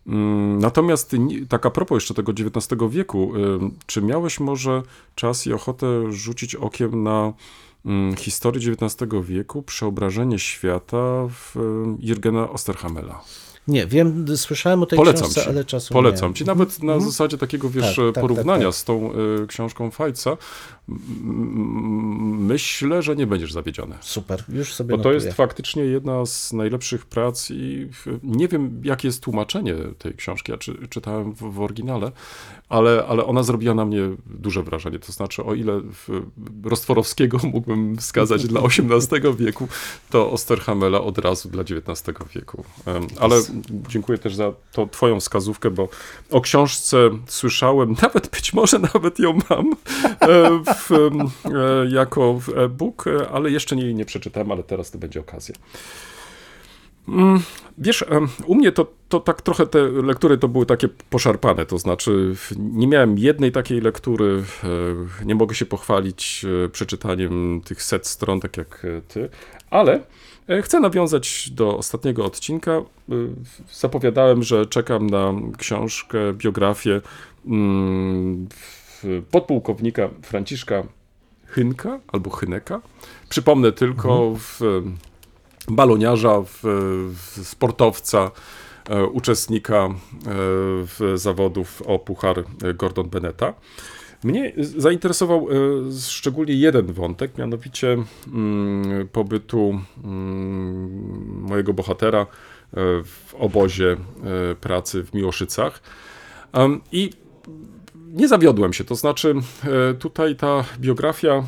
Mm, 0.07 0.59
Natomiast 0.59 1.13
ni- 1.13 1.47
tak 1.47 1.67
a 1.67 1.71
propos 1.71 1.97
jeszcze 1.97 2.15
tego 2.15 2.33
XIX 2.33 2.81
wieku, 2.91 3.33
ym, 3.37 3.79
czy 3.87 4.03
miałeś 4.03 4.41
może 4.41 4.83
czas 5.15 5.47
i 5.47 5.53
ochotę 5.53 6.13
rzucić 6.13 6.55
okiem 6.55 7.03
na 7.03 7.33
mm, 7.87 8.17
historię 8.17 8.73
XIX 8.73 9.11
wieku, 9.23 9.63
przeobrażenie 9.63 10.39
świata 10.39 11.27
w 11.31 11.57
ym, 11.57 11.97
Jürgena 11.99 12.51
Osterhammela? 12.51 13.21
Nie, 13.69 13.87
wiem, 13.87 14.27
słyszałem 14.37 14.83
o 14.83 14.87
tej 14.87 14.97
Polecam 14.97 15.23
książce, 15.23 15.43
ci. 15.43 15.49
ale 15.49 15.65
czasu 15.65 15.95
nie 15.95 16.01
Polecam 16.01 16.21
miałem. 16.21 16.35
ci, 16.35 16.45
nawet 16.45 16.83
na 16.83 17.01
zasadzie 17.01 17.39
takiego, 17.39 17.71
wiesz, 17.71 17.87
Tak, 17.97 18.05
tak, 18.07 18.15
tak, 18.15 18.23
porównania 18.23 18.67
tak. 18.67 18.75
z 18.75 18.85
tą 18.85 19.13
y, 19.43 19.47
książką 19.47 19.91
Fajca, 19.91 20.37
myślę, 22.39 23.03
że 23.03 23.17
nie 23.17 23.27
będziesz 23.27 23.53
zawiedziony. 23.53 23.95
Super, 24.01 24.45
już 24.49 24.75
sobie 24.75 24.91
Bo 24.91 25.03
to 25.03 25.09
notuję. 25.09 25.25
jest 25.25 25.37
faktycznie 25.37 25.85
jedna 25.85 26.27
z 26.27 26.53
najlepszych 26.53 27.07
prac 27.07 27.51
i 27.51 27.89
nie 28.23 28.49
wiem, 28.49 28.81
jakie 28.85 29.09
jest 29.09 29.23
tłumaczenie 29.23 29.75
tej 29.99 30.15
książki. 30.15 30.53
Ja 30.53 30.59
czy, 30.59 30.89
czytałem 30.89 31.33
w, 31.33 31.41
w 31.41 31.61
oryginale, 31.61 32.13
ale, 32.69 33.05
ale 33.09 33.25
ona 33.25 33.43
zrobiła 33.43 33.75
na 33.75 33.85
mnie 33.85 34.01
duże 34.27 34.63
wrażenie. 34.63 34.99
To 34.99 35.13
znaczy, 35.13 35.45
o 35.45 35.55
ile 35.55 35.81
Rostworowskiego 36.65 37.39
mógłbym 37.53 37.97
wskazać 37.97 38.47
dla 38.47 38.61
XVIII 38.61 39.37
wieku, 39.37 39.69
to 40.11 40.31
Osterhammela 40.31 41.01
od 41.01 41.19
razu 41.19 41.49
dla 41.49 41.63
XIX 41.63 42.19
wieku. 42.35 42.65
Ale 43.21 43.37
dziękuję 43.89 44.19
też 44.19 44.35
za 44.35 44.53
tą 44.73 44.89
twoją 44.89 45.21
wskazówkę, 45.21 45.71
bo 45.71 45.89
o 46.31 46.41
książce 46.41 47.11
słyszałem, 47.27 47.97
nawet 48.03 48.29
być 48.29 48.53
może 48.53 48.79
nawet 48.79 49.19
ją 49.19 49.39
mam 49.51 49.73
e, 50.21 50.74
w, 50.75 50.91
e, 50.91 50.99
jako 51.89 52.39
e-book, 52.57 53.07
e, 53.07 53.29
ale 53.29 53.51
jeszcze 53.51 53.77
jej 53.77 53.95
nie 53.95 54.05
przeczytałem, 54.05 54.53
ale 54.53 54.63
teraz 54.63 54.91
to 54.91 54.99
będzie 54.99 55.21
okazja. 55.21 55.55
Mm, 57.09 57.41
Wiesz, 57.79 58.05
u 58.47 58.55
mnie 58.55 58.73
to, 58.73 58.87
to 59.09 59.21
tak 59.21 59.43
trochę 59.43 59.67
te 59.67 59.79
lektury 59.83 60.39
to 60.39 60.49
były 60.49 60.67
takie 60.67 60.89
poszarpane, 61.11 61.67
to 61.67 61.79
znaczy 61.79 62.35
nie 62.59 62.87
miałem 62.87 63.19
jednej 63.19 63.53
takiej 63.53 63.81
lektury, 63.81 64.43
e, 64.65 65.25
nie 65.25 65.35
mogę 65.35 65.55
się 65.55 65.67
pochwalić 65.67 66.47
przeczytaniem 66.73 67.61
tych 67.65 67.83
set 67.83 68.07
stron, 68.07 68.41
tak 68.41 68.57
jak 68.57 68.87
ty, 69.09 69.29
ale 69.71 70.01
chcę 70.63 70.81
nawiązać 70.81 71.51
do 71.51 71.79
ostatniego 71.79 72.25
odcinka. 72.25 72.83
Zapowiadałem, 73.73 74.43
że 74.43 74.67
czekam 74.67 75.11
na 75.11 75.33
książkę, 75.59 76.19
biografię 76.33 77.01
mm, 77.47 78.49
podpułkownika 79.31 80.11
Franciszka 80.23 80.83
Hynka 81.47 82.01
albo 82.13 82.31
Hyneka. 82.31 82.81
Przypomnę 83.29 83.73
tylko 83.73 84.35
w 84.39 84.61
baloniarza, 85.69 86.43
w, 86.43 86.61
w 87.15 87.47
sportowca, 87.47 88.31
e, 88.89 89.05
uczestnika 89.05 89.89
w 90.87 91.13
zawodów 91.15 91.83
o 91.83 91.99
puchar 91.99 92.45
Gordon 92.75 93.09
Beneta. 93.09 93.55
Mnie 94.25 94.53
zainteresował 94.57 95.47
szczególnie 96.09 96.55
jeden 96.55 96.93
wątek, 96.93 97.39
mianowicie 97.39 97.97
mm, 98.27 99.09
pobytu 99.09 99.81
mm, 100.05 101.41
mojego 101.41 101.73
bohatera 101.73 102.27
w 103.05 103.35
obozie 103.39 103.97
pracy 104.61 105.05
w 105.05 105.15
Miłoszycach. 105.15 105.83
I 106.93 107.11
nie 108.15 108.29
zawiodłem 108.29 108.73
się, 108.73 108.85
to 108.85 108.95
znaczy 108.95 109.35
e, 109.91 109.95
tutaj 109.95 110.37
ta 110.37 110.65
biografia 110.79 111.33
e, 111.33 111.43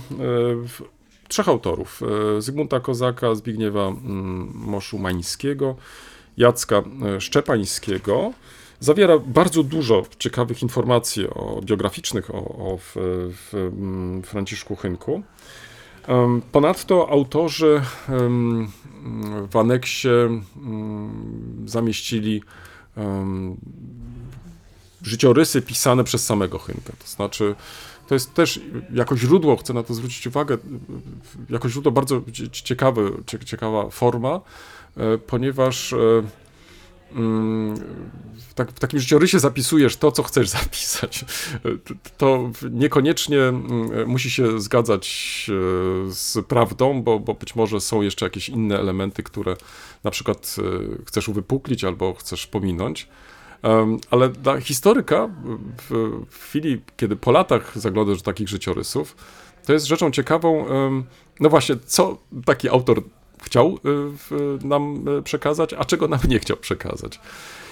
trzech 1.29 1.49
autorów, 1.49 2.03
e, 2.37 2.43
Zygmunta 2.43 2.81
Kozaka, 2.81 3.35
Zbigniewa 3.35 3.89
mm, 3.89 4.51
Moszumańskiego, 4.55 5.77
Jacka 6.37 6.83
Szczepańskiego, 7.19 8.33
zawiera 8.81 9.19
bardzo 9.19 9.63
dużo 9.63 10.05
ciekawych 10.19 10.63
informacji 10.63 11.29
o, 11.29 11.61
biograficznych 11.65 12.35
o, 12.35 12.39
o 12.39 12.79
w, 12.81 12.93
w, 13.33 13.55
mm, 13.55 14.23
Franciszku 14.23 14.77
Hynku. 14.77 15.23
Em, 16.09 16.43
Ponadto 16.53 17.09
autorzy 17.11 17.83
w 19.51 19.57
aneksie 19.57 20.09
mm, 20.09 21.63
zamieścili 21.67 22.43
życiorysy 25.07 25.63
pisane 25.63 26.05
przez 26.05 26.27
samego 26.27 26.59
Hynka. 26.59 26.93
To 27.05 27.07
znaczy, 27.07 27.55
to 28.09 28.15
jest 28.15 28.35
też 28.35 28.61
jako 28.95 29.17
źródło, 29.17 29.57
chcę 29.57 29.75
na 29.75 29.83
to 29.83 29.95
zwrócić 29.95 30.27
uwagę, 30.27 30.59
jako 31.51 31.69
źródło 31.69 31.93
bardzo 31.93 32.23
cie- 32.33 32.51
ciekawe, 32.51 33.03
cie- 33.27 33.39
ciekawa 33.45 33.91
forma, 33.91 34.41
e, 34.97 35.19
ponieważ 35.19 35.93
e, 35.93 35.97
mm, 37.13 37.77
w, 38.49 38.55
tak, 38.55 38.71
w 38.73 38.79
takim 38.79 39.01
życiorysie 39.01 39.39
zapisujesz 39.39 39.97
to, 39.97 40.13
co 40.13 40.23
chcesz 40.23 40.49
zapisać. 40.59 41.25
E, 41.55 41.69
To 42.19 42.51
niekoniecznie 42.71 43.39
mm, 43.43 44.09
musi 44.09 44.31
się 44.31 44.61
zgadzać 44.61 45.07
z 46.11 46.47
prawdą, 46.49 47.03
bo, 47.03 47.21
bo 47.21 47.35
być 47.35 47.55
może 47.57 47.81
są 47.81 48.03
jeszcze 48.03 48.27
jakieś 48.27 48.49
inne 48.49 48.79
elementy, 48.79 49.23
które 49.23 49.57
na 50.05 50.11
przykład 50.11 50.57
chcesz 51.07 51.29
uwypuklić 51.29 51.85
albo 51.85 52.15
chcesz 52.15 52.47
pominąć. 52.47 53.09
Ale 54.11 54.29
dla 54.29 54.61
historyka, 54.61 55.29
w, 55.91 56.13
chwili, 56.31 56.81
kiedy 56.97 57.17
po 57.17 57.33
latach 57.33 57.79
zaglądasz 57.79 58.19
do 58.19 58.25
takich 58.25 58.49
życiorysów, 58.49 59.17
to 59.67 59.73
jest 59.73 59.87
rzeczą 59.87 60.11
ciekawą, 60.11 60.67
no 61.41 61.49
właśnie, 61.49 61.77
co 61.87 62.19
taki 62.45 62.69
autor 62.69 63.03
chciał 63.43 63.79
y, 64.63 64.67
nam 64.67 65.09
y, 65.09 65.23
przekazać, 65.23 65.75
a 65.75 65.85
czego 65.85 66.09
nam 66.09 66.21
nie 66.29 66.39
chciał 66.39 66.57
przekazać. 66.57 67.21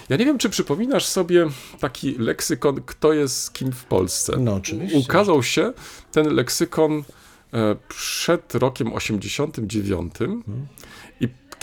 Ja 0.09 0.17
nie 0.17 0.25
wiem, 0.25 0.37
czy 0.37 0.49
przypominasz 0.49 1.05
sobie 1.05 1.47
taki 1.79 2.15
leksykon, 2.17 2.81
kto 2.85 3.13
jest 3.13 3.53
kim 3.53 3.71
w 3.71 3.83
Polsce. 3.83 4.37
No, 4.39 4.53
oczywiście. 4.53 4.97
Ukazał 4.97 5.43
się 5.43 5.73
ten 6.11 6.33
leksykon 6.33 7.03
e, 7.53 7.75
przed 7.87 8.55
rokiem 8.55 8.93
89 8.93 10.13
i 10.19 11.04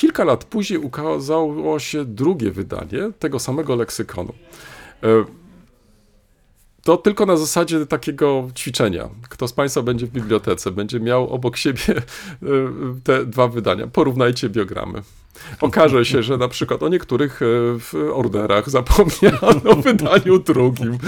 kilka 0.03 0.24
lat 0.24 0.44
później 0.44 0.78
ukazało 0.78 1.78
się 1.78 2.05
drugie 2.05 2.50
wydanie 2.50 3.11
tego 3.18 3.38
samego 3.38 3.76
leksykonu. 3.76 4.32
E, 5.03 5.24
To 6.82 6.96
tylko 6.96 7.26
na 7.26 7.36
zasadzie 7.36 7.86
takiego 7.86 8.48
ćwiczenia. 8.55 9.09
Kto 9.28 9.48
z 9.48 9.53
Państwa 9.53 9.82
będzie 9.82 10.07
w 10.07 10.11
bibliotece, 10.11 10.70
będzie 10.70 11.00
miał 11.00 11.28
obok 11.30 11.57
siebie 11.57 11.94
e, 11.96 12.03
te 13.05 13.26
dwa 13.26 13.48
wydania. 13.48 13.86
Porównajcie 13.86 14.48
biogramy. 14.48 15.03
Okaże 15.61 16.05
się, 16.05 16.22
że 16.22 16.37
na 16.37 16.49
przykład 16.49 16.83
o 16.83 16.89
niektórych 16.89 17.43
e, 17.43 17.45
w 17.78 17.95
orderach 18.14 18.70
zapomniano 18.70 19.74
w 19.76 19.83
wydaniu 19.83 20.39
drugim. 20.39 20.93
E, 20.93 20.99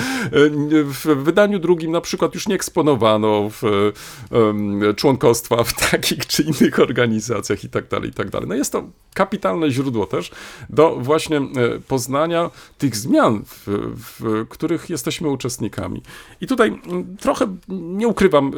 W 0.85 1.07
wydaniu 1.25 1.59
drugim 1.59 1.91
na 1.91 2.01
przykład 2.01 2.35
już 2.35 2.49
nie 2.49 2.55
eksponowano 2.55 3.51
w, 3.51 3.93
em, 4.33 4.81
członkostwa 4.97 5.65
w 5.65 5.91
takich 5.91 6.27
czy 6.27 6.43
innych 6.43 6.81
organizacjach 6.81 7.65
i 7.65 7.69
tak 7.69 7.89
dalej, 7.89 8.11
i 8.11 8.13
tak 8.13 8.31
dalej. 8.31 8.49
No 8.49 8.55
jest 8.55 8.73
to 8.73 8.85
kapitalne 9.15 9.71
źródło 9.71 10.07
też 10.07 10.31
do 10.71 10.97
właśnie 10.97 11.37
e, 11.37 11.43
poznania 11.89 12.51
tych 12.79 12.97
zmian, 12.97 13.43
w, 13.47 13.63
w 13.97 14.49
których 14.49 14.91
jesteśmy 14.91 15.29
uczestnikami. 15.29 16.03
I 16.41 16.47
tutaj 16.47 16.81
mm, 16.87 17.17
trochę 17.17 17.57
nie 17.69 18.09
ukrywam, 18.09 18.53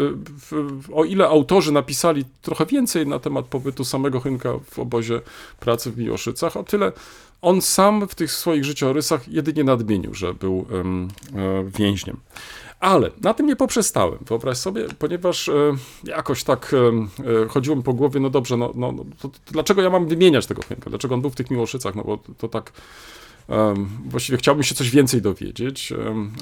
o 0.92 1.04
ile 1.04 1.28
autorzy 1.28 1.72
napisali 1.72 2.24
trochę 2.42 2.66
więcej 2.66 3.06
na 3.06 3.18
temat 3.18 3.46
pobytu 3.46 3.84
samego 3.84 4.20
Chynka 4.20 4.52
w 4.70 4.78
obozie 4.78 5.20
pracy 5.60 5.92
w 5.92 5.98
Miłoszycach, 5.98 6.56
o 6.56 6.64
tyle 6.64 6.92
on 7.42 7.62
sam 7.62 8.08
w 8.08 8.14
tych 8.14 8.32
swoich 8.32 8.64
życiorysach 8.64 9.28
jedynie 9.28 9.64
nadmienił, 9.64 10.14
że 10.14 10.34
był 10.34 10.66
e, 10.70 11.70
więźniem. 11.78 12.16
Ale 12.80 13.10
na 13.22 13.34
tym 13.34 13.46
nie 13.46 13.56
poprzestałem, 13.56 14.18
wyobraź 14.26 14.58
sobie, 14.58 14.86
ponieważ 14.98 15.48
e, 15.48 15.52
jakoś 16.04 16.44
tak 16.44 16.74
e, 17.44 17.48
chodziło 17.48 17.76
mi 17.76 17.82
po 17.82 17.92
głowie, 17.92 18.20
no 18.20 18.30
dobrze, 18.30 18.56
no, 18.56 18.72
no, 18.74 18.92
no 18.92 19.04
to, 19.18 19.28
to 19.28 19.52
dlaczego 19.52 19.82
ja 19.82 19.90
mam 19.90 20.08
wymieniać 20.08 20.46
tego 20.46 20.62
Chynka? 20.62 20.90
Dlaczego 20.90 21.14
on 21.14 21.20
był 21.20 21.30
w 21.30 21.34
tych 21.34 21.50
Miłoszycach? 21.50 21.94
No 21.94 22.04
bo 22.04 22.16
to, 22.16 22.34
to 22.34 22.48
tak 22.48 22.72
em, 23.48 23.88
właściwie 24.04 24.38
chciałbym 24.38 24.64
się 24.64 24.74
coś 24.74 24.90
więcej 24.90 25.22
dowiedzieć. 25.22 25.92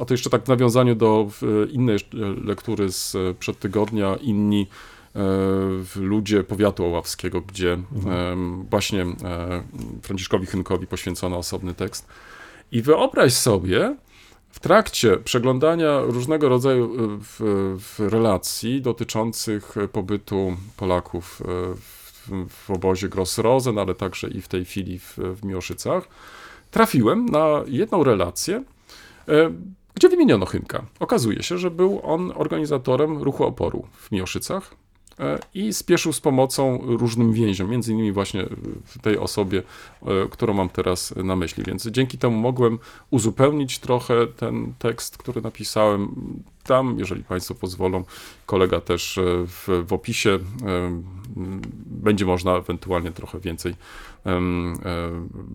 a 0.01 0.05
to 0.05 0.15
jeszcze 0.15 0.31
tak 0.31 0.45
w 0.45 0.49
nawiązaniu 0.49 0.95
do 0.95 1.29
innej 1.71 1.99
lektury 2.45 2.93
z 2.93 3.17
przed 3.39 3.59
tygodnia, 3.59 4.17
inni 4.17 4.67
ludzie 5.97 6.45
powiatu 6.45 6.85
oławskiego, 6.85 7.41
gdzie 7.41 7.73
em, 7.73 8.67
właśnie 8.71 9.07
Franciszkowi 10.03 10.47
Chynkowi 10.47 10.87
poświęcono 10.87 11.39
osobny 11.39 11.75
tekst. 11.75 12.07
I 12.73 12.83
wyobraź 12.83 13.33
sobie, 13.33 13.97
w 14.55 14.61
trakcie 14.61 15.17
przeglądania 15.17 16.01
różnego 16.01 16.49
rodzaju 16.49 16.85
e, 16.85 17.19
w, 17.21 17.41
w 17.79 18.13
relacji 18.13 18.83
dotyczących 18.83 19.75
pobytu 19.93 20.57
Polaków 20.77 21.43
e, 21.43 21.75
w, 21.75 22.31
w 22.49 22.71
obozie 22.71 23.09
Gross-Rosen, 23.09 23.81
ale 23.81 23.95
także 23.95 24.29
i 24.29 24.43
w 24.43 24.49
tej 24.49 24.65
chwili 24.65 24.99
w, 24.99 25.19
w 25.19 25.45
Miłoszycach, 25.45 26.09
trafiłem 26.71 27.27
na 27.27 27.63
jedną 27.67 28.05
relację, 28.05 28.65
e, 29.29 29.51
gdzie 29.95 30.09
wymieniono 30.09 30.47
Chynka. 30.47 30.85
Okazuje 31.01 31.43
się, 31.43 31.59
że 31.59 31.71
był 31.71 32.01
on 32.03 32.33
organizatorem 32.35 33.23
ruchu 33.23 33.45
oporu 33.45 33.87
w 33.93 34.13
Miłoszycach 34.13 34.75
i 35.55 35.73
spieszył 35.73 36.13
z 36.13 36.21
pomocą 36.21 36.79
różnym 36.83 37.33
więźniom, 37.33 37.71
między 37.71 37.93
innymi 37.93 38.13
właśnie 38.13 38.47
tej 39.03 39.19
osobie, 39.19 39.63
e, 40.03 40.29
którą 40.31 40.55
mam 40.55 40.69
teraz 40.69 41.15
na 41.17 41.37
myśli. 41.37 41.65
Więc 41.67 41.87
dzięki 41.87 42.19
temu 42.19 42.37
mogłem 42.37 42.79
uzupełnić 43.11 43.79
trochę 43.79 44.27
ten 44.27 44.75
tekst, 44.79 45.19
który 45.19 45.41
napisałem. 45.41 46.09
Tam, 46.63 46.99
jeżeli 46.99 47.25
Państwo 47.25 47.55
pozwolą, 47.55 48.05
kolega 48.47 48.81
też 48.81 49.19
e, 49.19 49.23
w, 49.47 49.85
w 49.87 49.93
opisie 49.93 50.31
e, 50.31 50.41
będzie 51.87 52.27
można 52.27 52.57
ewentualnie 52.57 53.13
trochę 53.13 53.41
więcej 53.41 53.75
e, 54.27 54.41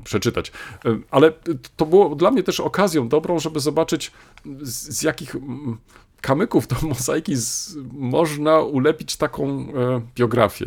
przeczytać. 0.03 0.51
E, 0.85 0.97
Ale 1.11 1.33
to 1.77 1.85
było 1.85 2.15
dla 2.15 2.31
mnie 2.31 2.43
też 2.43 2.59
okazją 2.59 3.09
dobrą, 3.09 3.39
żeby 3.39 3.59
zobaczyć 3.59 4.11
z, 4.61 4.97
z 4.97 5.03
jakich 5.03 5.35
kamyków 6.21 6.67
do 6.67 6.75
mozaiki 6.87 7.35
z, 7.35 7.75
można 7.91 8.59
ulepić 8.59 9.15
taką 9.15 9.49
e, 9.49 10.01
biografię. 10.15 10.65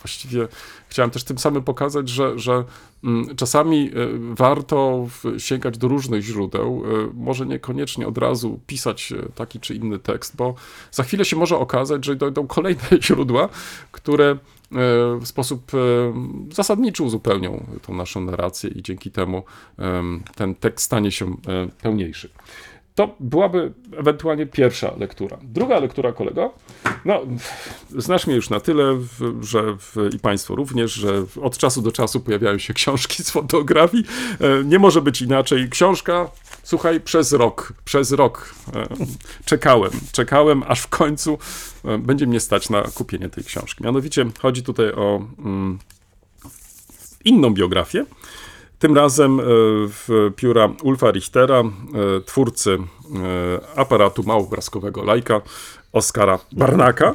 Właściwie 0.00 0.48
chciałem 0.88 1.10
też 1.10 1.24
tym 1.24 1.38
samym 1.38 1.62
pokazać, 1.62 2.08
że, 2.08 2.38
że 2.38 2.64
mm, 3.04 3.36
czasami 3.36 3.88
e, 3.88 3.92
warto 4.34 5.06
sięgać 5.38 5.78
do 5.78 5.88
różnych 5.88 6.22
źródeł, 6.22 6.82
e, 6.84 7.10
może 7.14 7.46
niekoniecznie 7.46 8.08
od 8.08 8.18
razu 8.18 8.60
pisać 8.66 9.12
e, 9.12 9.28
taki 9.34 9.60
czy 9.60 9.74
inny 9.74 9.98
tekst, 9.98 10.36
bo 10.36 10.54
za 10.90 11.02
chwilę 11.02 11.24
się 11.24 11.36
może 11.36 11.58
okazać, 11.58 12.04
że 12.04 12.16
dojdą 12.16 12.46
kolejne 12.46 12.82
źródła, 13.06 13.48
które 13.92 14.30
e, 14.30 14.36
w 15.20 15.26
sposób 15.26 15.72
zasadniczy 16.52 17.02
uzupełnią 17.02 17.66
tą 17.82 17.94
naszą 17.94 18.20
narrację 18.20 18.70
i 18.70 18.82
dzięki 18.82 19.10
temu 19.10 19.42
em, 19.78 20.22
ten 20.34 20.54
tekst 20.54 20.86
stanie 20.86 21.12
się 21.12 21.36
pełniejszy. 21.82 22.28
To 22.96 23.16
byłaby 23.20 23.72
ewentualnie 23.96 24.46
pierwsza 24.46 24.94
lektura. 24.98 25.38
Druga 25.42 25.78
lektura, 25.78 26.12
kolego, 26.12 26.54
no, 27.04 27.20
znasz 27.90 28.26
mnie 28.26 28.36
już 28.36 28.50
na 28.50 28.60
tyle, 28.60 28.98
że 29.40 29.76
i 30.14 30.18
Państwo 30.18 30.54
również, 30.54 30.92
że 30.92 31.24
od 31.42 31.58
czasu 31.58 31.82
do 31.82 31.92
czasu 31.92 32.20
pojawiają 32.20 32.58
się 32.58 32.74
książki 32.74 33.22
z 33.24 33.30
fotografii. 33.30 34.04
E, 34.40 34.64
Nie 34.64 34.78
może 34.78 35.02
być 35.02 35.22
inaczej. 35.22 35.68
Książka, 35.70 36.30
słuchaj, 36.62 37.00
przez 37.00 37.32
rok, 37.32 37.72
przez 37.84 38.12
rok 38.12 38.54
e, 38.74 38.86
czekałem, 39.44 39.90
czekałem, 40.12 40.62
aż 40.66 40.80
w 40.80 40.88
końcu 40.88 41.38
e, 41.84 41.98
będzie 41.98 42.26
mnie 42.26 42.40
stać 42.40 42.70
na 42.70 42.82
kupienie 42.82 43.28
tej 43.28 43.44
książki. 43.44 43.84
Mianowicie 43.84 44.26
chodzi 44.40 44.62
tutaj 44.62 44.92
o 44.92 45.22
mm, 45.38 45.78
inną 47.24 47.54
biografię. 47.54 48.04
Tym 48.78 48.96
razem 48.96 49.40
e, 49.40 49.42
w 49.88 50.30
pióra 50.36 50.68
Ulfa 50.82 51.10
Richtera, 51.10 51.60
e, 51.60 51.64
twórcy 52.20 52.70
e, 52.74 53.78
aparatu 53.78 54.22
małobrazkowego 54.22 55.04
Lajka, 55.04 55.40
Oskara 55.92 56.38
Barnaka 56.52 57.14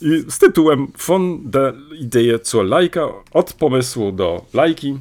i 0.00 0.24
z 0.28 0.38
tytułem 0.38 0.86
Von 1.06 1.50
der 1.50 1.74
Idee 1.98 2.38
zur 2.42 2.64
Lajka, 2.64 3.08
od 3.32 3.52
pomysłu 3.52 4.12
do 4.12 4.44
lajki. 4.54 4.98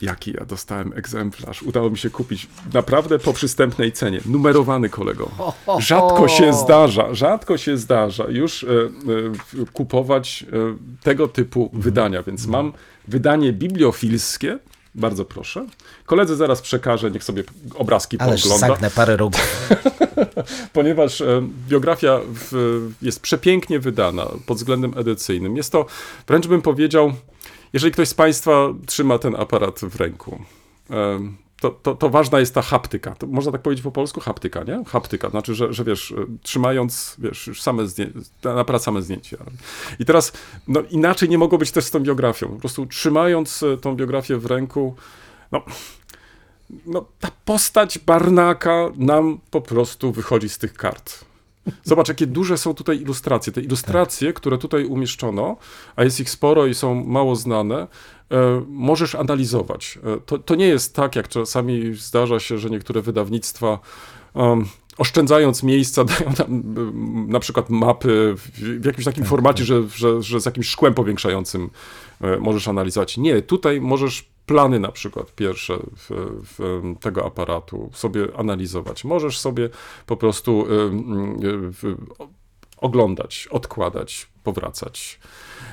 Jaki 0.00 0.32
ja 0.32 0.44
dostałem 0.44 0.92
egzemplarz. 0.96 1.62
Udało 1.62 1.90
mi 1.90 1.98
się 1.98 2.10
kupić 2.10 2.48
naprawdę 2.72 3.18
po 3.18 3.32
przystępnej 3.32 3.92
cenie. 3.92 4.20
Numerowany 4.26 4.88
kolego. 4.88 5.30
Rzadko 5.78 6.28
się 6.28 6.52
zdarza, 6.52 7.14
rzadko 7.14 7.56
się 7.58 7.76
zdarza 7.76 8.24
już 8.28 8.66
kupować 9.72 10.46
tego 11.02 11.28
typu 11.28 11.70
wydania, 11.72 12.22
więc 12.22 12.46
mam 12.46 12.72
wydanie 13.08 13.52
bibliofilskie. 13.52 14.58
Bardzo 14.94 15.24
proszę. 15.24 15.66
Koledzy 16.06 16.36
zaraz 16.36 16.62
przekażę, 16.62 17.10
niech 17.10 17.24
sobie 17.24 17.44
obrazki 17.74 18.18
Ależ 18.18 18.42
poogląda 18.42 18.68
zagnę 18.68 18.90
parę 18.90 19.16
rogów. 19.16 19.68
ponieważ 20.72 21.20
e, 21.20 21.42
biografia 21.68 22.20
w, 22.34 22.80
jest 23.02 23.20
przepięknie 23.20 23.78
wydana 23.78 24.26
pod 24.46 24.56
względem 24.56 24.98
edycyjnym. 24.98 25.56
Jest 25.56 25.72
to, 25.72 25.86
wręcz 26.26 26.46
bym 26.46 26.62
powiedział, 26.62 27.12
jeżeli 27.72 27.92
ktoś 27.92 28.08
z 28.08 28.14
Państwa 28.14 28.68
trzyma 28.86 29.18
ten 29.18 29.36
aparat 29.36 29.80
w 29.80 29.96
ręku, 29.96 30.42
e, 30.90 31.20
to, 31.62 31.70
to, 31.70 31.94
to 31.94 32.08
ważna 32.10 32.40
jest 32.40 32.54
ta 32.54 32.62
haptyka. 32.62 33.14
To 33.14 33.26
można 33.26 33.52
tak 33.52 33.62
powiedzieć 33.62 33.82
po 33.84 33.92
polsku? 33.92 34.20
Haptyka, 34.20 34.64
nie? 34.64 34.84
Haptyka. 34.84 35.30
Znaczy, 35.30 35.54
że, 35.54 35.72
że 35.72 35.84
wiesz, 35.84 36.14
trzymając, 36.42 37.16
wiesz, 37.18 37.46
już 37.46 37.62
same 37.62 37.86
zdjęcie, 37.86 38.20
aparat 38.58 38.82
same 38.82 39.02
zdjęcie. 39.02 39.36
I 39.98 40.04
teraz, 40.04 40.32
no 40.68 40.80
inaczej 40.90 41.28
nie 41.28 41.38
mogło 41.38 41.58
być 41.58 41.70
też 41.70 41.84
z 41.84 41.90
tą 41.90 42.00
biografią. 42.00 42.48
Po 42.48 42.58
prostu 42.58 42.86
trzymając 42.86 43.62
e, 43.62 43.76
tą 43.76 43.96
biografię 43.96 44.36
w 44.36 44.46
ręku, 44.46 44.94
no, 45.52 45.62
no, 46.86 47.04
ta 47.20 47.28
postać 47.44 47.98
Barnaka 47.98 48.90
nam 48.96 49.38
po 49.50 49.60
prostu 49.60 50.12
wychodzi 50.12 50.48
z 50.48 50.58
tych 50.58 50.74
kart. 50.74 51.24
Zobacz, 51.84 52.08
jakie 52.08 52.26
duże 52.26 52.58
są 52.58 52.74
tutaj 52.74 53.00
ilustracje. 53.00 53.52
Te 53.52 53.60
ilustracje, 53.60 54.32
które 54.32 54.58
tutaj 54.58 54.84
umieszczono, 54.84 55.56
a 55.96 56.04
jest 56.04 56.20
ich 56.20 56.30
sporo 56.30 56.66
i 56.66 56.74
są 56.74 57.04
mało 57.04 57.36
znane, 57.36 57.86
e, 58.30 58.62
możesz 58.68 59.14
analizować. 59.14 59.98
E, 60.04 60.20
to, 60.20 60.38
to 60.38 60.54
nie 60.54 60.66
jest 60.66 60.94
tak, 60.94 61.16
jak 61.16 61.28
czasami 61.28 61.94
zdarza 61.94 62.40
się, 62.40 62.58
że 62.58 62.70
niektóre 62.70 63.02
wydawnictwa 63.02 63.78
um, 64.34 64.66
oszczędzając 64.98 65.62
miejsca, 65.62 66.04
dają 66.18 66.34
tam 66.34 66.46
mm, 66.46 67.30
na 67.30 67.40
przykład 67.40 67.70
mapy 67.70 68.34
w, 68.36 68.84
jakimś 68.84 69.04
takim 69.04 69.24
formacie, 69.24 69.64
że, 69.64 69.82
że, 69.88 70.22
że 70.22 70.40
z 70.40 70.46
jakimś 70.46 70.68
szkłem 70.68 70.94
powiększającym 70.94 71.70
e, 72.20 72.36
możesz 72.36 72.68
analizować. 72.68 73.16
Nie, 73.16 73.42
tutaj 73.42 73.80
możesz 73.80 74.31
plany 74.46 74.80
na 74.80 74.92
przykład 74.92 75.34
pierwsze 75.34 75.78
w, 75.96 76.10
w 76.58 76.82
tego 77.00 77.26
aparatu 77.26 77.90
sobie 77.94 78.26
analizować. 78.36 79.04
Możesz 79.04 79.38
sobie 79.38 79.68
po 80.06 80.16
prostu 80.16 80.66
y, 80.66 80.72
y, 81.46 81.72
w, 81.72 81.96
oglądać, 82.76 83.48
odkładać, 83.50 84.28
powracać. 84.44 85.20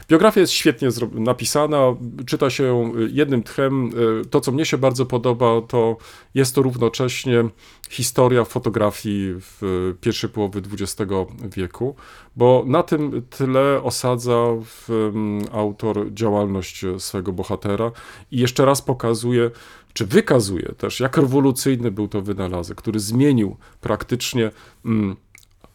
Biografia 0.10 0.42
jest 0.42 0.54
świetnie 0.54 0.90
napisana, 1.14 1.96
czyta 2.26 2.50
się 2.50 2.64
ją 2.64 2.94
jednym 3.12 3.44
tchem. 3.44 3.92
Y, 4.22 4.26
To, 4.26 4.42
co 4.42 4.52
mnie 4.52 4.66
się 4.66 4.78
bardzo 4.78 5.06
podoba, 5.06 5.62
to 5.62 5.98
jest 6.34 6.56
to 6.56 6.62
równocześnie 6.62 7.44
historia 7.90 8.46
fotografii 8.46 9.34
w 9.40 9.94
pierwszej 10.02 10.30
połowie 10.30 10.62
XX 10.74 11.12
wieku, 11.56 11.96
bo 12.36 12.64
na 12.68 12.84
tym 12.84 13.22
tle 13.30 13.82
osadza 13.84 14.46
mm, 14.90 15.44
autor 15.52 16.14
działalność 16.14 16.86
swojego 16.98 17.32
bohatera 17.34 17.92
i 18.32 18.40
jeszcze 18.40 18.66
raz 18.66 18.82
pokazuje, 18.82 19.52
czy 19.94 20.06
wykazuje 20.06 20.74
też, 20.78 21.00
jak 21.00 21.18
rewolucyjny 21.18 21.92
był 21.92 22.08
to 22.08 22.22
wynalazek, 22.22 22.78
który 22.78 23.00
zmienił 23.00 23.58
praktycznie. 23.82 24.52
Mm, 24.86 25.16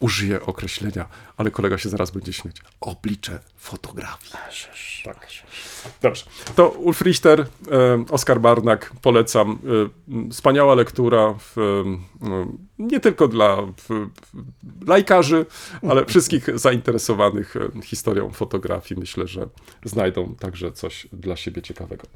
użyję 0.05 0.41
określenia, 0.41 1.05
ale 1.37 1.51
kolega 1.51 1.77
się 1.77 1.89
zaraz 1.89 2.11
będzie 2.11 2.33
śmiać. 2.33 2.55
Oblicze 2.81 3.39
fotografii. 3.57 4.33
Tak. 5.03 5.27
Dobrze. 6.01 6.25
To 6.55 6.69
Ulf 6.69 7.01
Richter, 7.01 7.45
Oskar 8.09 8.41
Barnak, 8.41 8.91
polecam. 9.01 9.59
Wspaniała 10.31 10.75
lektura, 10.75 11.33
w, 11.39 11.83
nie 12.79 12.99
tylko 12.99 13.27
dla 13.27 13.57
lajkarzy, 14.87 15.45
ale 15.89 16.05
wszystkich 16.05 16.59
zainteresowanych 16.59 17.55
historią 17.83 18.31
fotografii. 18.31 18.99
Myślę, 18.99 19.27
że 19.27 19.47
znajdą 19.85 20.35
także 20.35 20.71
coś 20.71 21.07
dla 21.13 21.35
siebie 21.35 21.61
ciekawego. 21.61 22.07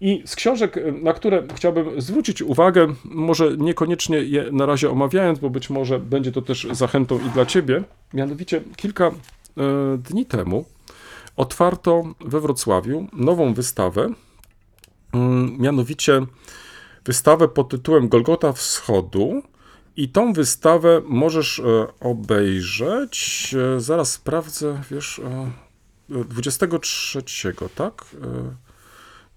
I 0.00 0.22
z 0.26 0.36
książek, 0.36 0.76
e, 0.76 0.92
na 0.92 1.12
które 1.12 1.42
chciałbym 1.54 2.00
zwrócić 2.00 2.42
uwagę, 2.42 2.94
może 3.04 3.56
niekoniecznie 3.56 4.18
je 4.18 4.48
na 4.52 4.66
razie 4.66 4.90
omawiając, 4.90 5.38
bo 5.38 5.50
być 5.50 5.70
może 5.70 5.98
będzie 5.98 6.32
to 6.32 6.42
też 6.42 6.66
zachętą 6.70 7.18
i 7.26 7.30
dla 7.30 7.46
ciebie, 7.46 7.82
mianowicie 8.14 8.60
kilka 8.76 9.06
e, 9.06 9.12
dni 9.98 10.26
temu 10.26 10.64
otwarto 11.36 12.04
we 12.20 12.40
Wrocławiu 12.40 13.06
nową 13.12 13.54
wystawę, 13.54 14.08
mm, 15.12 15.56
mianowicie 15.58 16.22
wystawę 17.04 17.48
pod 17.48 17.68
tytułem 17.68 18.08
Golgota 18.08 18.52
Wschodu. 18.52 19.42
I 19.96 20.08
tą 20.08 20.32
wystawę 20.32 21.02
możesz 21.04 21.58
e, 21.58 21.86
obejrzeć. 22.00 23.54
e, 23.76 23.80
Zaraz 23.80 24.12
sprawdzę, 24.12 24.80
wiesz, 24.90 25.18
e, 26.10 26.24
23, 26.24 27.54
tak? 27.74 28.04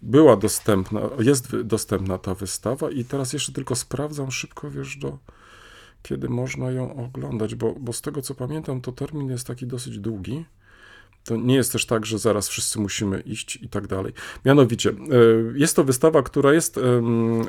Była 0.02 0.38
dostępna, 0.38 1.02
jest 1.20 1.62
dostępna 1.62 2.18
ta 2.18 2.36
wystawa 2.36 2.90
i 2.90 3.06
teraz 3.06 3.34
jeszcze 3.34 3.52
tylko 3.52 3.76
sprawdzam 3.76 4.32
szybko, 4.32 4.72
wiesz, 4.72 4.98
do 4.98 5.18
kiedy 6.04 6.30
można 6.30 6.72
ją 6.72 7.06
oglądać, 7.06 7.56
bo, 7.56 7.76
bo 7.80 7.94
z 7.94 8.02
tego 8.02 8.22
co 8.22 8.36
pamiętam, 8.36 8.82
to 8.82 8.92
termin 8.92 9.30
jest 9.30 9.48
taki 9.48 9.68
dosyć 9.68 10.00
długi. 10.00 10.46
To 11.24 11.36
nie 11.36 11.56
jest 11.56 11.72
też 11.72 11.86
tak, 11.86 12.06
że 12.06 12.20
zaraz 12.20 12.50
wszyscy 12.50 12.80
musimy 12.80 13.22
iść 13.22 13.56
i 13.56 13.70
tak 13.70 13.88
dalej. 13.88 14.14
Mianowicie, 14.46 14.90
e, 14.90 14.94
jest 15.56 15.76
to 15.76 15.84
wystawa, 15.84 16.24
która 16.24 16.54
jest 16.54 16.80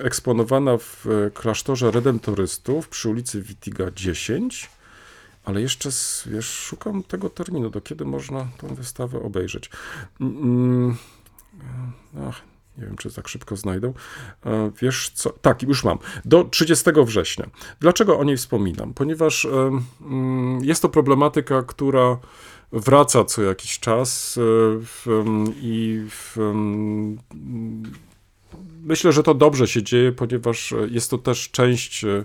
eksponowana 0.03 0.79
w 0.79 1.07
e, 1.07 1.31
klasztorze 1.31 1.91
redemptorystów 1.91 2.89
przy 2.89 3.09
ulicy 3.09 3.43
Witiga 3.43 3.91
10, 3.91 4.71
ale 5.45 5.61
jeszcze, 5.61 5.91
wiesz, 6.27 6.51
szukam 6.51 7.03
tego 7.03 7.31
terminu, 7.31 7.71
do 7.71 7.81
kiedy 7.81 8.05
można 8.05 8.49
tą 8.59 8.75
wystawę 8.75 9.23
obejrzeć. 9.23 9.71
Mm, 10.21 10.97
Ach, 12.29 12.43
nie 12.79 12.85
wiem, 12.87 12.97
czy 12.97 13.13
tak 13.13 13.29
szybko 13.29 13.57
znajdę. 13.57 13.93
E, 14.47 14.71
Wiesz 14.83 15.11
co? 15.15 15.31
Tak, 15.31 15.63
już 15.63 15.85
mam. 15.85 15.99
Do 16.25 16.45
30 16.45 16.91
września. 17.05 17.47
Dlaczego 17.81 18.19
o 18.19 18.25
niej 18.25 18.37
wspominam? 18.37 18.95
Ponieważ 18.95 19.45
em, 19.45 19.85
mm, 20.01 20.65
jest 20.65 20.83
to 20.83 20.89
problematyka, 20.89 21.63
która 21.63 22.19
wraca 22.73 23.25
co 23.25 23.43
jakiś 23.43 23.79
czas 23.79 24.39
e, 25.07 25.13
em, 25.13 25.45
i 25.61 26.07
em, 26.37 27.19
myślę, 28.83 29.13
że 29.13 29.23
to 29.23 29.35
dobrze 29.35 29.67
się 29.67 29.83
dzieje, 29.83 30.13
ponieważ 30.13 30.73
e, 30.73 30.77
jest 30.91 31.11
to 31.11 31.19
też 31.19 31.51
część 31.51 32.05
e, 32.05 32.25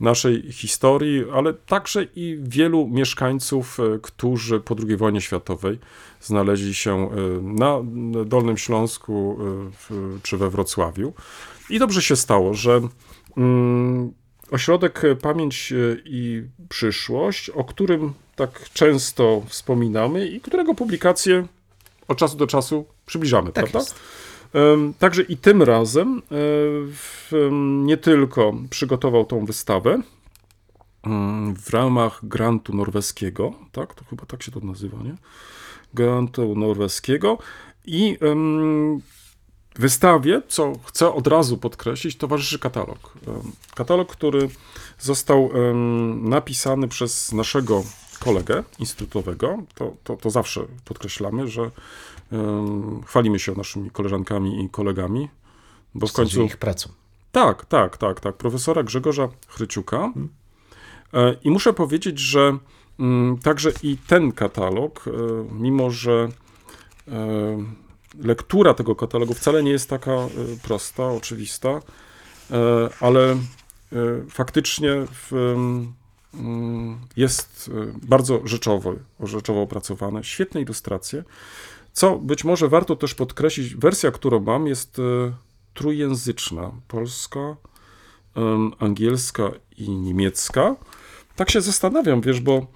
naszej 0.00 0.52
historii, 0.52 1.24
ale 1.34 1.54
także 1.54 2.06
i 2.16 2.38
wielu 2.42 2.88
mieszkańców, 2.88 3.80
e, 3.80 3.98
którzy 4.02 4.60
po 4.60 4.76
II 4.88 4.96
wojnie 4.96 5.20
światowej 5.20 5.78
znaleźli 6.20 6.74
się 6.74 7.10
e, 7.10 7.16
na 7.42 7.80
Dolnym 8.26 8.56
Śląsku 8.58 9.38
e, 9.90 9.94
czy 10.22 10.36
we 10.36 10.50
Wrocławiu. 10.50 11.12
I 11.70 11.78
dobrze 11.78 12.02
się 12.02 12.16
stało, 12.16 12.54
że 12.54 12.80
mm, 13.36 14.12
ośrodek 14.50 15.02
Pamięć 15.22 15.72
i 16.04 16.42
Przyszłość, 16.68 17.50
o 17.50 17.64
którym 17.64 18.12
tak 18.36 18.70
często 18.72 19.42
wspominamy 19.46 20.28
i 20.28 20.40
którego 20.40 20.74
publikacje 20.74 21.46
od 22.08 22.18
czasu 22.18 22.36
do 22.36 22.46
czasu 22.46 22.84
przybliżamy, 23.06 23.52
Tak 23.52 23.54
prawda? 23.54 23.78
jest. 23.78 23.94
Także 24.98 25.22
i 25.22 25.36
tym 25.36 25.62
razem 25.62 26.22
e, 27.32 27.50
nie 27.84 27.96
tylko 27.96 28.54
przygotował 28.70 29.24
tą 29.24 29.44
wystawę 29.44 30.02
w 31.56 31.70
ramach 31.70 32.20
grantu 32.22 32.76
norweskiego, 32.76 33.52
tak? 33.72 33.94
To 33.94 34.04
chyba 34.04 34.26
tak 34.26 34.42
się 34.42 34.52
to 34.52 34.60
nazywa, 34.60 34.98
nie? 35.02 35.14
Grantu 35.94 36.54
norweskiego 36.56 37.38
i 37.86 38.18
wystawie, 39.76 40.42
co 40.48 40.72
chcę 40.84 41.14
od 41.14 41.26
razu 41.26 41.58
podkreślić, 41.58 42.16
towarzyszy 42.16 42.58
katalog. 42.58 43.12
Katalog, 43.74 44.12
który 44.12 44.48
został 44.98 45.50
napisany 46.14 46.88
przez 46.88 47.32
naszego 47.32 47.82
kolegę 48.20 48.64
instytutowego. 48.78 49.58
To, 49.74 49.94
to, 50.04 50.16
to 50.16 50.30
zawsze 50.30 50.60
podkreślamy, 50.84 51.48
że 51.48 51.70
chwalimy 53.06 53.38
się 53.38 53.52
naszymi 53.52 53.90
koleżankami 53.90 54.64
i 54.64 54.70
kolegami, 54.70 55.28
bo 55.94 56.06
w 56.06 56.12
końcu... 56.12 56.42
ich 56.42 56.56
pracą. 56.56 56.90
Tak, 57.32 57.66
tak, 57.66 57.96
tak, 57.96 58.20
tak. 58.20 58.36
Profesora 58.36 58.82
Grzegorza 58.82 59.28
Chryciuka. 59.48 60.12
E, 61.14 61.36
I 61.44 61.50
muszę 61.50 61.72
powiedzieć, 61.72 62.18
że 62.18 62.58
mm, 62.98 63.38
także 63.38 63.72
i 63.82 63.96
ten 63.96 64.32
katalog, 64.32 65.04
e, 65.06 65.10
mimo 65.52 65.90
że 65.90 66.28
e, 67.08 67.58
lektura 68.18 68.74
tego 68.74 68.96
katalogu 68.96 69.34
wcale 69.34 69.62
nie 69.62 69.70
jest 69.70 69.90
taka 69.90 70.16
prosta, 70.62 71.08
oczywista, 71.10 71.80
ale 73.00 73.36
faktycznie 74.30 74.90
w, 75.12 75.32
mm, 76.34 76.98
jest 77.16 77.70
bardzo 78.02 78.40
rzeczowo, 78.44 78.94
rzeczowo 79.20 79.62
opracowane, 79.62 80.24
świetne 80.24 80.60
ilustracje. 80.60 81.24
Co 81.98 82.18
być 82.18 82.44
może 82.44 82.68
warto 82.68 82.96
też 82.96 83.14
podkreślić, 83.14 83.74
wersja, 83.74 84.10
którą 84.10 84.40
mam, 84.40 84.66
jest 84.66 84.98
e, 84.98 85.02
trójjęzyczna. 85.74 86.72
Polska, 86.88 87.56
angielska 88.78 89.50
i 89.76 89.90
niemiecka. 89.90 90.76
Tak 91.36 91.50
się 91.50 91.60
zastanawiam, 91.60 92.20
wiesz, 92.20 92.40
bo 92.40 92.66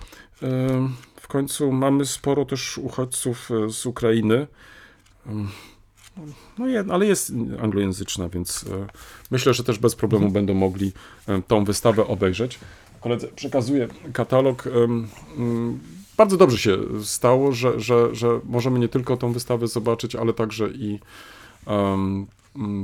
w 1.21 1.29
końcu 1.29 1.73
mamy 1.73 2.07
sporo 2.07 2.45
też 2.45 2.79
uchodźców 2.79 3.51
e, 3.51 3.71
z 3.71 3.87
Ukrainy. 3.87 4.47
No 6.59 6.67
ale 6.95 7.07
jest 7.07 7.33
anglojęzyczna, 7.63 8.29
więc 8.29 8.65
e, 8.65 8.87
myślę, 9.31 9.55
że 9.55 9.65
też 9.65 9.79
bez 9.79 9.95
problemu 9.95 10.31
będą 10.31 10.55
mogli 10.55 10.93
tą 11.47 11.65
wystawę 11.65 12.07
obejrzeć. 12.07 12.59
Koledze 13.01 13.29
przekazuję 13.29 13.89
katalog. 14.13 14.69
Bardzo 16.17 16.37
dobrze 16.37 16.59
się 16.59 16.79
stało, 17.05 17.53
że, 17.53 17.81
że, 17.81 18.15
że 18.15 18.41
możemy 18.45 18.79
nie 18.79 18.89
tylko 18.89 19.17
tą 19.17 19.33
wystawę 19.33 19.69
zobaczyć, 19.69 20.17
ale 20.17 20.33
także 20.33 20.69
i 20.69 20.99
mm, 21.67 22.27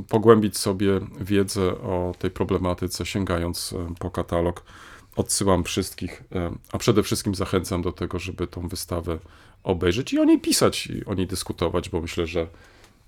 pogłębić 0.08 0.58
sobie 0.58 1.00
wiedzę 1.20 1.70
o 1.70 2.14
tej 2.18 2.30
problematyce, 2.30 3.06
sięgając 3.06 3.72
em, 3.72 3.94
po 3.94 4.10
katalog. 4.10 4.64
Odsyłam 5.16 5.64
wszystkich, 5.64 6.22
em, 6.30 6.58
a 6.72 6.78
przede 6.78 7.02
wszystkim 7.02 7.34
zachęcam 7.34 7.82
do 7.82 7.92
tego, 7.92 8.18
żeby 8.18 8.46
tą 8.46 8.68
wystawę 8.68 9.18
obejrzeć 9.64 10.12
i 10.12 10.18
o 10.18 10.24
niej 10.24 10.40
pisać, 10.40 10.86
i 10.86 11.04
o 11.04 11.14
niej 11.14 11.26
dyskutować, 11.26 11.88
bo 11.88 12.00
myślę, 12.00 12.26
że 12.26 12.46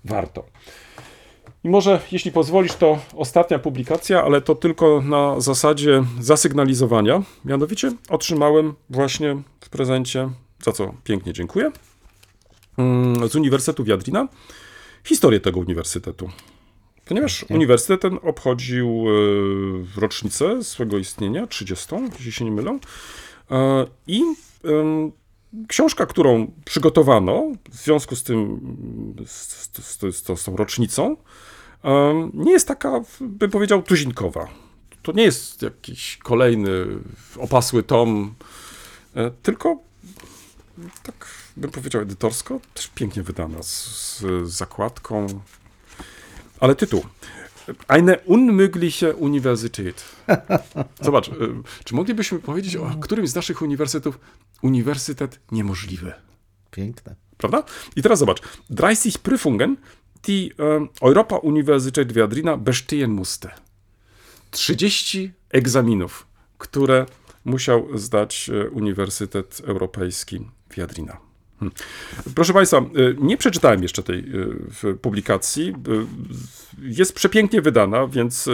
warto. 0.05 0.43
I 1.63 1.69
może, 1.69 2.01
jeśli 2.11 2.31
pozwolisz, 2.31 2.73
to 2.73 2.99
ostatnia 3.15 3.59
publikacja, 3.59 4.23
ale 4.23 4.41
to 4.41 4.55
tylko 4.55 5.01
na 5.01 5.39
zasadzie 5.39 6.03
zasygnalizowania. 6.19 7.23
Mianowicie 7.45 7.91
otrzymałem 8.09 8.73
właśnie 8.89 9.41
w 9.59 9.69
prezencie, 9.69 10.29
za 10.63 10.71
co 10.71 10.93
pięknie 11.03 11.33
dziękuję, 11.33 11.71
mm, 12.77 13.29
z 13.29 13.35
Uniwersytetu 13.35 13.83
Wiadrina 13.83 14.27
historię 15.03 15.39
tego 15.39 15.59
uniwersytetu. 15.59 16.29
Ponieważ 17.05 17.45
uniwersytet 17.49 18.01
ten 18.01 18.19
obchodził 18.23 19.05
e, 19.07 20.01
rocznicę 20.01 20.63
swego 20.63 20.97
istnienia, 20.97 21.47
30, 21.47 21.95
jeśli 22.15 22.31
się 22.31 22.45
nie 22.45 22.51
mylę. 22.51 22.79
E, 23.51 23.85
I 24.07 24.23
książka, 25.67 26.05
którą 26.05 26.51
przygotowano 26.65 27.51
w 27.69 27.75
związku 27.75 28.15
z 28.15 28.23
tym, 28.23 28.59
z, 29.25 29.67
z, 29.77 29.99
z, 29.99 30.39
z, 30.39 30.43
tą 30.43 30.55
rocznicą, 30.55 31.17
nie 32.33 32.51
jest 32.51 32.67
taka, 32.67 33.01
bym 33.21 33.51
powiedział, 33.51 33.83
tuzinkowa. 33.83 34.47
To 35.01 35.11
nie 35.11 35.23
jest 35.23 35.61
jakiś 35.61 36.17
kolejny 36.17 36.85
opasły 37.37 37.83
tom, 37.83 38.33
e, 39.15 39.31
tylko 39.31 39.77
tak 41.03 41.27
bym 41.57 41.71
powiedział 41.71 42.01
edytorsko, 42.01 42.59
też 42.73 42.87
pięknie 42.87 43.23
wydana, 43.23 43.63
z, 43.63 44.19
z 44.19 44.49
zakładką. 44.49 45.27
Ale 46.59 46.75
tytuł. 46.75 47.03
Eine 47.87 48.17
unmögliche 48.25 49.15
Universität. 49.15 50.05
Zobacz, 51.01 51.27
y, 51.27 51.31
czy 51.83 51.95
moglibyśmy 51.95 52.39
powiedzieć 52.39 52.75
o 52.75 52.95
którymś 53.01 53.29
z 53.29 53.35
naszych 53.35 53.61
uniwersytetów 53.61 54.19
Uniwersytet 54.61 55.39
niemożliwy? 55.51 56.13
Piękne. 56.71 57.15
Prawda? 57.37 57.63
I 57.95 58.01
teraz 58.01 58.19
zobacz. 58.19 58.41
30 58.69 59.19
Prüfungen, 59.19 59.75
die 60.27 60.53
ähm, 60.57 60.89
Europa-Universität 61.01 62.13
Viadrina 62.15 62.57
bestehen 62.57 63.11
musste. 63.11 63.51
30 64.51 65.31
egzaminów, 65.51 66.27
które 66.57 67.05
musiał 67.45 67.97
zdać 67.97 68.49
e, 68.49 68.69
Uniwersytet 68.69 69.61
Europejski 69.65 70.39
Viadrina. 70.77 71.17
Hmm. 71.59 71.75
Proszę 72.35 72.53
Państwa, 72.53 72.77
e, 72.77 72.83
nie 73.17 73.37
przeczytałem 73.37 73.83
jeszcze 73.83 74.03
tej 74.03 74.19
e, 74.83 74.93
publikacji. 74.93 75.73
Jest 76.81 77.13
przepięknie 77.13 77.61
wydana, 77.61 78.07
więc 78.07 78.49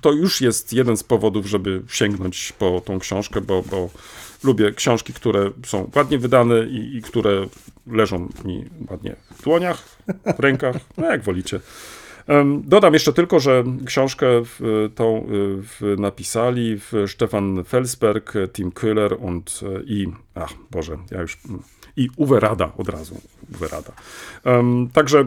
to 0.00 0.12
już 0.12 0.40
jest 0.40 0.72
jeden 0.72 0.96
z 0.96 1.02
powodów, 1.02 1.46
żeby 1.46 1.82
sięgnąć 1.88 2.52
po 2.58 2.82
tą 2.84 2.98
książkę, 2.98 3.40
bo, 3.40 3.62
bo 3.62 3.90
lubię 4.44 4.72
książki, 4.72 5.12
które 5.12 5.50
są 5.66 5.90
ładnie 5.96 6.18
wydane 6.18 6.66
i, 6.66 6.96
i 6.96 7.02
które 7.02 7.46
leżą 7.86 8.28
mi 8.44 8.64
ładnie 8.90 9.16
w 9.30 9.42
dłoniach, 9.42 9.98
w 10.36 10.40
rękach, 10.40 10.76
no 10.96 11.06
jak 11.06 11.22
wolicie. 11.22 11.60
Dodam 12.64 12.92
jeszcze 12.92 13.12
tylko, 13.12 13.40
że 13.40 13.64
książkę 13.86 14.26
tą 14.94 15.26
y, 15.82 15.96
napisali 15.96 16.80
Stefan 17.06 17.64
Felsberg, 17.64 18.32
Tim 18.52 18.70
Köhler 18.70 19.16
und, 19.20 19.60
i, 19.86 20.06
ach 20.34 20.52
Boże, 20.70 20.98
ja 21.10 21.20
już, 21.20 21.38
i 21.96 22.08
Uwe 22.16 22.40
Rada 22.40 22.72
od 22.78 22.88
razu, 22.88 23.20
Uwe 23.54 23.68
Rada. 23.68 23.92
Także 24.92 25.20
y, 25.20 25.24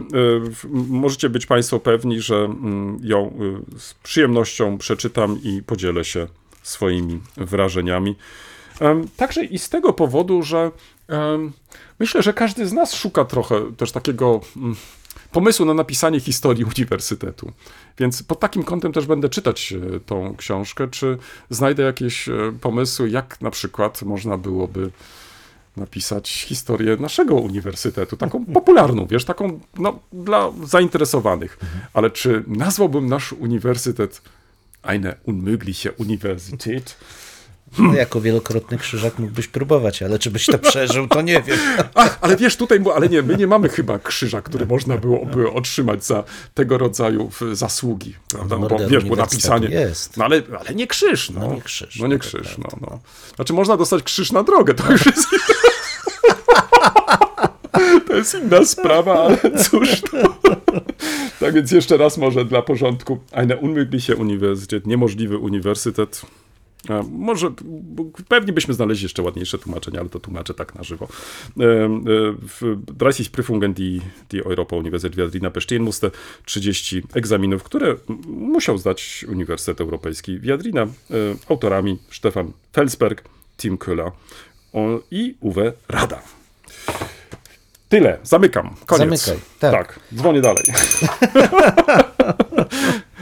możecie 0.88 1.30
być 1.30 1.46
Państwo 1.46 1.80
pewni, 1.80 2.22
że 2.22 2.36
mm, 2.36 3.00
ją 3.04 3.40
y, 3.76 3.80
z 3.80 3.94
przyjemnością 3.94 4.78
przeczytam 4.78 5.40
i 5.44 5.64
podzielę 5.64 6.06
się 6.06 6.28
swoimi 6.64 7.20
wrażeniami. 7.38 8.16
Także 9.18 9.44
i 9.46 9.60
z 9.60 9.70
tego 9.70 9.94
powodu, 9.94 10.44
że 10.44 10.72
myślę, 12.00 12.22
że 12.22 12.34
każdy 12.34 12.68
z 12.68 12.74
nas 12.74 12.94
szuka 12.94 13.26
trochę 13.26 13.72
też 13.78 13.92
takiego 13.92 14.42
mm, 14.58 14.76
pomysłu 15.32 15.66
na 15.66 15.74
napisanie 15.74 16.20
historii 16.20 16.64
uniwersytetu. 16.64 17.52
Więc 17.98 18.24
pod 18.24 18.40
takim 18.40 18.64
kątem 18.64 18.94
też 18.94 19.06
będę 19.06 19.30
czytać 19.30 19.74
e, 19.74 20.00
tą 20.00 20.36
książkę, 20.36 20.88
czy 20.88 21.18
znajdę 21.50 21.84
jakieś 21.84 22.30
e, 22.30 22.34
pomysły, 22.62 23.10
jak 23.10 23.42
na 23.42 23.52
przykład 23.52 24.02
można 24.02 24.38
byłoby 24.38 24.92
napisać 25.78 26.30
historię 26.30 26.98
naszego 27.00 27.36
uniwersytetu, 27.36 28.18
taką 28.18 28.46
popularną, 28.60 29.08
wiesz, 29.08 29.26
taką 29.26 29.60
no, 29.78 30.00
dla 30.14 30.52
zainteresowanych. 30.64 31.60
Ale 31.94 32.12
czy 32.12 32.44
nazwałbym 32.48 33.10
nasz 33.10 33.34
uniwersytet 33.34 34.22
eine 34.84 35.16
unmögliche 35.26 35.92
Universität? 35.98 36.96
No, 37.80 37.94
jako 37.94 38.22
wielokrotny 38.22 38.78
krzyżak 38.78 39.20
mógłbyś 39.20 39.48
próbować, 39.48 40.04
ale 40.04 40.20
czy 40.20 40.32
byś 40.32 40.46
to 40.46 40.58
przeżył, 40.60 41.08
to 41.08 41.22
nie 41.22 41.42
wiem. 41.42 41.58
Ale 42.22 42.38
wiesz, 42.38 42.58
tutaj, 42.58 42.80
ale 42.96 43.10
nie, 43.10 43.22
my 43.22 43.38
nie 43.38 43.48
mamy 43.48 43.70
chyba 43.70 44.00
krzyża, 44.00 44.42
który 44.42 44.66
można 44.66 44.98
byłoby 44.98 45.52
otrzymać 45.52 46.06
za 46.06 46.24
tego 46.54 46.78
rodzaju 46.78 47.32
zasługi, 47.54 48.16
prawda? 48.30 48.58
No 48.58 48.68
bo 48.68 48.78
wiesz, 48.80 48.90
bo 48.90 48.96
uniwersytetu 48.96 49.16
napisanie... 49.16 49.68
jest. 49.68 50.18
No 50.18 50.26
ale, 50.26 50.42
ale 50.60 50.76
nie 50.76 50.88
krzyż, 50.88 51.30
no. 51.30 51.40
No 51.40 51.56
nie 51.56 51.62
krzyż, 51.62 52.00
No 52.00 52.08
nie 52.08 52.14
no 52.14 52.20
to 52.20 52.28
krzyż, 52.28 52.58
no, 52.58 52.64
prawda, 52.64 52.88
no. 52.92 53.00
Znaczy 53.36 53.54
można 53.54 53.78
dostać 53.78 54.04
krzyż 54.04 54.32
na 54.32 54.44
drogę, 54.44 54.74
to 54.74 54.92
już 54.92 55.06
jest... 55.06 55.28
To 58.08 58.16
jest 58.16 58.36
inna 58.36 58.66
sprawa, 58.66 59.24
ale 59.24 59.38
cóż 59.58 60.02
to. 60.02 60.36
Tak 61.40 61.54
więc 61.54 61.72
jeszcze 61.72 61.98
raz 61.98 62.18
może 62.18 62.46
dla 62.46 62.62
porządku. 62.62 63.20
Eine 63.32 63.58
unmögliche 63.58 64.16
Universität, 64.16 64.88
niemożliwy 64.88 65.38
uniwersytet. 65.38 66.22
Może, 67.12 67.52
pewnie 68.28 68.54
byśmy 68.54 68.74
znaleźli 68.74 69.06
jeszcze 69.06 69.22
ładniejsze 69.22 69.58
tłumaczenia, 69.58 70.00
ale 70.00 70.10
to 70.10 70.20
tłumaczę 70.20 70.54
tak 70.54 70.76
na 70.76 70.84
żywo. 70.84 71.08
E, 71.60 71.64
e, 71.64 71.90
W 72.42 72.78
30 73.00 73.32
Prüfungen, 73.32 73.74
die, 73.74 74.02
die 74.30 74.44
Europa 74.44 74.76
Universität 74.76 75.16
Viadrina 75.16 75.50
bestehen 75.50 75.84
musste, 75.84 76.12
30 76.46 77.04
egzaminów, 77.14 77.64
które 77.64 77.96
musiał 78.28 78.78
zdać 78.78 79.26
Uniwersytet 79.30 79.82
Europejski 79.82 80.40
Viadrina. 80.40 80.82
E, 80.82 80.88
Autorami 81.50 81.98
Stefan 82.12 82.52
Felsberg, 82.74 83.24
Tim 83.58 83.78
Köhler 83.78 84.12
i 85.12 85.36
Uwe 85.42 85.74
Rada. 85.90 86.22
Tyle, 87.90 88.18
zamykam. 88.24 88.76
Koniec. 88.86 89.22
Zamykaj, 89.22 89.46
tak. 89.60 89.72
tak, 89.72 90.00
dzwonię 90.16 90.42
dalej. 90.42 90.64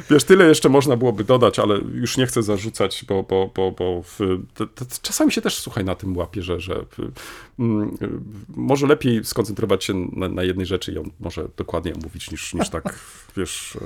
Wiesz, 0.10 0.24
tyle 0.24 0.45
jeszcze 0.45 0.70
można 0.70 0.97
byłoby 0.97 1.24
dodać, 1.24 1.60
ale 1.60 1.76
już 1.76 2.18
nie 2.18 2.26
chcę 2.26 2.43
zarzucać, 2.43 3.06
bo, 3.08 3.24
bo, 3.24 3.51
bo, 3.56 3.72
bo 3.72 4.01
w, 4.04 4.20
to, 4.54 4.68
to, 4.68 4.86
czasami 5.01 5.32
się 5.32 5.41
też, 5.41 5.58
słuchaj, 5.58 5.86
na 5.86 5.95
tym 5.95 6.18
łapie, 6.18 6.41
że, 6.41 6.60
że 6.60 6.76
w, 6.76 7.12
mm, 7.60 7.97
y, 8.01 8.10
może 8.47 8.88
lepiej 8.88 9.26
skoncentrować 9.26 9.84
się 9.84 9.93
na, 9.93 10.30
na 10.30 10.43
jednej 10.43 10.66
rzeczy 10.66 10.91
i 10.91 10.95
ją 10.95 11.04
może 11.20 11.47
dokładnie 11.58 11.93
omówić, 11.93 12.32
niż, 12.32 12.54
niż 12.54 12.70
tak, 12.70 12.99
wiesz, 13.38 13.76
y, 13.76 13.80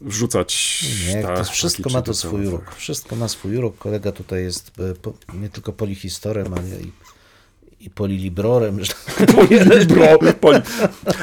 wrzucać... 0.00 0.84
Nie, 1.08 1.22
tak, 1.22 1.38
to 1.38 1.44
wszystko 1.52 1.90
ma 1.90 2.02
to 2.02 2.14
swój 2.14 2.46
urok. 2.46 2.74
Wszystko 2.74 3.16
ma 3.16 3.28
swój 3.28 3.56
urok. 3.56 3.78
Kolega 3.78 4.12
tutaj 4.12 4.42
jest 4.42 4.72
po, 5.02 5.12
nie 5.34 5.48
tylko 5.48 5.72
polihistorem, 5.72 6.54
ale 6.54 6.80
i, 6.80 6.92
i 7.80 7.90
polilibrorem. 7.90 8.84
Że... 8.84 8.92
Bro, 9.88 10.18
poli. 10.40 10.58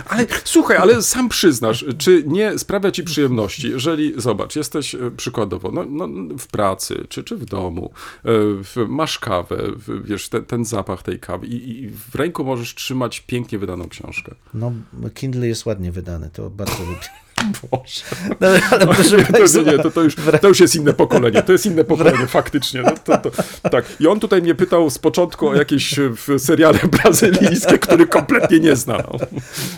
Ale 0.09 0.25
słuchaj, 0.43 0.77
ale 0.77 1.01
sam 1.01 1.29
przyznasz, 1.29 1.85
czy 1.97 2.23
nie 2.27 2.59
sprawia 2.59 2.91
ci 2.91 3.03
przyjemności, 3.03 3.69
jeżeli, 3.69 4.13
zobacz, 4.17 4.55
jesteś 4.55 4.95
e, 4.95 5.11
przykładowo 5.17 5.71
no, 5.71 5.85
no, 5.85 6.07
w 6.37 6.47
pracy, 6.47 7.05
czy, 7.09 7.23
czy 7.23 7.37
w 7.37 7.45
domu, 7.45 7.91
e, 7.93 8.29
w, 8.63 8.85
masz 8.87 9.19
kawę, 9.19 9.57
w, 9.75 10.07
wiesz, 10.07 10.29
te, 10.29 10.41
ten 10.41 10.65
zapach 10.65 11.03
tej 11.03 11.19
kawy 11.19 11.47
i, 11.47 11.83
i 11.83 11.89
w 11.89 12.15
ręku 12.15 12.43
możesz 12.43 12.75
trzymać 12.75 13.19
pięknie 13.19 13.59
wydaną 13.59 13.89
książkę. 13.89 14.35
No, 14.53 14.71
Kindle 15.13 15.47
jest 15.47 15.65
ładnie 15.65 15.91
wydany, 15.91 16.29
to 16.33 16.49
bardzo 16.49 16.79
lubię. 16.79 17.24
Boże. 17.71 18.01
No, 18.41 18.47
ale 18.71 18.87
proszę 18.87 19.23
To, 19.23 19.33
Państwa, 19.33 19.61
nie, 19.61 19.79
to, 19.79 19.91
to, 19.91 20.01
już, 20.03 20.15
to 20.41 20.47
już 20.47 20.59
jest 20.59 20.75
inne 20.75 20.93
pokolenie, 20.93 21.41
to 21.43 21.51
jest 21.51 21.65
inne 21.65 21.83
pokolenie, 21.83 22.27
faktycznie. 22.27 22.81
No, 22.81 22.91
to, 23.03 23.17
to, 23.17 23.43
tak. 23.69 23.85
I 23.99 24.07
on 24.07 24.19
tutaj 24.19 24.41
mnie 24.41 24.55
pytał 24.55 24.89
z 24.89 24.97
początku 24.99 25.47
o 25.47 25.55
jakieś 25.55 25.99
e, 25.99 26.09
w- 26.09 26.27
seriale 26.41 26.79
brazylijskie, 27.03 27.79
które 27.79 28.07
kompletnie 28.07 28.59
nie 28.59 28.75
zna. 28.75 28.97
No. 28.97 29.19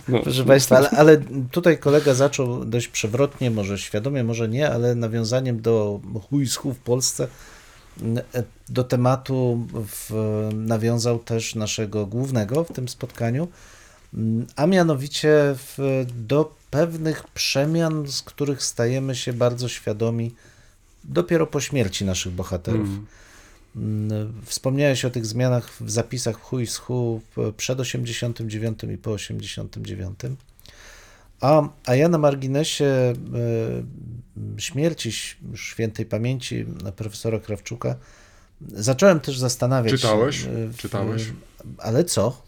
No. 0.08 0.20
Proszę 0.20 0.44
Państwa, 0.44 0.78
ale, 0.78 0.90
ale 0.90 1.18
tutaj 1.52 1.78
kolega 1.78 2.14
zaczął 2.14 2.66
dość 2.66 2.88
przewrotnie, 2.88 3.52
może 3.52 3.78
świadomie, 3.78 4.24
może 4.24 4.50
nie, 4.50 4.70
ale 4.72 4.96
nawiązaniem 4.96 5.62
do 5.62 6.00
chuj 6.30 6.46
w 6.48 6.80
Polsce, 6.84 7.28
e, 8.34 8.44
do 8.70 8.84
tematu 8.84 9.68
w, 9.74 10.12
nawiązał 10.54 11.20
też 11.20 11.56
naszego 11.56 12.06
głównego 12.06 12.64
w 12.64 12.74
tym 12.74 12.90
spotkaniu, 12.90 13.48
a 14.56 14.68
mianowicie 14.68 15.30
w, 15.56 16.06
do 16.28 16.57
pewnych 16.72 17.24
przemian, 17.28 18.08
z 18.08 18.22
których 18.22 18.64
stajemy 18.64 19.16
się 19.16 19.34
bardzo 19.34 19.68
świadomi 19.70 20.36
dopiero 21.04 21.48
po 21.48 21.62
śmierci 21.62 22.06
naszych 22.06 22.32
bohaterów. 22.34 22.88
Mm, 23.76 24.34
Wspomniałeś 24.46 25.06
o 25.06 25.10
tych 25.10 25.26
zmianach 25.26 25.70
w 25.82 25.90
zapisach 25.92 26.36
chuj 26.42 26.68
z 26.68 26.78
hu 26.78 27.22
w- 27.38 27.54
przed 27.58 27.80
89 27.80 28.80
i 28.94 28.98
po 28.98 29.12
89. 29.12 30.20
A, 31.42 31.70
a 31.86 31.96
ja 31.96 32.10
na 32.10 32.18
marginesie 32.18 32.86
e, 32.86 33.14
śmierci 34.62 35.12
świętej 35.56 36.06
pamięci 36.06 36.66
profesora 36.96 37.40
Krawczuka 37.40 37.96
zacząłem 38.68 39.20
też 39.20 39.38
zastanawiać 39.38 39.92
się. 39.92 39.98
Czytałeś? 39.98 40.48
Czytałeś? 40.78 41.24
Ale 41.78 42.04
co? 42.04 42.42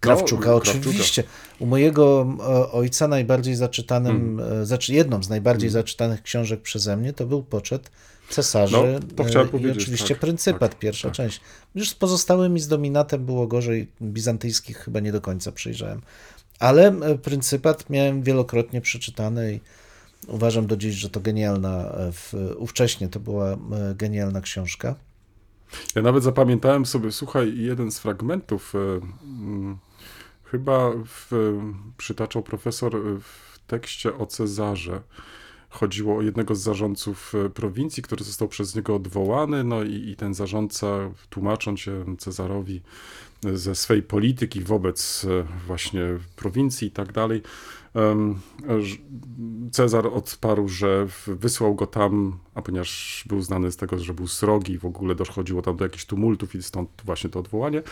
Krawczuka, 0.00 0.42
Krawczuka. 0.42 0.78
oczywiście. 0.78 1.24
U 1.58 1.66
mojego 1.66 2.26
e, 2.40 2.72
ojca 2.72 3.08
najbardziej 3.08 3.54
zaczytanym, 3.54 4.36
Hmm. 4.38 4.62
e, 4.62 4.66
znaczy 4.66 4.94
jedną 4.94 5.22
z 5.22 5.28
najbardziej 5.28 5.70
zaczytanych 5.70 6.22
książek 6.22 6.60
przeze 6.62 6.96
mnie 6.96 7.12
to 7.12 7.26
był 7.26 7.42
poczet 7.42 7.90
cesarzy 8.28 8.76
No, 8.76 9.14
to 9.16 9.24
chciałem 9.24 9.46
e, 9.46 9.48
i 9.48 9.52
powiedzieć, 9.52 9.82
oczywiście 9.82 10.08
tak, 10.14 10.18
Pryncypat, 10.18 10.70
tak, 10.70 10.78
pierwsza 10.78 11.08
tak. 11.08 11.16
część. 11.16 11.40
Już 11.74 11.88
z 11.90 11.94
pozostałymi 11.94 12.60
z 12.60 12.68
Dominatem 12.68 13.24
było 13.24 13.46
gorzej, 13.46 13.92
bizantyjskich 14.02 14.76
chyba 14.78 15.00
nie 15.00 15.12
do 15.12 15.20
końca 15.20 15.52
przejrzałem. 15.52 16.00
Ale 16.58 16.92
Pryncypat 17.22 17.90
miałem 17.90 18.22
wielokrotnie 18.22 18.80
przeczytany 18.80 19.54
i 19.54 19.60
uważam 20.28 20.66
do 20.66 20.76
dziś, 20.76 20.94
że 20.94 21.10
to 21.10 21.20
genialna, 21.20 21.92
w, 22.12 22.54
ówcześnie 22.58 23.08
to 23.08 23.20
była 23.20 23.56
genialna 23.94 24.40
książka. 24.40 24.94
Ja 25.94 26.02
nawet 26.02 26.24
zapamiętałem 26.24 26.86
sobie, 26.86 27.12
słuchaj, 27.12 27.58
jeden 27.58 27.90
z 27.90 27.98
fragmentów, 27.98 28.72
chyba 30.50 30.90
w, 31.06 31.30
przytaczał 31.96 32.42
profesor 32.42 32.96
e, 32.96 33.00
w 33.20 33.58
tekście 33.66 34.16
o 34.16 34.26
Cezarze. 34.26 35.02
Chodziło 35.68 36.16
o 36.18 36.22
jednego 36.22 36.54
z 36.54 36.60
zarządców 36.60 37.32
e, 37.34 37.50
prowincji, 37.50 38.02
który 38.02 38.24
został 38.24 38.48
przez 38.48 38.74
niego 38.74 38.94
odwołany, 38.94 39.64
no 39.64 39.82
i, 39.82 40.08
i 40.10 40.16
ten 40.16 40.34
zarządca, 40.34 40.86
tłumacząc 41.30 41.80
się 41.80 42.16
Cezarowi, 42.18 42.82
ze 43.54 43.74
swej 43.74 44.02
polityki 44.02 44.60
wobec 44.60 45.26
właśnie 45.66 46.02
prowincji 46.36 46.88
i 46.88 46.90
tak 46.90 47.12
dalej. 47.12 47.42
Cezar 49.70 50.06
odparł, 50.06 50.68
że 50.68 51.06
wysłał 51.26 51.74
go 51.74 51.86
tam, 51.86 52.38
a 52.54 52.62
ponieważ 52.62 53.24
był 53.28 53.42
znany 53.42 53.72
z 53.72 53.76
tego, 53.76 53.98
że 53.98 54.14
był 54.14 54.28
srogi 54.28 54.78
w 54.78 54.84
ogóle 54.84 55.14
dochodziło 55.14 55.62
tam 55.62 55.76
do 55.76 55.84
jakichś 55.84 56.04
tumultów 56.04 56.54
i 56.54 56.62
stąd 56.62 56.90
właśnie 57.04 57.30
to 57.30 57.38
odwołanie, 57.38 57.78
e, 57.78 57.82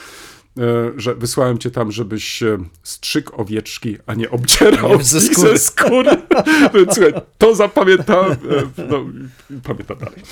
że 0.96 1.14
wysłałem 1.14 1.58
cię 1.58 1.70
tam, 1.70 1.92
żebyś 1.92 2.42
e, 2.42 2.58
strzyk 2.82 3.38
owieczki, 3.38 3.96
a 4.06 4.14
nie 4.14 4.30
obdzierał 4.30 5.02
ze 5.02 5.20
skóry. 5.20 5.50
ze 5.50 5.58
skóry. 5.58 6.10
Słuchaj, 6.92 7.12
to 7.38 7.54
zapamiętałem, 7.54 8.36
no 8.90 9.04
pamiętam 9.62 9.98
dalej. 9.98 10.22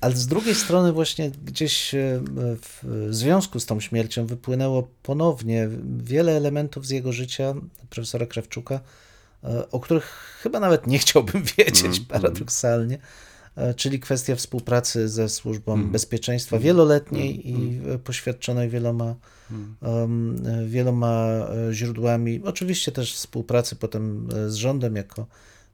Ale 0.00 0.16
z 0.16 0.26
drugiej 0.26 0.54
strony 0.54 0.92
właśnie 0.92 1.30
gdzieś 1.30 1.94
e, 1.94 2.20
w 2.62 2.84
związku 3.10 3.60
z 3.60 3.66
tą 3.66 3.80
śmiercią 3.80 4.26
wypłynęło 4.26 4.88
ponownie 5.02 5.68
wiele 5.98 6.36
elementów 6.36 6.86
z 6.86 6.90
jego 6.90 7.12
życia, 7.12 7.54
profesora 7.90 8.26
Krawczuka, 8.26 8.80
e, 9.44 9.70
o 9.70 9.80
których 9.80 10.38
chyba 10.42 10.60
nawet 10.60 10.86
nie 10.86 10.98
chciałbym 11.04 11.42
wiedzieć, 11.58 12.00
paradoksalnie, 12.00 12.98
e, 13.56 13.74
czyli 13.74 14.00
kwestia 14.00 14.36
współpracy 14.36 15.08
ze 15.08 15.28
służbą 15.28 15.90
bezpieczeństwa 15.90 16.58
wieloletniej 16.58 17.50
i 17.50 17.80
e, 17.88 17.98
poświadczonej 17.98 18.68
wieloma, 18.68 19.14
e, 19.82 20.08
wieloma 20.66 21.26
e, 21.68 21.74
źródłami. 21.74 22.40
Oczywiście 22.44 22.92
też 22.92 23.14
współpracy 23.14 23.76
potem 23.76 24.28
e, 24.36 24.50
z 24.50 24.54
rządem 24.54 24.96
jako 24.96 25.26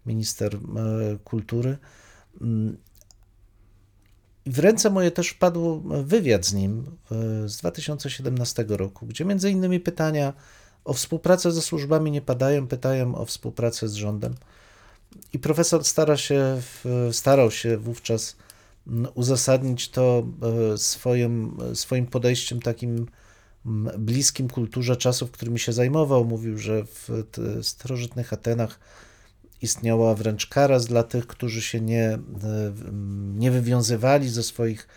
minister 0.06 0.54
e, 0.54 0.58
kultury. 1.24 1.78
W 4.46 4.58
ręce 4.58 4.90
moje 4.90 5.10
też 5.10 5.28
wpadł 5.28 5.82
wywiad 6.04 6.46
z 6.46 6.54
nim 6.54 6.84
e, 7.44 7.48
z 7.48 7.56
2017 7.56 8.64
roku, 8.68 9.06
gdzie 9.06 9.24
między 9.24 9.50
innymi 9.50 9.80
pytania 9.80 10.32
o 10.84 10.92
współpracę 10.92 11.52
ze 11.52 11.62
służbami 11.62 12.10
nie 12.10 12.22
padają, 12.22 12.66
pytają 12.66 13.14
o 13.14 13.24
współpracę 13.24 13.88
z 13.88 13.94
rządem. 13.94 14.34
I 15.32 15.38
profesor 15.38 15.84
stara 15.84 16.16
się, 16.16 16.62
starał 17.12 17.50
się 17.50 17.76
wówczas 17.76 18.36
mm, 18.86 19.12
uzasadnić 19.14 19.90
to 19.90 20.26
e, 20.74 20.78
swoim, 20.78 21.58
swoim 21.74 22.06
podejściem 22.06 22.60
takim 22.60 23.06
mm, 23.66 24.04
bliskim 24.04 24.48
kulturze 24.48 24.96
czasów, 24.96 25.30
którymi 25.30 25.58
się 25.58 25.72
zajmował. 25.72 26.24
Mówił, 26.24 26.58
że 26.58 26.84
w 26.84 27.24
starożytnych 27.62 28.32
Atenach 28.32 28.78
istniała 29.64 30.14
wręcz 30.14 30.46
kara 30.46 30.80
dla 30.80 31.02
tych, 31.02 31.26
którzy 31.26 31.62
się 31.62 31.80
nie, 31.80 32.08
e, 32.08 32.20
nie 33.34 33.50
wywiązywali 33.50 34.28
ze 34.28 34.42
swoich 34.42 34.88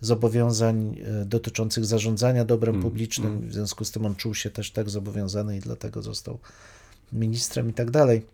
zobowiązań 0.00 0.98
e, 0.98 1.24
dotyczących 1.24 1.84
zarządzania 1.84 2.44
dobrem 2.44 2.82
publicznym. 2.82 3.48
W 3.48 3.52
związku 3.52 3.84
z 3.84 3.90
tym 3.90 4.06
on 4.06 4.16
czuł 4.16 4.34
się 4.34 4.50
też 4.50 4.70
tak 4.70 4.90
zobowiązany 4.90 5.56
i 5.56 5.60
dlatego 5.60 6.02
został 6.02 6.38
ministrem 7.12 7.70
i 7.70 7.72
tak 7.72 7.90
dalej. 7.90 8.26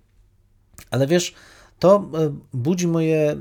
Ale 0.90 1.06
wiesz, 1.06 1.34
to 1.78 2.10
e, 2.14 2.34
budzi 2.52 2.86
moje, 2.88 3.36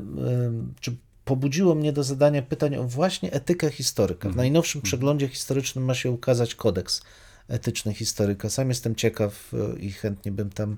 czy 0.80 0.95
pobudziło 1.26 1.76
mnie 1.76 1.93
do 1.93 2.04
zadania 2.04 2.41
pytań 2.41 2.76
o 2.76 2.84
właśnie 2.84 3.32
etykę 3.32 3.70
historyka. 3.70 4.30
W 4.30 4.36
najnowszym 4.36 4.82
przeglądzie 4.82 5.28
historycznym 5.28 5.86
ma 5.86 5.93
się 5.93 6.12
ukazać 6.12 6.56
kodeks 6.56 7.02
etyczny 7.47 7.93
historyka. 7.93 8.49
Sam 8.49 8.70
jestem 8.70 8.95
ciekaw 8.95 9.52
i 9.80 9.91
chętnie 9.91 10.32
bym 10.32 10.49
tam 10.49 10.78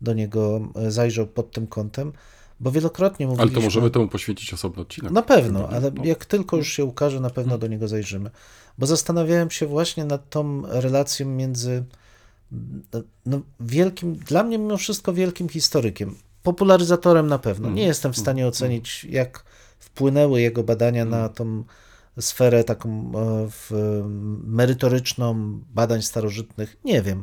do 0.00 0.12
niego 0.12 0.60
e, 0.74 0.90
zajrzał 0.90 1.26
pod 1.26 1.52
tym 1.52 1.66
kątem, 1.66 2.12
bo 2.60 2.70
wielokrotnie 2.70 3.26
Ale 3.26 3.30
mówiliśmy... 3.36 3.60
to 3.60 3.64
możemy 3.64 3.90
temu 3.90 4.08
poświęcić 4.08 4.54
osobny 4.54 4.82
odcinek. 4.82 5.12
Na 5.12 5.22
pewno, 5.22 5.66
Chyba, 5.66 5.76
ale 5.76 5.90
no. 5.90 6.04
jak 6.04 6.24
tylko 6.24 6.56
już 6.56 6.72
się 6.72 6.84
ukaże, 6.84 7.20
na 7.20 7.30
pewno 7.30 7.58
do 7.58 7.66
niego 7.66 7.88
zajrzymy. 7.88 8.30
Bo 8.78 8.86
zastanawiałem 8.86 9.50
się 9.50 9.66
właśnie 9.66 10.04
nad 10.04 10.30
tą 10.30 10.62
relacją 10.66 11.26
między 11.26 11.84
no, 13.26 13.40
wielkim, 13.60 14.14
dla 14.14 14.42
mnie 14.42 14.58
mimo 14.58 14.76
wszystko 14.76 15.12
wielkim 15.12 15.48
historykiem, 15.48 16.14
popularyzatorem 16.42 17.26
na 17.26 17.38
pewno. 17.38 17.70
Nie 17.70 17.86
jestem 17.86 18.12
w 18.12 18.18
stanie 18.18 18.46
ocenić, 18.46 19.04
jak 19.04 19.44
wpłynęły 19.78 20.40
jego 20.40 20.62
badania 20.62 21.04
na 21.04 21.28
tą 21.28 21.64
sferę 22.20 22.64
taką 22.64 23.12
e, 23.14 23.48
merytoryczną 24.44 25.60
badań 25.74 26.02
starożytnych. 26.02 26.76
Nie 26.84 27.02
wiem. 27.02 27.22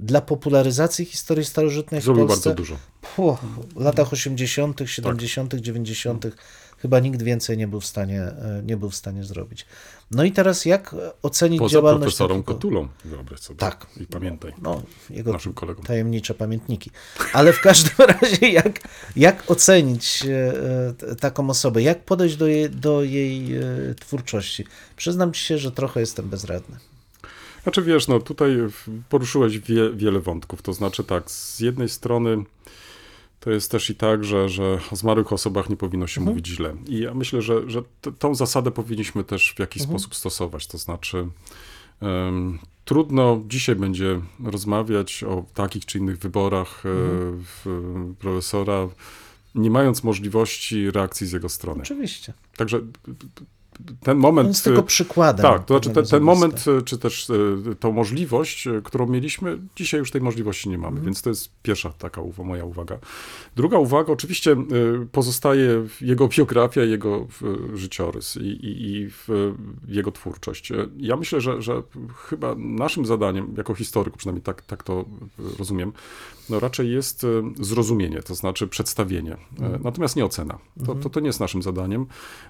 Dla 0.00 0.20
popularyzacji 0.20 1.04
historii 1.04 1.44
starożytnej 1.44 2.00
w 2.00 2.04
Zrobił 2.04 2.26
Polsce 2.26 2.50
bardzo 2.50 2.62
dużo. 2.62 2.76
W 3.76 3.80
latach 3.80 4.12
80., 4.12 4.80
70., 4.86 5.54
90. 5.54 6.26
chyba 6.78 7.00
nikt 7.00 7.22
więcej 7.22 7.56
nie 7.58 7.68
był 7.68 7.80
w 7.80 7.86
stanie, 7.86 8.22
e, 8.22 8.62
nie 8.66 8.76
był 8.76 8.90
w 8.90 8.96
stanie 8.96 9.24
zrobić. 9.24 9.66
No 10.10 10.24
i 10.24 10.32
teraz 10.32 10.64
jak 10.64 10.94
ocenić 11.22 11.58
Poza 11.58 11.72
działalność 11.72 12.02
profesorem 12.02 12.36
takiego- 12.42 12.54
Kotulą, 12.54 12.88
wyobraź 13.04 13.40
sobie. 13.40 13.58
Tak. 13.58 13.86
I 14.00 14.06
pamiętaj, 14.06 14.52
No, 14.62 14.82
jego 15.10 15.32
naszym 15.32 15.54
kolegom. 15.54 15.84
tajemnicze 15.84 16.34
pamiętniki. 16.34 16.90
Ale 17.32 17.52
w 17.52 17.60
każdym 17.60 18.06
razie 18.20 18.48
jak, 18.48 18.80
jak 19.16 19.50
ocenić 19.50 20.22
e, 20.26 20.52
e, 21.10 21.14
taką 21.16 21.50
osobę? 21.50 21.82
Jak 21.82 22.04
podejść 22.04 22.36
do 22.36 22.46
jej, 22.46 22.70
do 22.70 23.02
jej 23.02 23.50
twórczości? 24.00 24.64
Przyznam 24.96 25.32
ci 25.32 25.44
się, 25.44 25.58
że 25.58 25.72
trochę 25.72 26.00
jestem 26.00 26.28
bezradny. 26.28 26.76
Znaczy 27.66 27.82
wiesz, 27.82 28.08
no 28.08 28.20
tutaj 28.20 28.56
poruszyłeś 29.08 29.58
wie, 29.58 29.90
wiele 29.90 30.20
wątków. 30.20 30.62
To 30.62 30.72
znaczy 30.72 31.04
tak, 31.04 31.30
z 31.30 31.60
jednej 31.60 31.88
strony 31.88 32.44
to 33.40 33.50
jest 33.50 33.70
też 33.70 33.90
i 33.90 33.94
tak, 33.94 34.24
że, 34.24 34.48
że 34.48 34.78
o 34.92 34.96
zmarłych 34.96 35.32
osobach 35.32 35.70
nie 35.70 35.76
powinno 35.76 36.06
się 36.06 36.20
mówić 36.20 36.46
źle. 36.46 36.74
I 36.88 36.98
ja 36.98 37.14
myślę, 37.14 37.42
że, 37.42 37.70
że 37.70 37.82
tą 38.18 38.34
zasadę 38.34 38.70
powinniśmy 38.70 39.24
też 39.24 39.54
w 39.56 39.58
jakiś 39.58 39.82
sposób 39.82 40.14
stosować. 40.14 40.66
To 40.66 40.78
znaczy 40.78 41.28
em, 42.00 42.58
trudno 42.84 43.42
dzisiaj 43.48 43.76
będzie 43.76 44.20
rozmawiać 44.44 45.24
o 45.24 45.44
takich 45.54 45.86
czy 45.86 45.98
innych 45.98 46.18
wyborach 46.18 46.86
e, 46.86 46.88
w, 47.34 47.92
profesora, 48.18 48.88
nie 49.54 49.70
mając 49.70 50.04
możliwości 50.04 50.90
reakcji 50.90 51.26
z 51.26 51.32
jego 51.32 51.48
strony. 51.48 51.82
Oczywiście. 51.82 52.32
Także 52.56 52.80
ten 54.02 54.16
moment... 54.18 54.46
On 54.46 54.50
jest 54.50 54.64
tylko 54.64 54.80
e, 54.80 54.82
przykładem. 54.82 55.42
tak, 55.42 55.64
to 55.64 55.74
znaczy 55.74 55.90
ten, 55.90 56.04
ten 56.04 56.22
moment, 56.22 56.64
e, 56.78 56.82
czy 56.82 56.98
też 56.98 57.30
e, 57.30 57.74
tą 57.74 57.92
możliwość, 57.92 58.68
którą 58.84 59.06
mieliśmy, 59.06 59.58
dzisiaj 59.76 60.00
już 60.00 60.10
tej 60.10 60.20
możliwości 60.20 60.68
nie 60.68 60.78
mamy, 60.78 60.88
Mhm. 60.88 61.04
więc 61.04 61.22
to 61.22 61.30
jest 61.30 61.50
pierwsza 61.62 61.90
taka 61.90 62.20
moja 62.44 62.64
uwaga. 62.64 62.98
Druga 63.56 63.78
uwaga, 63.78 64.12
oczywiście 64.12 64.56
pozostaje 65.12 65.86
jego 66.00 66.28
biografia, 66.28 66.82
jego 66.82 67.26
życiorys 67.74 68.36
i, 68.36 68.40
i, 68.40 68.92
i 68.92 69.08
jego 69.88 70.12
twórczość. 70.12 70.72
Ja 70.96 71.16
myślę, 71.16 71.40
że, 71.40 71.62
że 71.62 71.82
chyba 72.16 72.54
naszym 72.54 73.06
zadaniem, 73.06 73.54
jako 73.56 73.74
historyku, 73.74 74.18
przynajmniej 74.18 74.42
tak, 74.42 74.62
tak 74.62 74.82
to 74.82 75.04
rozumiem, 75.58 75.92
no 76.50 76.60
raczej 76.60 76.90
jest 76.90 77.24
e, 77.24 77.28
zrozumienie, 77.60 78.22
to 78.22 78.34
znaczy 78.34 78.68
przedstawienie, 78.68 79.32
e, 79.32 79.64
Mhm. 79.64 79.82
natomiast 79.82 80.16
nie 80.16 80.24
ocena. 80.24 80.58
To, 80.86 80.94
to, 80.94 81.10
to 81.10 81.20
nie 81.20 81.26
jest 81.26 81.40
naszym 81.40 81.62
zadaniem. 81.62 82.06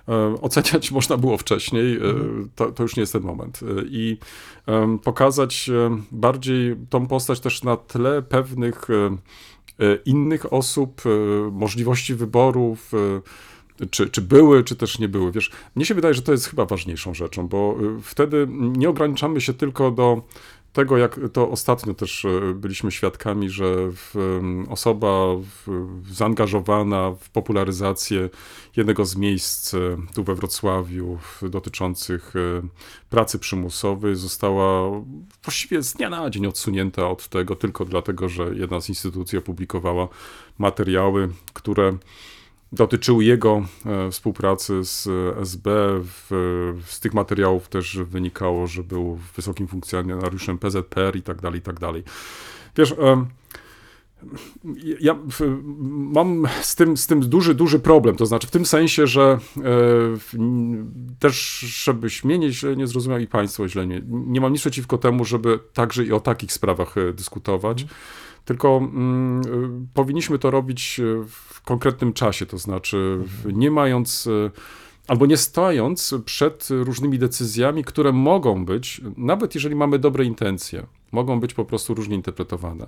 E, 0.08 0.42
Oceniać 0.42 0.90
można 0.98 1.16
było 1.16 1.36
wcześniej, 1.38 1.96
e, 1.96 2.00
to, 2.54 2.72
to 2.72 2.82
już 2.82 2.96
nie 2.96 3.00
jest 3.00 3.12
ten 3.12 3.22
moment. 3.22 3.60
I 3.86 4.18
pokazać 5.04 5.70
bardziej 6.12 6.76
tą 6.90 7.06
postać 7.06 7.40
też 7.40 7.62
na 7.62 7.76
tle 7.76 8.22
pewnych 8.22 8.88
innych 10.04 10.52
osób, 10.52 11.02
możliwości 11.52 12.14
wyborów, 12.14 12.92
czy, 13.90 14.10
czy 14.10 14.22
były, 14.22 14.64
czy 14.64 14.76
też 14.76 14.98
nie 14.98 15.08
były. 15.08 15.32
Wiesz, 15.32 15.50
mnie 15.76 15.84
się 15.84 15.94
wydaje, 15.94 16.14
że 16.14 16.22
to 16.22 16.32
jest 16.32 16.46
chyba 16.46 16.64
ważniejszą 16.64 17.14
rzeczą, 17.14 17.48
bo 17.48 17.76
wtedy 18.02 18.46
nie 18.50 18.88
ograniczamy 18.88 19.40
się 19.40 19.54
tylko 19.54 19.90
do 19.90 20.22
tego, 20.76 20.96
jak 20.96 21.20
to 21.32 21.50
ostatnio 21.50 21.94
też 21.94 22.24
e, 22.24 22.54
byliśmy 22.54 22.92
świadkami, 22.92 23.50
że 23.50 23.64
osoba 24.68 25.26
zaangażowana 26.10 27.10
w 27.20 27.30
popularyzację 27.30 28.30
jednego 28.76 29.04
z 29.04 29.16
miejsc 29.16 29.74
e, 29.74 29.78
tu 30.14 30.24
we 30.24 30.34
Wrocławiu 30.34 31.18
dotyczących 31.42 32.36
e, 32.36 32.62
pracy 33.10 33.38
przymusowej 33.38 34.16
została 34.16 35.00
właściwie 35.44 35.82
z 35.82 35.92
dnia 35.92 36.10
na 36.10 36.30
dzień 36.30 36.46
odsunięta 36.46 37.08
od 37.10 37.28
tego 37.28 37.56
tylko 37.56 37.84
dlatego, 37.84 38.28
że 38.28 38.44
jedna 38.54 38.80
z 38.80 38.88
instytucji 38.88 39.38
opublikowała 39.38 40.08
materiały, 40.58 41.28
które 41.52 41.98
dotyczyły 42.72 43.24
jego 43.24 43.62
e, 43.86 44.10
współpracy 44.10 44.84
z 44.84 45.08
SB. 45.40 45.70
W, 46.02 46.30
z 46.86 47.00
tych 47.00 47.14
materiałów 47.14 47.68
też 47.68 47.98
wynikało, 47.98 48.66
że 48.66 48.82
był 48.82 49.18
wysokim 49.36 49.66
funkcjonariuszem 49.66 50.58
PZPR 50.58 51.16
i 51.16 51.22
tak 51.22 51.40
dalej, 51.40 51.58
i 51.58 51.62
tak 51.62 51.80
dalej. 51.80 52.04
Wiesz, 52.76 52.94
ja 55.00 55.18
mam 55.88 56.46
z 56.60 56.74
tym, 56.74 56.96
z 56.96 57.06
tym 57.06 57.20
duży, 57.20 57.54
duży 57.54 57.78
problem. 57.78 58.16
To 58.16 58.26
znaczy 58.26 58.46
w 58.46 58.50
tym 58.50 58.66
sensie, 58.66 59.06
że 59.06 59.38
e, 59.56 59.60
też, 61.18 61.58
żeby 61.58 62.08
mnie 62.24 62.38
nie, 62.38 62.50
źle 62.50 62.76
nie 62.76 62.86
zrozumiał 62.86 63.18
i 63.18 63.26
państwo 63.26 63.68
źle 63.68 63.86
nie, 63.86 64.02
nie 64.08 64.40
mam 64.40 64.52
nic 64.52 64.60
przeciwko 64.60 64.98
temu, 64.98 65.24
żeby 65.24 65.58
także 65.72 66.04
i 66.04 66.12
o 66.12 66.20
takich 66.20 66.52
sprawach 66.52 66.98
e, 66.98 67.12
dyskutować. 67.12 67.86
Tylko 68.46 68.76
mm, 68.76 69.40
y, 69.40 69.86
powinniśmy 69.94 70.38
to 70.38 70.50
robić 70.50 71.00
y, 71.00 71.24
w 71.28 71.60
konkretnym 71.62 72.12
czasie, 72.12 72.46
to 72.46 72.58
znaczy 72.58 73.18
w, 73.24 73.52
nie 73.52 73.70
mając 73.70 74.26
y, 74.26 74.50
albo 75.08 75.26
nie 75.26 75.36
stojąc 75.36 76.14
przed 76.24 76.68
różnymi 76.70 77.18
decyzjami, 77.18 77.84
które 77.84 78.12
mogą 78.12 78.64
być, 78.64 79.00
nawet 79.16 79.54
jeżeli 79.54 79.74
mamy 79.74 79.98
dobre 79.98 80.24
intencje, 80.24 80.86
mogą 81.12 81.40
być 81.40 81.54
po 81.54 81.64
prostu 81.64 81.94
różnie 81.94 82.14
interpretowane. 82.14 82.86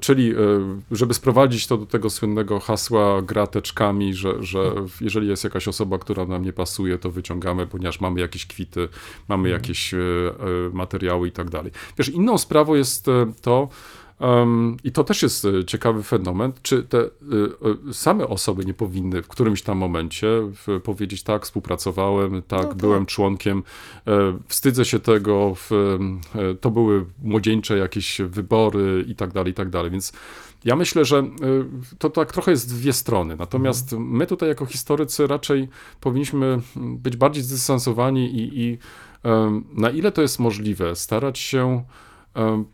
Czyli, 0.00 0.34
żeby 0.90 1.14
sprowadzić 1.14 1.66
to 1.66 1.76
do 1.76 1.86
tego 1.86 2.10
słynnego 2.10 2.60
hasła 2.60 3.22
gra 3.22 3.46
teczkami, 3.46 4.14
że, 4.14 4.42
że 4.42 4.74
jeżeli 5.00 5.28
jest 5.28 5.44
jakaś 5.44 5.68
osoba, 5.68 5.98
która 5.98 6.26
nam 6.26 6.44
nie 6.44 6.52
pasuje, 6.52 6.98
to 6.98 7.10
wyciągamy, 7.10 7.66
ponieważ 7.66 8.00
mamy 8.00 8.20
jakieś 8.20 8.46
kwity, 8.46 8.88
mamy 9.28 9.48
jakieś 9.48 9.94
e, 9.94 9.98
e, 9.98 10.00
materiały 10.72 11.28
i 11.28 11.32
tak 11.32 11.50
dalej. 11.50 11.72
Wiesz, 11.98 12.08
inną 12.08 12.38
sprawą 12.38 12.74
jest 12.74 13.06
to, 13.42 13.68
i 14.84 14.92
to 14.92 15.04
też 15.04 15.22
jest 15.22 15.44
e, 15.44 15.64
ciekawy 15.64 16.02
fenomen, 16.02 16.52
czy 16.62 16.82
te 16.82 16.98
e, 16.98 17.04
e, 17.88 17.92
same 17.92 18.28
osoby 18.28 18.64
nie 18.64 18.74
powinny 18.74 19.22
w 19.22 19.28
którymś 19.28 19.62
tam 19.62 19.78
momencie 19.78 20.26
w, 20.66 20.80
powiedzieć 20.80 21.22
tak, 21.22 21.44
współpracowałem, 21.44 22.42
tak, 22.42 22.62
tak. 22.62 22.74
byłem 22.74 23.06
członkiem, 23.06 23.62
e, 24.06 24.38
wstydzę 24.48 24.84
się 24.84 24.98
tego, 24.98 25.54
to 26.60 26.70
były 26.70 27.04
młodzieńcze 27.22 27.78
jakieś 27.78 28.20
wybory 28.20 29.04
i 29.08 29.14
tak 29.14 29.32
dalej, 29.32 29.50
i 29.50 29.54
tak 29.54 29.70
dalej, 29.70 29.90
więc 29.90 30.12
ja 30.64 30.76
myślę, 30.76 31.04
że 31.04 31.22
to 31.98 32.10
tak 32.10 32.32
trochę 32.32 32.50
jest 32.50 32.74
dwie 32.74 32.92
strony. 32.92 33.36
Natomiast 33.36 33.92
my 33.98 34.26
tutaj 34.26 34.48
jako 34.48 34.66
historycy 34.66 35.26
raczej 35.26 35.68
powinniśmy 36.00 36.60
być 36.76 37.16
bardziej 37.16 37.42
zdystansowani 37.42 38.36
i, 38.36 38.60
i 38.60 38.78
na 39.72 39.90
ile 39.90 40.12
to 40.12 40.22
jest 40.22 40.38
możliwe, 40.38 40.96
starać 40.96 41.38
się 41.38 41.84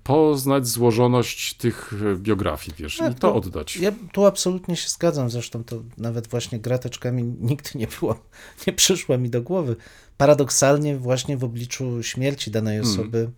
poznać 0.02 0.66
złożoność 0.68 1.54
tych 1.54 1.92
e, 2.12 2.16
biografii, 2.16 2.76
wiesz, 2.78 2.96
Tak, 2.96 3.12
i 3.12 3.14
to 3.14 3.20
to- 3.20 3.34
oddać. 3.34 3.76
Ja 3.76 3.92
tu 4.12 4.26
absolutnie 4.26 4.76
się 4.76 4.88
zgadzam, 4.88 5.30
zresztą 5.30 5.64
to 5.64 5.82
nawet 5.98 6.28
właśnie 6.28 6.58
grateczkami 6.58 7.22
nigdy 7.50 7.70
nie 7.74 7.86
było, 8.00 8.18
nie 8.66 8.72
przyszła 8.72 9.16
mi 9.18 9.30
do 9.30 9.42
głowy. 9.42 9.76
Paradoksalnie 10.16 10.96
właśnie 10.96 11.36
w 11.36 11.44
obliczu 11.44 12.02
śmierci 12.02 12.50
danej 12.50 12.78
Hmm. 12.78 12.92
osoby 13.00 13.30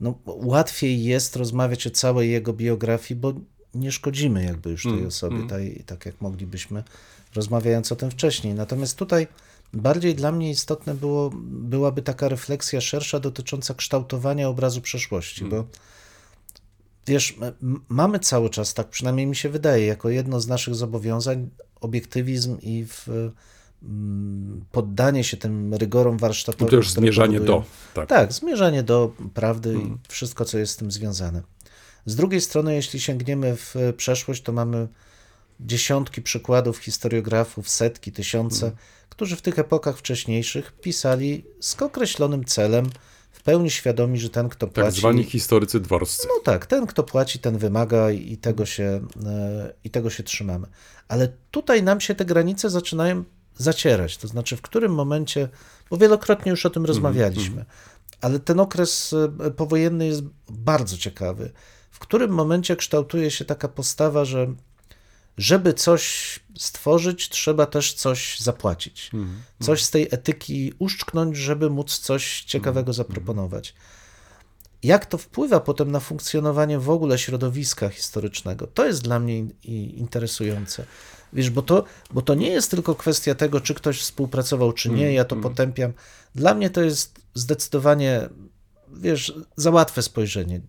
no, 0.00 0.18
łatwiej 0.26 1.04
jest 1.04 1.36
rozmawiać 1.36 1.86
o 1.86 1.90
całej 1.90 2.30
jego 2.30 2.52
biografii, 2.52 3.20
bo 3.20 3.32
nie 3.74 3.92
szkodzimy 3.92 4.44
jakby 4.44 4.70
już 4.70 4.82
tej 4.82 4.92
Mm, 4.92 5.06
osobie, 5.06 5.46
tej, 5.46 5.82
tak 5.86 6.06
jak 6.06 6.20
moglibyśmy, 6.20 6.84
rozmawiając 7.34 7.92
o 7.92 7.96
tym 7.96 8.10
wcześniej. 8.10 8.54
Natomiast 8.54 8.98
tutaj 8.98 9.26
bardziej 9.72 10.14
dla 10.14 10.32
mnie 10.32 10.50
istotne 10.50 10.94
było, 10.94 11.30
byłaby 11.44 12.02
taka 12.02 12.28
refleksja 12.28 12.80
szersza 12.80 13.20
dotycząca 13.20 13.74
kształtowania 13.74 14.48
obrazu 14.48 14.80
przeszłości, 14.80 15.44
Mm. 15.44 15.50
bo 15.50 15.66
wiesz, 17.06 17.36
mamy 17.88 18.18
cały 18.18 18.50
czas, 18.50 18.74
tak 18.74 18.88
przynajmniej 18.88 19.26
mi 19.26 19.36
się 19.36 19.48
wydaje, 19.48 19.86
jako 19.86 20.08
jedno 20.10 20.40
z 20.40 20.46
naszych 20.48 20.74
zobowiązań, 20.74 21.48
obiektywizm 21.80 22.58
i 22.62 22.86
w, 22.88 23.08
mm, 23.82 24.64
poddanie 24.72 25.24
się 25.24 25.36
tym 25.36 25.74
rygorom 25.74 26.18
warsztatowym. 26.18 26.68
To 26.70 26.76
już 26.76 26.90
zmierzanie 26.90 27.38
powodują- 27.38 27.60
do. 27.60 27.64
Tak. 27.94 28.08
tak, 28.08 28.32
zmierzanie 28.32 28.82
do 28.82 29.12
prawdy 29.34 29.70
Mhm. 29.70 29.94
i 29.94 30.12
wszystko, 30.12 30.44
co 30.44 30.58
jest 30.58 30.72
z 30.72 30.76
tym 30.76 30.90
związane. 30.90 31.42
Z 32.06 32.16
drugiej 32.16 32.40
strony, 32.40 32.74
jeśli 32.74 33.00
sięgniemy 33.00 33.56
w 33.56 33.74
przeszłość, 33.96 34.42
to 34.42 34.52
mamy 34.52 34.88
dziesiątki 35.60 36.22
przykładów 36.22 36.78
historiografów, 36.78 37.68
setki, 37.68 38.12
tysiące, 38.12 38.66
Mhm. 38.66 38.84
Którzy 39.20 39.36
w 39.36 39.42
tych 39.42 39.58
epokach 39.58 39.98
wcześniejszych 39.98 40.72
pisali 40.72 41.44
z 41.60 41.82
określonym 41.82 42.44
celem, 42.44 42.90
w 43.32 43.42
pełni 43.42 43.70
świadomi, 43.70 44.18
że 44.18 44.30
ten, 44.30 44.48
kto 44.48 44.66
Tak 44.66 44.84
płaci... 44.84 45.00
zwani 45.00 45.24
historycy 45.24 45.80
dworscy. 45.80 46.28
No 46.28 46.34
tak, 46.44 46.66
ten, 46.66 46.86
kto 46.86 47.02
płaci, 47.02 47.38
ten 47.38 47.58
wymaga 47.58 48.10
i 48.10 48.36
tego 48.36 48.66
się, 48.66 49.00
e, 49.26 49.72
i 49.84 49.90
tego 49.90 50.10
się 50.10 50.22
trzymamy. 50.22 50.66
Ale 51.08 51.28
tutaj 51.50 51.82
nam 51.82 52.00
się 52.00 52.14
te 52.14 52.24
granice 52.24 52.70
zaczynają 52.70 53.24
zacierać. 53.56 54.16
To 54.16 54.28
znaczy, 54.28 54.56
w 54.56 54.62
którym 54.62 54.94
momencie, 54.94 55.48
bo 55.90 55.96
wielokrotnie 55.96 56.50
już 56.50 56.66
o 56.66 56.70
tym 56.70 56.84
rozmawialiśmy, 56.84 57.64
ale 58.20 58.38
ten 58.38 58.60
okres 58.60 59.14
e, 59.40 59.50
powojenny 59.50 60.06
jest 60.06 60.22
bardzo 60.50 60.96
ciekawy. 60.96 61.50
W 61.90 61.98
którym 61.98 62.30
momencie 62.30 62.76
kształtuje 62.76 63.30
się 63.30 63.44
taka 63.44 63.68
postawa, 63.68 64.24
że 64.24 64.54
żeby 65.38 65.74
coś 65.74 66.40
stworzyć, 66.58 67.28
trzeba 67.28 67.66
też 67.66 67.94
coś 67.94 68.40
zapłacić. 68.40 69.10
Coś 69.60 69.84
z 69.84 69.90
tej 69.90 70.08
etyki 70.10 70.72
uszczknąć, 70.78 71.36
żeby 71.36 71.70
móc 71.70 71.98
coś 71.98 72.42
ciekawego 72.42 72.92
zaproponować. 72.92 73.74
Jak 74.82 75.06
to 75.06 75.18
wpływa 75.18 75.60
potem 75.60 75.90
na 75.90 76.00
funkcjonowanie 76.00 76.78
w 76.78 76.90
ogóle 76.90 77.18
środowiska 77.18 77.88
historycznego? 77.88 78.66
To 78.66 78.86
jest 78.86 79.02
dla 79.02 79.20
mnie 79.20 79.38
interesujące. 79.96 80.84
Wiesz, 81.32 81.50
bo 81.50 81.62
to, 81.62 81.84
bo 82.10 82.22
to 82.22 82.34
nie 82.34 82.50
jest 82.50 82.70
tylko 82.70 82.94
kwestia 82.94 83.34
tego, 83.34 83.60
czy 83.60 83.74
ktoś 83.74 84.00
współpracował, 84.00 84.72
czy 84.72 84.90
nie, 84.90 85.12
ja 85.12 85.24
to 85.24 85.36
potępiam. 85.36 85.92
Dla 86.34 86.54
mnie 86.54 86.70
to 86.70 86.82
jest 86.82 87.20
zdecydowanie, 87.34 88.28
wiesz, 88.92 89.34
za 89.56 89.70
łatwe 89.70 90.02
spojrzenie. 90.02 90.60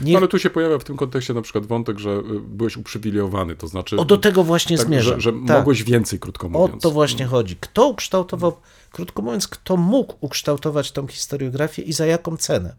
Nie, 0.00 0.12
No, 0.12 0.18
ale 0.18 0.28
tu 0.28 0.38
się 0.38 0.50
pojawia 0.50 0.78
w 0.78 0.84
tym 0.84 0.96
kontekście 0.96 1.34
na 1.34 1.42
przykład 1.42 1.66
wątek, 1.66 1.98
że 1.98 2.10
y, 2.10 2.40
byłeś 2.40 2.76
uprzywilejowany, 2.76 3.56
to 3.56 3.68
znaczy... 3.68 3.96
o 3.96 4.04
do 4.04 4.18
tego 4.18 4.44
właśnie 4.44 4.78
tak, 4.78 4.86
zmierzam. 4.86 5.20
Że, 5.20 5.32
że 5.32 5.38
Tak. 5.46 5.56
mogłeś 5.58 5.82
więcej, 5.82 6.18
krótko 6.18 6.46
O 6.46 6.50
mówiąc. 6.50 6.82
to 6.82 6.90
właśnie 6.90 7.26
chodzi. 7.26 7.56
Kto 7.60 7.88
ukształtował, 7.88 8.56
krótko 8.92 9.22
mówiąc, 9.22 9.48
kto 9.48 9.76
mógł 9.76 10.14
ukształtować 10.20 10.92
tą 10.92 11.06
historiografię 11.06 11.82
i 11.82 11.92
za 11.92 12.06
jaką 12.06 12.36
cenę? 12.36 12.74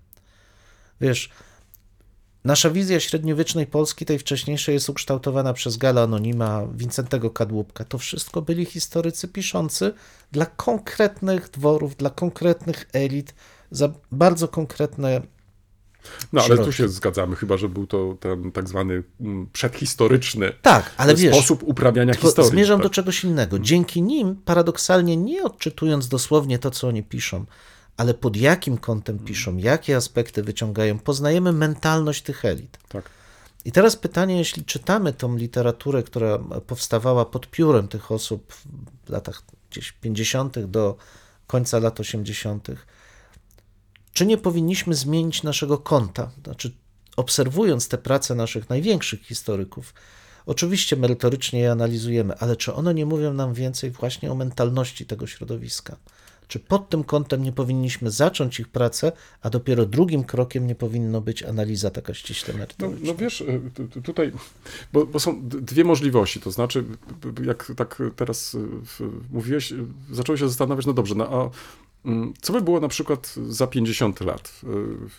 Wiesz, 1.01 1.29
nasza 2.43 2.69
wizja 2.69 2.99
średniowiecznej 2.99 3.67
Polski, 3.67 4.05
tej 4.05 4.19
wcześniejszej, 4.19 4.73
jest 4.73 4.89
ukształtowana 4.89 5.53
przez 5.53 5.77
Gala 5.77 6.01
Anonima, 6.01 6.67
Wincentego 6.73 7.29
Kadłubka. 7.29 7.85
To 7.85 7.97
wszystko 7.97 8.41
byli 8.41 8.65
historycy 8.65 9.27
piszący 9.27 9.93
dla 10.31 10.45
konkretnych 10.45 11.49
dworów, 11.49 11.95
dla 11.95 12.09
konkretnych 12.09 12.89
elit, 12.93 13.33
za 13.75 13.89
bardzo 14.11 14.47
konkretne 14.47 15.21
No, 16.33 16.41
ale 16.41 16.49
tu 16.49 16.55
środki. 16.55 16.73
się 16.77 16.89
zgadzamy, 16.89 17.35
chyba, 17.35 17.57
że 17.57 17.69
był 17.69 17.87
to 17.87 18.17
ten 18.19 18.51
tak 18.51 18.69
zwany 18.69 19.03
mm, 19.21 19.47
przedhistoryczny 19.53 20.53
Tak, 20.61 20.91
ale 20.97 21.15
wiesz, 21.15 21.35
sposób 21.35 21.63
uprawiania 21.63 22.13
Tylko 22.13 22.27
historii. 22.27 22.51
zmierzam 22.51 22.77
tak. 22.79 22.83
do 22.83 22.89
czegoś 22.89 23.23
innego. 23.23 23.59
Dzięki 23.59 24.01
nim, 24.01 24.35
paradoksalnie, 24.45 25.17
nie 25.17 25.43
odczytując 25.43 26.07
dosłownie 26.07 26.59
to, 26.59 26.71
co 26.71 26.87
oni 26.87 27.03
piszą, 27.03 27.45
ale 27.97 28.13
pod 28.13 28.35
jakim 28.37 28.77
kątem 28.77 29.19
piszą, 29.19 29.57
jakie 29.57 29.95
aspekty 29.95 30.43
wyciągają, 30.43 30.99
poznajemy 30.99 31.51
mentalność 31.51 32.21
tych 32.23 32.45
elit. 32.45 32.77
Tak. 32.89 33.09
I 33.65 33.71
teraz 33.71 33.95
pytanie, 33.95 34.37
jeśli 34.37 34.65
czytamy 34.65 35.13
tą 35.13 35.35
literaturę, 35.37 36.03
która 36.03 36.39
powstawała 36.67 37.25
pod 37.25 37.47
piórem 37.49 37.87
tych 37.87 38.11
osób 38.11 38.53
w 39.05 39.09
latach 39.09 39.43
gdzieś 39.71 39.91
50. 39.91 40.59
do 40.59 40.97
końca 41.47 41.79
lat 41.79 41.99
80., 41.99 42.67
czy 44.15 44.25
nie 44.25 44.37
powinniśmy 44.37 44.95
zmienić 44.95 45.43
naszego 45.43 45.77
kąta? 45.77 46.31
Znaczy, 46.43 46.71
obserwując 47.17 47.87
te 47.87 47.97
prace 47.97 48.35
naszych 48.35 48.69
największych 48.69 49.21
historyków, 49.21 49.93
oczywiście 50.45 50.95
merytorycznie 50.95 51.59
je 51.59 51.71
analizujemy, 51.71 52.37
ale 52.37 52.55
czy 52.55 52.73
one 52.73 52.93
nie 52.93 53.05
mówią 53.05 53.33
nam 53.33 53.53
więcej 53.53 53.91
właśnie 53.91 54.31
o 54.31 54.35
mentalności 54.35 55.05
tego 55.05 55.27
środowiska? 55.27 55.95
Czy 56.47 56.59
pod 56.59 56.89
tym 56.89 57.03
kątem 57.03 57.43
nie 57.43 57.51
powinniśmy 57.51 58.11
zacząć 58.11 58.59
ich 58.59 58.67
pracę, 58.67 59.11
a 59.41 59.49
dopiero 59.49 59.85
drugim 59.85 60.23
krokiem 60.23 60.67
nie 60.67 60.75
powinno 60.75 61.21
być 61.21 61.43
analiza 61.43 61.89
taka 61.89 62.13
ściśle 62.13 62.53
No, 62.53 62.59
merytoryczna? 62.59 63.07
no 63.07 63.15
wiesz, 63.15 63.41
y, 63.41 63.61
tu- 63.73 63.87
tu- 63.87 64.01
tutaj, 64.01 64.31
bo, 64.93 65.05
bo 65.05 65.19
są 65.19 65.41
dwie 65.49 65.83
możliwości, 65.83 66.41
to 66.41 66.51
znaczy, 66.51 66.83
jak 67.45 67.71
tak 67.77 68.01
teraz 68.15 68.53
y, 68.55 68.59
mówiłeś, 69.31 69.71
y, 69.71 69.85
zacząłem 70.11 70.37
się 70.39 70.47
zastanawiać, 70.47 70.85
no 70.85 70.93
dobrze, 70.93 71.15
no 71.15 71.27
a 71.29 71.49
co 72.41 72.53
by 72.53 72.61
było 72.61 72.79
na 72.79 72.87
przykład 72.87 73.35
za 73.49 73.67
50 73.67 74.21
lat? 74.21 74.61
Y, 74.63 74.67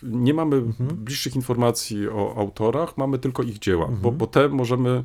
Nie 0.03 0.33
mamy 0.33 0.55
Mhm. 0.55 0.89
bliższych 0.89 1.35
informacji 1.35 2.09
o 2.09 2.33
autorach, 2.37 2.97
mamy 2.97 3.19
tylko 3.19 3.43
ich 3.43 3.59
dzieła, 3.59 3.87
bo, 4.01 4.11
bo 4.11 4.27
te 4.27 4.49
możemy 4.49 5.03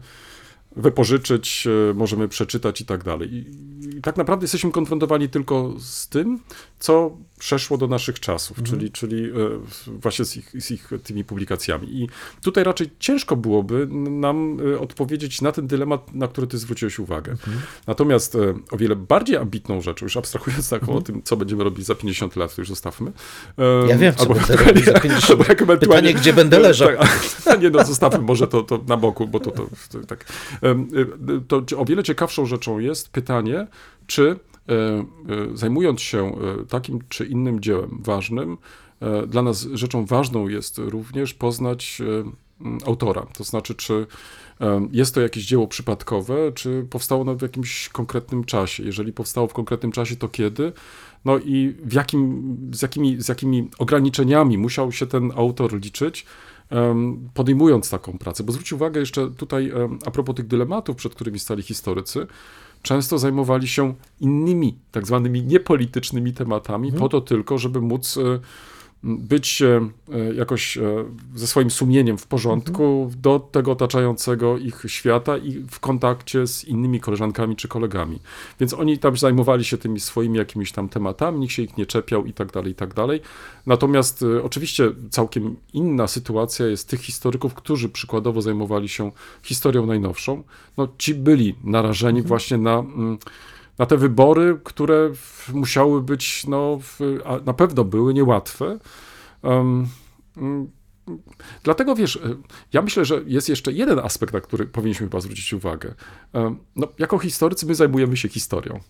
wypożyczyć, 0.76 1.66
e, 1.91 1.95
możemy 1.95 2.28
przeczytać 2.28 2.80
i 2.80 2.85
tak 2.87 3.05
dalej. 3.05 3.28
I 3.35 4.01
tak 4.03 4.16
naprawdę 4.16 4.45
jesteśmy 4.45 4.70
konfrontowani 4.72 5.28
tylko 5.28 5.72
z 5.78 6.09
tym, 6.09 6.39
co 6.78 7.16
przeszło 7.43 7.78
do 7.78 7.86
naszych 7.86 8.20
czasów, 8.20 8.62
czyli, 8.62 8.90
czyli 8.90 9.24
e, 9.24 9.30
właśnie 9.86 10.24
z 10.24 10.36
ich, 10.36 10.53
z 10.59 10.70
ich 10.70 10.90
tymi 11.05 11.24
publikacjami. 11.24 11.88
I 12.03 12.09
tutaj 12.43 12.64
raczej 12.64 12.90
ciężko 12.99 13.36
byłoby 13.36 13.86
nam 14.11 14.59
e, 14.74 14.78
odpowiedzieć 14.78 15.40
na 15.40 15.53
ten 15.53 15.66
dylemat, 15.66 16.14
na 16.14 16.28
który 16.28 16.47
ty 16.47 16.59
zwróciłeś 16.59 16.99
uwagę. 16.99 17.36
Natomiast 17.86 18.34
e, 18.34 18.55
o 18.70 18.76
wiele 18.76 18.97
bardziej 18.97 19.36
ambitną 19.36 19.80
rzeczą, 19.80 20.07
już 20.07 20.16
abstrahując 20.16 20.68
tak 20.68 20.88
o 20.88 21.01
tym, 21.01 21.22
co 21.22 21.36
będziemy 21.36 21.64
robić 21.64 21.86
za 21.86 21.95
50 21.95 22.36
lat, 22.36 22.55
to 22.55 22.61
już 22.61 22.68
zostawmy. 22.68 23.12
Ja 23.88 23.99
wiem, 23.99 24.14
co 24.14 24.20
albo 24.22 24.34
będę 24.34 24.55
ewentualnie- 24.55 24.66
robił 24.68 24.84
za 24.84 25.01
50 25.01 25.30
albo 25.30 25.45
jak 25.49 25.62
ewentualnie- 25.62 25.86
Pytanie, 25.86 26.14
gdzie 26.14 26.32
będę 26.32 26.59
leżał. 26.68 26.88
Tak, 27.45 27.61
nie 27.62 27.70
no, 27.70 27.84
zostawmy 27.84 28.18
może 28.18 28.49
to, 28.49 28.62
to 28.62 28.84
na 28.86 28.97
boku, 28.97 29.28
bo 29.28 29.40
to, 29.40 29.51
to, 29.51 29.66
to 29.90 30.07
tak. 30.07 30.24
To 31.49 31.62
o 31.76 31.84
wiele 31.84 32.03
ciekawszą 32.03 32.47
rzeczą 32.47 32.78
jest 32.78 33.09
pytanie, 33.09 33.66
czy 34.07 34.36
zajmując 35.54 36.00
się 36.00 36.26
e, 36.26 36.66
takim 36.66 36.98
czy 37.08 37.26
innym 37.26 37.60
dziełem 37.60 37.98
ważnym, 38.02 38.58
e, 39.00 39.26
dla 39.26 39.42
nas 39.42 39.68
rzeczą 39.72 40.06
ważną 40.06 40.48
jest 40.48 40.78
również 40.78 41.34
poznać 41.34 42.00
e, 42.00 42.86
autora. 42.86 43.26
To 43.38 43.44
znaczy, 43.44 43.74
czy 43.74 44.06
jest 44.92 45.14
to 45.14 45.20
jakieś 45.20 45.46
dzieło 45.46 45.66
przypadkowe, 45.68 46.52
czy 46.54 46.86
powstało 46.90 47.20
ono 47.20 47.34
w 47.34 47.42
jakimś 47.42 47.88
konkretnym 47.88 48.44
czasie. 48.44 48.82
Jeżeli 48.82 49.12
powstało 49.12 49.46
w 49.46 49.52
konkretnym 49.52 49.92
czasie, 49.92 50.16
to 50.16 50.28
kiedy? 50.28 50.72
No 51.24 51.38
i 51.38 51.74
w 51.84 51.92
jakim, 51.92 52.56
z, 52.72 52.82
jakimi, 52.82 53.22
z 53.22 53.28
jakimi 53.28 53.68
ograniczeniami 53.78 54.58
musiał 54.58 54.92
się 54.92 55.06
ten 55.06 55.32
autor 55.36 55.80
liczyć, 55.80 56.26
podejmując 57.34 57.90
taką 57.90 58.18
pracę. 58.18 58.44
Bo 58.44 58.52
zwróć 58.52 58.72
uwagę 58.72 59.00
jeszcze 59.00 59.30
tutaj, 59.30 59.72
a 60.06 60.10
propos 60.10 60.36
tych 60.36 60.46
dylematów, 60.46 60.96
przed 60.96 61.14
którymi 61.14 61.38
stali 61.38 61.62
historycy, 61.62 62.26
często 62.83 63.18
zajmowali 63.18 63.68
się 63.68 63.95
innymi, 64.20 64.78
tak 64.91 65.07
zwanymi 65.07 65.43
niepolitycznymi 65.43 66.33
tematami, 66.33 66.93
po 66.93 67.09
to 67.09 67.20
tylko, 67.20 67.59
żeby 67.59 67.80
móc 67.80 68.16
e, 68.16 68.41
być 69.05 69.62
e, 69.62 69.80
e, 70.12 70.34
jakoś 70.34 70.76
e, 70.76 71.05
ze 71.34 71.46
swoim 71.46 71.70
sumieniem 71.70 72.18
w 72.18 72.26
porządku 72.26 73.11
do 73.16 73.40
tego 73.40 73.72
otaczającego 73.72 74.59
ich 74.59 74.82
świata 74.86 75.36
i 75.36 75.53
w 75.70 75.80
kontakcie 75.80 76.46
z 76.46 76.64
innymi 76.64 77.00
koleżankami 77.00 77.57
czy 77.57 77.68
kolegami. 77.68 78.18
Więc 78.61 78.74
oni 78.74 78.98
tam 78.98 79.16
zajmowali 79.16 79.64
się 79.64 79.78
tymi 79.78 80.00
swoimi 80.00 80.38
jakimiś 80.38 80.72
tam 80.72 80.88
tematami, 80.88 81.40
nikt 81.40 81.53
się 81.53 81.62
ich 81.62 81.76
nie 81.76 81.86
czepiał 81.86 82.26
i 82.26 82.32
tak 82.32 82.53
dalej, 82.53 82.72
i 82.72 82.74
tak 82.74 82.94
dalej. 82.94 83.20
Natomiast 83.66 84.24
oczywiście 84.42 84.92
całkiem 85.11 85.57
inna 85.72 86.07
sytuacja 86.07 86.66
jest 86.66 86.88
tych 86.88 87.00
historyków, 87.00 87.55
którzy 87.55 87.88
przykładowo 87.88 88.42
zajmowali 88.42 88.88
się 88.88 89.12
historią 89.42 89.86
najnowszą. 89.86 90.42
No, 90.76 90.88
ci 90.98 91.14
byli 91.14 91.55
narażeni 91.64 92.22
właśnie 92.22 92.59
na... 92.59 92.78
mm, 92.78 93.18
na 93.79 93.87
te 93.87 93.97
wybory, 93.97 94.61
które 94.64 95.11
musiały 95.53 96.03
być, 96.03 96.47
no, 96.47 96.79
na 97.47 97.55
pewno 97.55 97.85
były 97.85 98.14
niełatwe. 98.14 98.79
Um, 99.43 99.89
Dlatego 101.62 101.95
wiesz, 101.95 102.16
e, 102.16 102.20
ja 102.73 102.83
myślę, 102.83 103.05
że 103.05 103.23
jest 103.27 103.49
jeszcze 103.49 103.73
jeden 103.73 103.99
aspekt, 103.99 104.33
na 104.33 104.41
który 104.41 104.66
powinniśmy 104.66 105.07
chyba 105.07 105.20
zwrócić 105.20 105.53
uwagę. 105.53 105.95
No, 106.77 106.89
jako 106.99 107.18
historycy 107.18 107.66
my 107.66 107.75
zajmujemy 107.75 108.16
się 108.16 108.29
historią. 108.29 108.81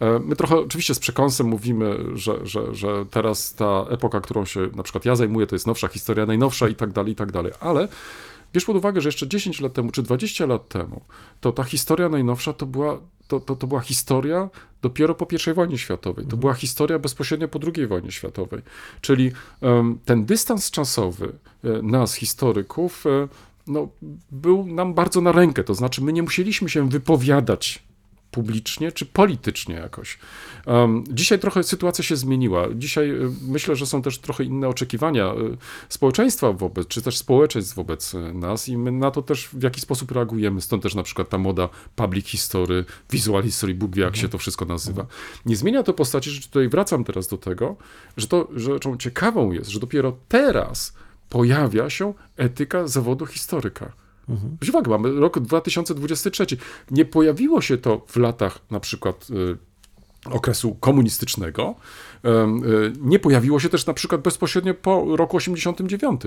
E, 0.00 0.18
My 0.18 0.36
trochę 0.36 0.56
oczywiście 0.56 0.94
z 0.94 0.98
przekąsem 0.98 1.46
mówimy, 1.46 1.96
że, 2.14 2.46
że, 2.46 2.74
że 2.74 3.06
teraz 3.10 3.54
ta 3.54 3.86
epoka, 3.90 4.20
którą 4.20 4.44
się 4.44 4.68
na 4.76 4.82
przykład 4.82 5.04
ja 5.04 5.16
zajmuję, 5.16 5.46
to 5.46 5.54
jest 5.54 5.66
nowsza 5.66 5.88
historia, 5.88 6.26
najnowsza 6.26 6.68
i 6.68 6.74
tak 6.74 6.92
dalej, 6.92 7.12
i 7.12 7.16
tak 7.16 7.32
dalej, 7.32 7.52
ale 7.60 7.88
bierz 8.52 8.64
pod 8.64 8.76
uwagę, 8.76 9.00
że 9.00 9.08
jeszcze 9.08 9.28
10 9.28 9.60
lat 9.60 9.72
temu, 9.72 9.90
czy 9.90 10.02
20 10.02 10.46
lat 10.46 10.68
temu, 10.68 11.00
to 11.40 11.52
ta 11.52 11.64
historia 11.64 12.08
najnowsza 12.08 12.52
to 12.52 12.66
była, 12.66 13.00
to, 13.28 13.40
to, 13.40 13.56
to 13.56 13.66
była 13.66 13.80
historia 13.80 14.48
dopiero 14.82 15.14
po 15.14 15.26
I 15.50 15.54
wojnie 15.54 15.78
światowej. 15.78 16.26
To 16.26 16.36
była 16.36 16.54
historia 16.54 16.98
bezpośrednio 16.98 17.48
po 17.48 17.58
II 17.76 17.86
wojnie 17.86 18.12
światowej. 18.12 18.62
Czyli 19.00 19.32
em, 19.60 19.98
ten 20.04 20.24
dystans 20.24 20.70
czasowy 20.70 21.32
e, 21.64 21.82
nas, 21.82 22.14
historyków, 22.14 23.06
e, 23.06 23.28
no, 23.66 23.88
był 24.30 24.66
nam 24.66 24.94
bardzo 24.94 25.20
na 25.20 25.32
rękę. 25.32 25.64
To 25.64 25.74
znaczy, 25.74 26.04
my 26.04 26.12
nie 26.12 26.22
musieliśmy 26.22 26.68
się 26.68 26.88
wypowiadać 26.88 27.82
publicznie 28.30 28.92
czy 28.92 29.06
politycznie 29.06 29.74
jakoś. 29.74 30.18
Dzisiaj 31.10 31.38
trochę 31.38 31.62
sytuacja 31.62 32.04
się 32.04 32.16
zmieniła. 32.16 32.66
Dzisiaj 32.74 33.10
y, 33.10 33.30
myślę, 33.42 33.76
że 33.76 33.86
są 33.86 34.02
też 34.02 34.18
trochę 34.18 34.44
inne 34.44 34.68
oczekiwania 34.68 35.32
y, 35.32 35.56
społeczeństwa 35.88 36.52
wobec, 36.52 36.88
czy 36.88 37.02
też 37.02 37.18
społeczeństw 37.18 37.74
wobec 37.74 38.14
y, 38.14 38.34
nas 38.34 38.68
i 38.68 38.78
my 38.78 38.92
na 38.92 39.10
to 39.10 39.22
też 39.22 39.48
w 39.48 39.62
jakiś 39.62 39.82
sposób 39.82 40.12
reagujemy. 40.12 40.60
Stąd 40.60 40.82
też 40.82 40.94
na 40.94 41.02
przykład 41.02 41.28
ta 41.28 41.38
moda 41.38 41.68
public 41.96 42.26
history, 42.26 42.84
visual 43.10 43.42
history, 43.42 43.74
Bóg 43.74 43.96
wie 43.96 44.02
jak 44.02 44.16
się 44.16 44.28
to 44.28 44.38
wszystko 44.38 44.64
nazywa. 44.64 45.06
Nie 45.46 45.56
zmienia 45.56 45.82
to 45.82 45.92
postaci, 45.92 46.30
że 46.30 46.40
tutaj 46.40 46.68
wracam 46.68 47.04
teraz 47.04 47.28
do 47.28 47.38
tego, 47.38 47.76
że 48.16 48.26
to 48.26 48.48
rzeczą 48.54 48.96
ciekawą 48.96 49.52
jest, 49.52 49.70
że 49.70 49.80
dopiero 49.80 50.16
teraz 50.28 50.92
pojawia 51.28 51.90
się 51.90 52.14
etyka 52.36 52.88
zawodu 52.88 53.26
historyka. 53.26 53.92
Uwagę, 54.68 54.90
mamy 54.90 55.20
rok 55.20 55.38
2023. 55.38 56.46
Nie 56.90 57.04
pojawiło 57.04 57.60
się 57.60 57.78
to 57.78 58.02
w 58.06 58.16
latach 58.16 58.58
na 58.70 58.80
przykład 58.80 59.28
okresu 60.24 60.74
komunistycznego. 60.74 61.74
Y, 62.24 62.92
Nie 63.00 63.18
pojawiło 63.18 63.60
się 63.60 63.68
też 63.68 63.86
na 63.86 63.94
przykład 63.94 64.20
bezpośrednio 64.20 64.74
po 64.74 65.16
roku 65.16 65.36
89, 65.36 66.20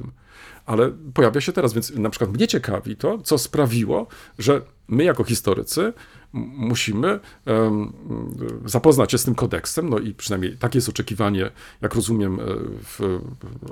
ale 0.66 0.92
pojawia 1.14 1.42
się 1.42 1.52
teraz, 1.52 1.74
więc 1.74 1.96
na 1.96 2.10
przykład 2.10 2.34
mnie 2.34 2.48
ciekawi 2.48 2.96
to, 2.96 3.18
co 3.18 3.38
sprawiło, 3.38 4.08
że 4.40 4.62
my 4.88 5.04
jako 5.04 5.24
historycy 5.24 5.94
musimy 6.34 7.20
zapoznać 8.66 9.12
się 9.12 9.18
z 9.18 9.24
tym 9.24 9.36
kodeksem, 9.36 9.90
no 9.90 10.00
i 10.00 10.14
przynajmniej 10.14 10.58
takie 10.58 10.78
jest 10.78 10.90
oczekiwanie, 10.90 11.52
jak 11.82 11.96
rozumiem, 11.96 12.40
e, 12.40 12.44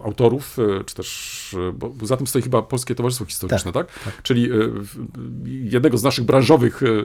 autorów, 0.03 0.57
e, 0.59 0.83
czy 0.83 0.95
też, 0.95 1.55
e, 1.69 1.71
bo 1.73 1.93
za 2.03 2.17
tym 2.17 2.27
stoi 2.27 2.41
chyba 2.41 2.61
Polskie 2.61 2.95
Towarzystwo 2.95 3.25
Historyczne, 3.25 3.71
tak? 3.71 3.87
Czyli 4.23 4.45
e, 4.45 4.49
w- 4.67 5.07
jednego 5.47 5.97
z 5.97 6.03
naszych 6.03 6.25
branżowych, 6.25 6.83
e, 6.83 6.87
e, 6.87 6.95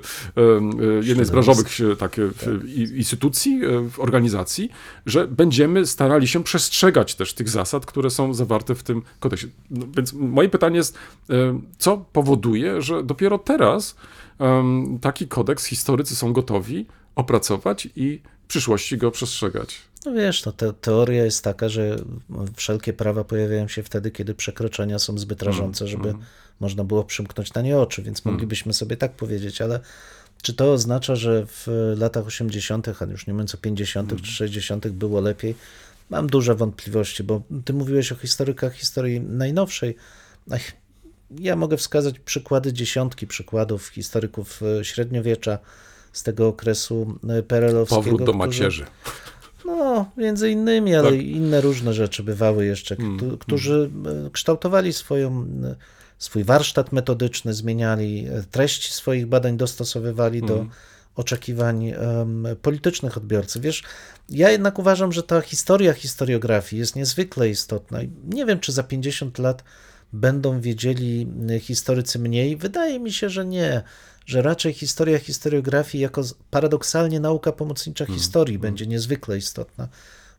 jednej 1.02 1.26
z 1.26 1.30
branżowych 1.30 1.66
e, 1.92 1.96
tak, 1.96 2.18
e, 2.18 2.22
i- 2.66 2.96
instytucji, 2.96 3.60
e, 3.64 3.90
w 3.90 4.00
organizacji, 4.00 4.70
że 5.07 5.28
będziemy 5.28 5.86
starali 5.86 6.28
się 6.28 6.44
przestrzegać 6.44 7.14
też 7.14 7.34
tych 7.34 7.48
zasad, 7.48 7.86
które 7.86 8.11
są 8.11 8.34
zawarte 8.34 8.74
w 8.74 8.82
tym 8.82 9.02
kodeksie. 9.20 9.46
No, 9.70 9.86
więc 9.96 10.12
moje 10.12 10.48
pytanie 10.48 10.76
jest, 10.76 10.98
e, 11.30 11.61
co 11.78 11.96
powoduje, 12.12 12.82
że 12.82 13.02
dopiero 13.02 13.38
teraz 13.38 13.96
taki 15.00 15.28
kodeks 15.28 15.64
historycy 15.64 16.16
są 16.16 16.32
gotowi 16.32 16.86
opracować 17.14 17.88
i 17.96 18.20
w 18.44 18.46
przyszłości 18.46 18.98
go 18.98 19.11
przestrzegać. 19.11 19.82
No 20.07 20.12
wiesz, 20.12 20.44
no, 20.44 20.52
te, 20.52 20.72
teoria 20.72 21.24
jest 21.24 21.44
taka, 21.44 21.68
że 21.68 21.96
wszelkie 22.57 22.92
prawa 22.92 23.24
pojawiają 23.24 23.68
się 23.68 23.82
wtedy, 23.82 24.11
kiedy 24.11 24.34
przekroczenia 24.34 24.98
są 24.98 25.18
zbyt 25.18 25.42
rażące, 25.42 25.88
żeby 25.88 26.14
można 26.61 26.84
było 26.84 27.05
przymknąć 27.05 27.55
na 27.55 27.62
nie 27.62 27.78
oczy, 27.78 28.02
więc 28.02 28.24
moglibyśmy 28.24 28.74
sobie 28.74 28.96
tak 28.96 29.12
powiedzieć, 29.12 29.61
ale 29.61 29.80
czy 30.45 30.55
to 30.55 30.72
oznacza, 30.72 31.16
że 31.16 31.47
w 31.47 31.66
latach 31.99 32.26
80., 32.26 32.88
a 33.03 33.05
już 33.05 33.26
nie 33.26 33.32
mówiąc 33.32 33.55
o 33.55 33.59
50. 33.59 34.22
czy 34.22 34.32
60. 34.32 34.88
było 34.88 35.20
lepiej? 35.20 35.55
Mam 36.11 36.26
duże 36.26 36.55
wątpliwości, 36.55 37.22
bo 37.24 37.42
ty 37.64 37.72
mówiłeś 37.72 38.12
o 38.12 38.14
historykach 38.16 38.74
historii 38.74 39.20
najnowszej. 39.20 39.97
Ach, 40.51 40.61
Ja 41.38 41.57
mogę 41.57 41.76
wskazać 41.76 42.18
przykłady, 42.18 42.72
dziesiątki 42.72 43.26
przykładów 43.26 43.86
historyków 43.88 44.61
e, 44.80 44.84
średniowiecza 44.84 45.59
z 46.12 46.22
tego 46.22 46.49
okresu 46.49 47.18
e, 47.28 47.42
perelowskiego. 47.42 48.03
Powrót 48.03 48.24
do 48.24 48.32
macierzy. 48.32 48.84
no, 49.64 50.11
między 50.16 50.51
innymi, 50.51 50.95
ale 50.95 51.11
Tak. 51.11 51.20
inne 51.22 51.61
różne 51.61 51.95
rzeczy 51.95 52.22
bywały 52.22 52.66
jeszcze, 52.66 52.97
Mm, 52.97 53.16
któ- 53.16 53.38
którzy 53.38 53.90
e, 54.26 54.30
kształtowali 54.30 54.92
swoją, 54.92 55.47
swój 56.25 56.45
warsztat 56.45 56.93
metodyczny, 56.93 57.55
zmieniali 57.55 58.27
treści 58.51 58.93
swoich 58.93 59.27
badań, 59.27 59.57
dostosowywali 59.57 60.43
do 60.43 60.55
Mm. 60.55 60.70
oczekiwań 61.16 61.89
em, 61.89 62.47
politycznych 62.62 63.16
odbiorców. 63.16 63.62
Wiesz, 63.62 63.83
ja 64.29 64.51
jednak 64.51 64.79
uważam, 64.79 65.12
że 65.12 65.22
ta 65.22 65.41
historia 65.41 65.93
historiografii 65.93 66.81
jest 66.81 66.97
niezwykle 66.97 67.49
istotna 67.49 67.99
nie 68.29 68.47
wiem, 68.47 68.61
czy 68.61 68.72
za 68.72 68.83
50 68.83 69.39
lat 69.39 69.64
będą 70.12 70.61
wiedzieli 70.61 71.27
e, 71.51 71.61
historycy 71.61 72.18
mniej. 72.18 72.57
Wydaje 72.57 73.01
mi 73.01 73.12
się, 73.12 73.31
że 73.31 73.45
nie, 73.45 73.83
że 74.27 74.43
raczej 74.43 74.72
historia 74.72 75.18
historiografii 75.18 76.03
jako 76.03 76.22
paradoksalnie 76.51 77.20
nauka 77.20 77.53
pomocnicza 77.53 78.07
historii 78.07 78.59
będzie 78.59 78.87
niezwykle 78.87 79.37
istotna, 79.37 79.89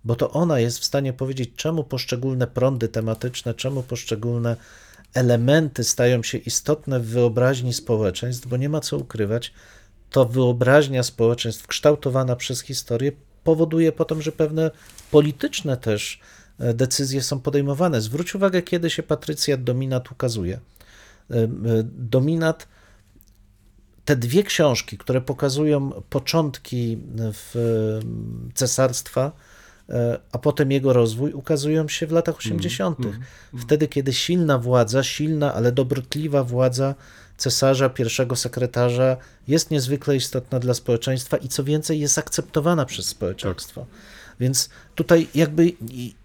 bo 0.06 0.16
to 0.16 0.32
ona 0.32 0.60
jest 0.60 0.80
w 0.80 0.86
stanie 0.86 1.14
powiedzieć, 1.14 1.50
czemu 1.56 1.84
poszczególne 1.84 2.48
prądy 2.48 2.88
tematyczne, 2.88 3.54
czemu 3.54 3.84
poszczególne 3.84 4.56
elementy 5.16 5.84
stają 5.84 6.24
się 6.24 6.38
istotne 6.38 7.00
w 7.00 7.06
wyobraźni 7.06 7.74
społeczeństw, 7.74 8.48
bo 8.48 8.58
nie 8.58 8.70
ma 8.70 8.80
co 8.80 8.98
ukrywać, 8.98 9.54
to 10.10 10.26
wyobraźnia 10.26 11.04
społeczeństw 11.04 11.68
kształtowana 11.68 12.36
przez 12.36 12.62
historię 12.62 13.12
powoduje 13.44 13.92
potem, 13.92 14.22
że 14.22 14.32
pewne 14.32 14.72
polityczne 15.12 15.78
też 15.78 16.20
e, 16.60 16.74
decyzje 16.74 17.22
są 17.22 17.40
podejmowane. 17.40 18.02
Zwróć 18.02 18.36
uwagę, 18.36 18.62
kiedy 18.62 18.90
się 18.90 19.04
Patrycja 19.04 19.58
Dominat 19.58 20.12
ukazuje. 20.12 20.60
E, 21.32 21.36
e, 21.36 21.48
Dominat, 21.84 22.68
te 24.06 24.16
dwie 24.16 24.44
książki, 24.44 24.98
które 24.98 25.22
pokazują 25.22 25.92
początki 26.10 26.98
cesarstwa, 28.54 29.32
a 30.32 30.38
potem 30.38 30.72
jego 30.72 30.94
rozwój, 30.94 31.34
ukazują 31.34 31.88
się 31.88 32.08
w 32.08 32.12
latach 32.12 32.38
80. 32.38 32.98
Wtedy, 33.60 33.88
kiedy 33.88 34.14
silna 34.14 34.60
władza, 34.60 35.04
silna, 35.04 35.54
ale 35.54 35.72
dobrotliwa 35.72 36.44
władza 36.44 36.96
cesarza, 37.38 37.90
pierwszego 37.90 38.36
sekretarza 38.36 39.18
jest 39.48 39.72
niezwykle 39.72 40.16
istotna 40.16 40.60
dla 40.60 40.74
społeczeństwa 40.74 41.38
i 41.38 41.48
co 41.48 41.64
więcej, 41.64 42.00
jest 42.00 42.18
akceptowana 42.18 42.86
przez 42.86 43.06
społeczeństwo. 43.06 43.86
Więc 44.40 44.70
tutaj 44.96 45.28
jakby 45.36 45.72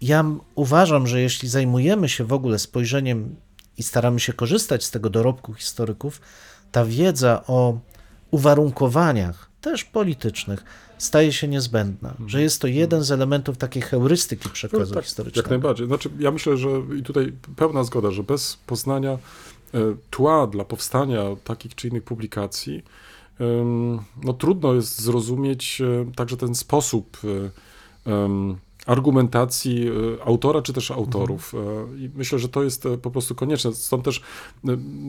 ja 0.01 0.25
uważam, 0.55 1.07
że 1.07 1.21
jeśli 1.21 1.49
zajmujemy 1.49 2.09
się 2.09 2.25
w 2.25 2.33
ogóle 2.33 2.59
spojrzeniem 2.59 3.37
i 3.79 3.83
staramy 3.83 4.21
się 4.21 4.33
korzystać 4.33 4.85
z 4.85 4.91
tego 4.91 5.11
dorobku 5.11 5.55
historyków, 5.55 6.21
ta 6.73 6.85
wiedza 6.85 7.43
o 7.47 7.79
uwarunkowaniach, 8.31 9.51
też 9.61 9.85
politycznych, 9.85 10.65
staje 11.01 11.33
się 11.33 11.49
niezbędna, 11.49 12.15
że 12.27 12.43
jest 12.43 12.61
to 12.61 12.67
jeden 12.67 13.03
z 13.03 13.11
elementów 13.11 13.57
takiej 13.57 13.83
heurystyki 13.83 14.49
przekazu 14.49 14.85
No 14.89 14.95
tak, 14.95 15.05
historycznego. 15.05 15.45
Jak 15.45 15.51
najbardziej. 15.51 15.87
Znaczy, 15.87 16.11
ja 16.19 16.31
myślę, 16.31 16.57
że 16.57 16.69
i 16.99 17.03
tutaj 17.03 17.33
pełna 17.57 17.85
zgoda, 17.85 18.11
że 18.11 18.23
bez 18.23 18.57
poznania 18.67 19.11
e, 19.11 19.19
tła 20.11 20.47
dla 20.47 20.65
powstania 20.65 21.23
takich 21.45 21.75
czy 21.75 21.89
innych 21.89 22.05
publikacji, 22.05 22.83
no 24.25 24.33
trudno 24.33 24.75
jest 24.75 25.01
zrozumieć 25.01 25.81
e, 25.81 26.13
także 26.17 26.37
ten 26.37 26.55
sposób 26.55 27.19
e, 28.07 28.51
argumentacji 28.91 29.89
e, 29.89 30.25
autora 30.25 30.63
czy 30.63 30.73
też 30.73 30.91
autorów. 30.91 31.55
E, 31.55 31.99
I 31.99 32.11
myślę, 32.15 32.39
że 32.39 32.49
to 32.49 32.63
jest 32.63 32.87
e, 32.87 32.99
po 32.99 33.11
prostu 33.11 33.35
konieczne. 33.35 33.75
Stąd 33.75 34.05
też 34.05 34.23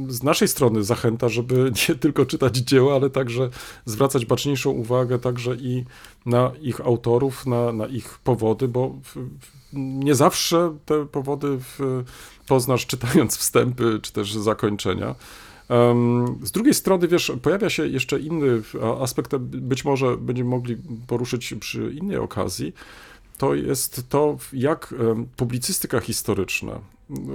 z 0.08 0.24
naszej 0.24 0.48
strony 0.48 0.84
zachęta, 0.84 1.30
żeby 1.30 1.72
nie 1.90 1.96
tylko 1.96 2.26
czytać 2.26 2.58
dzieła, 2.58 2.96
ale 2.96 3.10
także 3.10 3.50
zwracać 3.86 4.26
baczniejszą 4.26 4.70
uwagę 4.70 5.20
także 5.20 5.56
i 5.56 5.86
na 6.26 6.52
ich 6.62 6.82
autorów, 6.82 7.46
na, 7.46 7.72
na 7.72 7.88
ich 7.88 8.20
powody, 8.24 8.68
bo 8.68 8.96
nie 9.74 10.16
zawsze 10.16 10.78
te 10.86 11.06
powody 11.06 11.60
poznasz 12.48 12.86
czytając 12.86 13.38
wstępy 13.38 14.00
czy 14.02 14.14
też 14.14 14.34
zakończenia. 14.34 15.16
Z 16.44 16.52
drugiej 16.52 16.74
strony, 16.74 17.08
wiesz, 17.08 17.32
pojawia 17.42 17.70
się 17.70 17.88
jeszcze 17.88 18.20
inny 18.20 18.62
aspekt, 19.02 19.36
być 19.38 19.86
może 19.86 20.18
będziemy 20.18 20.50
mogli 20.50 20.78
poruszyć 21.08 21.54
przy 21.60 21.94
innej 22.02 22.18
okazji. 22.18 22.74
To 23.42 23.56
jest 23.56 24.10
to, 24.10 24.38
jak 24.54 24.94
publicystyka 25.38 26.00
historyczna 26.00 26.80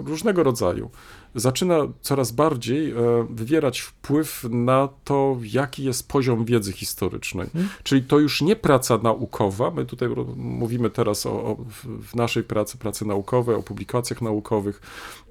różnego 0.04 0.42
rodzaju 0.42 0.90
zaczyna 1.34 1.76
coraz 2.02 2.32
bardziej 2.32 2.90
e, 2.90 2.94
wywierać 3.30 3.80
wpływ 3.80 4.44
na 4.50 4.88
to, 5.04 5.36
jaki 5.42 5.84
jest 5.84 6.08
poziom 6.08 6.44
wiedzy 6.44 6.72
historycznej. 6.72 7.48
Czyli 7.82 8.02
to 8.02 8.18
już 8.18 8.42
nie 8.42 8.56
praca 8.56 8.98
naukowa, 8.98 9.70
my 9.70 9.84
tutaj 9.84 10.08
mówimy 10.36 10.90
teraz 10.90 11.26
o, 11.26 11.30
o 11.44 11.56
w- 11.56 12.14
naszej 12.14 12.42
pracy, 12.44 12.78
pracy 12.78 13.04
naukowej, 13.06 13.56
o 13.56 13.62
publikacjach 13.62 14.22
naukowych, 14.22 14.80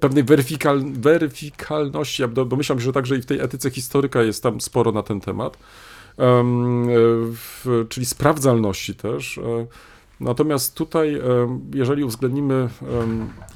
pewnej 0.00 0.24
weryfikal, 0.24 0.84
weryfikalności, 0.92 2.22
ja 2.22 2.28
do- 2.28 2.44
domyślam 2.44 2.78
się, 2.78 2.84
że 2.84 2.92
także 2.92 3.16
i 3.16 3.22
w 3.22 3.26
tej 3.26 3.40
etyce 3.40 3.70
historyka 3.70 4.22
jest 4.22 4.42
tam 4.42 4.60
sporo 4.60 4.92
na 4.92 5.02
ten 5.02 5.20
temat, 5.20 5.56
Em, 6.18 6.84
e, 6.84 6.92
w, 7.32 7.86
czyli 7.88 8.06
sprawdzalności 8.06 8.94
też. 8.94 9.38
e, 9.38 9.66
Natomiast 10.20 10.74
tutaj, 10.74 11.20
jeżeli 11.74 12.04
uwzględnimy 12.04 12.68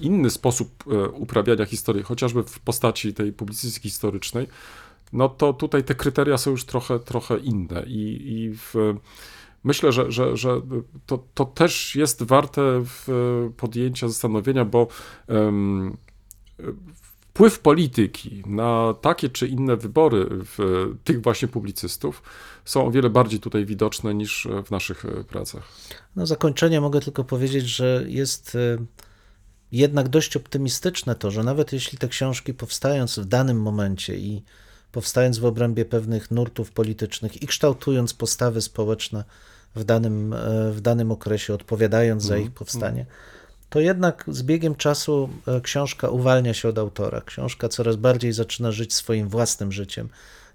inny 0.01 0.31
sposób 0.31 0.85
e, 0.87 1.09
uprawiania 1.09 1.66
historii, 1.66 2.03
chociażby 2.03 2.43
w 2.43 2.61
postaci 2.61 3.15
tej 3.15 3.32
publicystyki 3.32 3.89
historycznej, 3.89 4.47
no 5.12 5.28
to 5.28 5.53
tutaj 5.53 5.85
te 5.85 5.95
kryteria 5.95 6.39
są 6.39 6.51
już 6.51 6.65
trochę, 6.65 6.99
trochę 6.99 7.39
inne. 7.39 7.82
I, 7.87 8.32
i 8.32 8.55
w, 8.55 8.74
myślę, 9.65 9.93
że, 9.93 10.12
że, 10.12 10.37
że 10.37 10.61
to, 11.07 11.24
to 11.35 11.45
też 11.45 11.97
jest 11.97 12.23
warte 12.23 12.62
w 12.85 13.09
podjęcia 13.57 14.09
zastanowienia, 14.09 14.65
bo 14.65 14.89
em, 15.28 15.97
wpływ 17.40 17.58
polityki 17.58 18.42
na 18.46 18.94
takie 19.00 19.28
czy 19.28 19.48
inne 19.48 19.76
wybory 19.76 20.26
w 20.30 20.58
tych 21.04 21.22
właśnie 21.22 21.48
publicystów 21.48 22.22
są 22.64 22.86
o 22.86 22.90
wiele 22.90 23.10
bardziej 23.10 23.40
tutaj 23.40 23.66
widoczne 23.66 24.14
niż 24.14 24.48
w 24.66 24.70
naszych 24.70 25.04
e, 25.04 25.24
pracach. 25.24 25.62
Na 26.16 26.26
zakończenie 26.26 26.80
mogę 26.80 27.00
tylko 27.00 27.24
powiedzieć, 27.24 27.66
że 27.66 28.04
jest 28.06 28.54
y, 28.54 28.78
jednak 29.72 30.08
dość 30.08 30.36
optymistyczne 30.36 31.14
to, 31.14 31.30
że 31.30 31.44
nawet 31.44 31.72
jeśli 31.72 31.98
te 31.98 32.08
książki 32.08 32.54
powstając 32.54 33.18
w 33.18 33.24
danym 33.24 33.62
momencie 33.62 34.16
i 34.16 34.42
powstając 34.92 35.38
w 35.38 35.44
obrębie 35.44 35.84
pewnych 35.84 36.30
nurtów 36.30 36.72
politycznych 36.72 37.42
i 37.42 37.46
kształtując 37.46 38.14
postawy 38.14 38.60
społeczne 38.60 39.24
w 39.74 39.84
danym, 39.84 40.32
e, 40.32 40.72
w 40.72 40.80
danym 40.80 41.12
okresie, 41.12 41.54
odpowiadając 41.54 42.22
za 42.22 42.38
ich 42.38 42.50
powstanie, 42.50 43.06
to 43.70 43.80
jednak 43.80 44.24
z 44.28 44.42
biegiem 44.42 44.74
czasu 44.74 45.28
e, 45.47 45.60
książka 45.60 46.09
uwalnia 46.09 46.55
się 46.55 46.68
od 46.68 46.78
autora. 46.78 47.20
Książka 47.20 47.68
coraz 47.68 47.97
bardziej 47.97 48.32
zaczyna 48.32 48.72
żyć 48.72 48.94
swoim 48.94 49.28
własnym 49.28 49.72
życiem. 49.72 50.09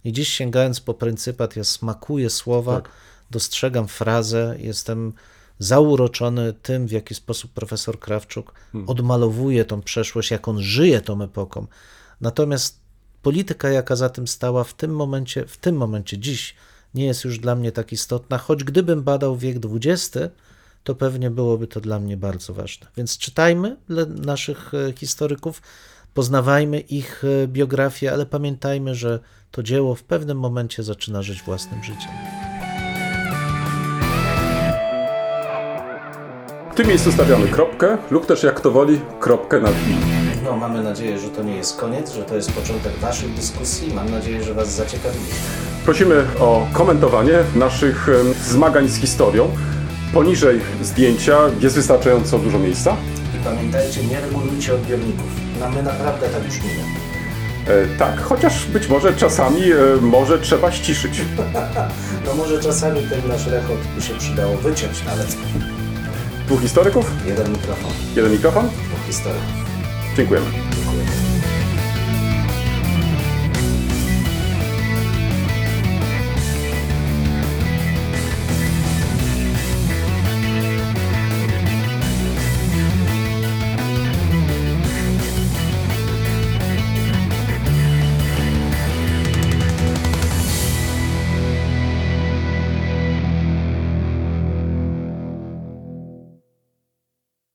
I 0.04 0.14
dziś 0.14 0.28
sięgając 0.30 0.80
po 0.80 0.94
pryncypat, 0.94 1.56
ja 1.56 1.64
smakuję 1.64 2.30
słowa, 2.30 2.82
Tak. 2.82 2.90
dostrzegam 3.32 3.88
frazę, 3.88 4.56
jestem 4.60 5.14
zauroczony 5.60 6.54
tym, 6.54 6.88
w 6.88 6.92
jaki 6.92 7.16
sposób 7.16 7.52
profesor 7.52 8.00
Krawczuk 8.00 8.54
odmalowuje 8.88 9.66
tą 9.66 9.82
przeszłość, 9.82 10.32
jak 10.32 10.48
on 10.48 10.62
żyje 10.62 11.02
tą 11.02 11.22
epoką. 11.22 11.68
Natomiast 12.22 12.80
polityka, 13.22 13.70
jaka 13.70 13.96
za 13.96 14.10
tym 14.10 14.28
stała 14.28 14.64
w 14.64 14.74
tym 14.74 14.96
momencie, 14.96 15.46
w 15.48 15.58
tym 15.58 15.76
momencie, 15.78 16.18
dziś, 16.18 16.56
nie 16.94 17.06
jest 17.06 17.24
już 17.24 17.40
dla 17.40 17.56
mnie 17.56 17.72
tak 17.72 17.92
istotna, 17.92 18.38
choć 18.38 18.64
gdybym 18.64 19.04
badał 19.04 19.38
wiek 19.38 19.58
XX, 19.66 20.18
to 20.86 20.96
pewnie 20.96 21.30
byłoby 21.32 21.68
to 21.68 21.82
dla 21.82 22.00
mnie 22.00 22.18
bardzo 22.18 22.54
ważne. 22.54 22.88
Więc 22.98 23.18
czytajmy 23.18 23.78
le- 23.90 24.06
naszych 24.06 24.72
e, 24.74 24.94
historyków, 24.94 25.62
poznawajmy 26.14 26.80
ich 26.80 27.24
e, 27.44 27.48
biografię, 27.48 28.12
ale 28.14 28.26
pamiętajmy, 28.26 28.96
że 28.96 29.20
to 29.52 29.64
dzieło 29.64 29.96
w 29.96 30.04
pewnym 30.04 30.40
momencie 30.40 30.84
zaczyna 30.84 31.22
żyć 31.22 31.44
własnym 31.44 31.84
życiem. 31.84 32.12
W 36.72 36.76
tym 36.76 36.88
miejscu 36.88 37.12
stawiamy 37.12 37.48
kropkę 37.48 37.98
lub 38.12 38.26
też 38.26 38.44
jak 38.44 38.62
to 38.62 38.72
woli 38.72 39.02
kropkę 39.20 39.62
nad 39.62 39.72
i. 39.74 39.96
No, 40.44 40.56
mamy 40.58 40.84
nadzieję, 40.84 41.20
że 41.20 41.30
to 41.30 41.44
nie 41.44 41.56
jest 41.56 41.78
koniec, 41.78 42.14
że 42.14 42.24
to 42.24 42.36
jest 42.36 42.52
początek 42.52 42.94
Waszych 42.98 43.34
dyskusji. 43.34 43.94
Mam 43.94 44.10
nadzieję, 44.12 44.44
że 44.44 44.54
Was 44.54 44.72
zaciekawili. 44.76 45.26
Prosimy 45.86 46.26
o 46.40 46.68
komentowanie 46.74 47.34
naszych 47.56 48.08
zmagań 48.44 48.88
z 48.88 48.96
historią. 48.98 49.50
Poniżej 50.16 50.62
zdjęcia 50.82 51.38
jest 51.62 51.76
wystarczająco 51.76 52.40
dużo 52.40 52.60
miejsca. 52.60 52.96
I 53.36 53.44
pamiętajcie, 53.44 54.04
nie 54.04 54.22
regulujcie 54.22 54.74
odbiorników. 54.74 55.26
No, 55.60 55.70
my 55.70 55.84
naprawdę 55.84 56.30
tak 56.30 56.44
brzmimy. 56.44 56.84
E, 57.68 57.98
tak, 57.98 58.22
chociaż 58.22 58.66
być 58.66 58.88
może 58.88 59.14
czasami 59.14 59.72
e, 59.72 59.76
może 60.02 60.40
trzeba 60.40 60.72
ściszyć. 60.72 61.22
No 62.26 62.36
może 62.36 62.60
czasami 62.60 63.02
ten 63.02 63.28
nasz 63.28 63.48
rechot 63.48 63.78
by 63.96 64.02
się 64.02 64.14
przydało 64.14 64.58
wyciąć 64.58 65.04
nawet. 65.06 65.38
Dwóch 66.48 66.62
historyków, 66.62 67.12
Jeden 67.28 67.52
mikrofon, 67.52 67.92
jeden 68.16 68.32
mikrofon. 68.32 68.68
dwóch 68.68 69.08
historyków. 69.08 69.44
Dziękujemy. 70.18 70.46
Dziękuję. 70.76 71.25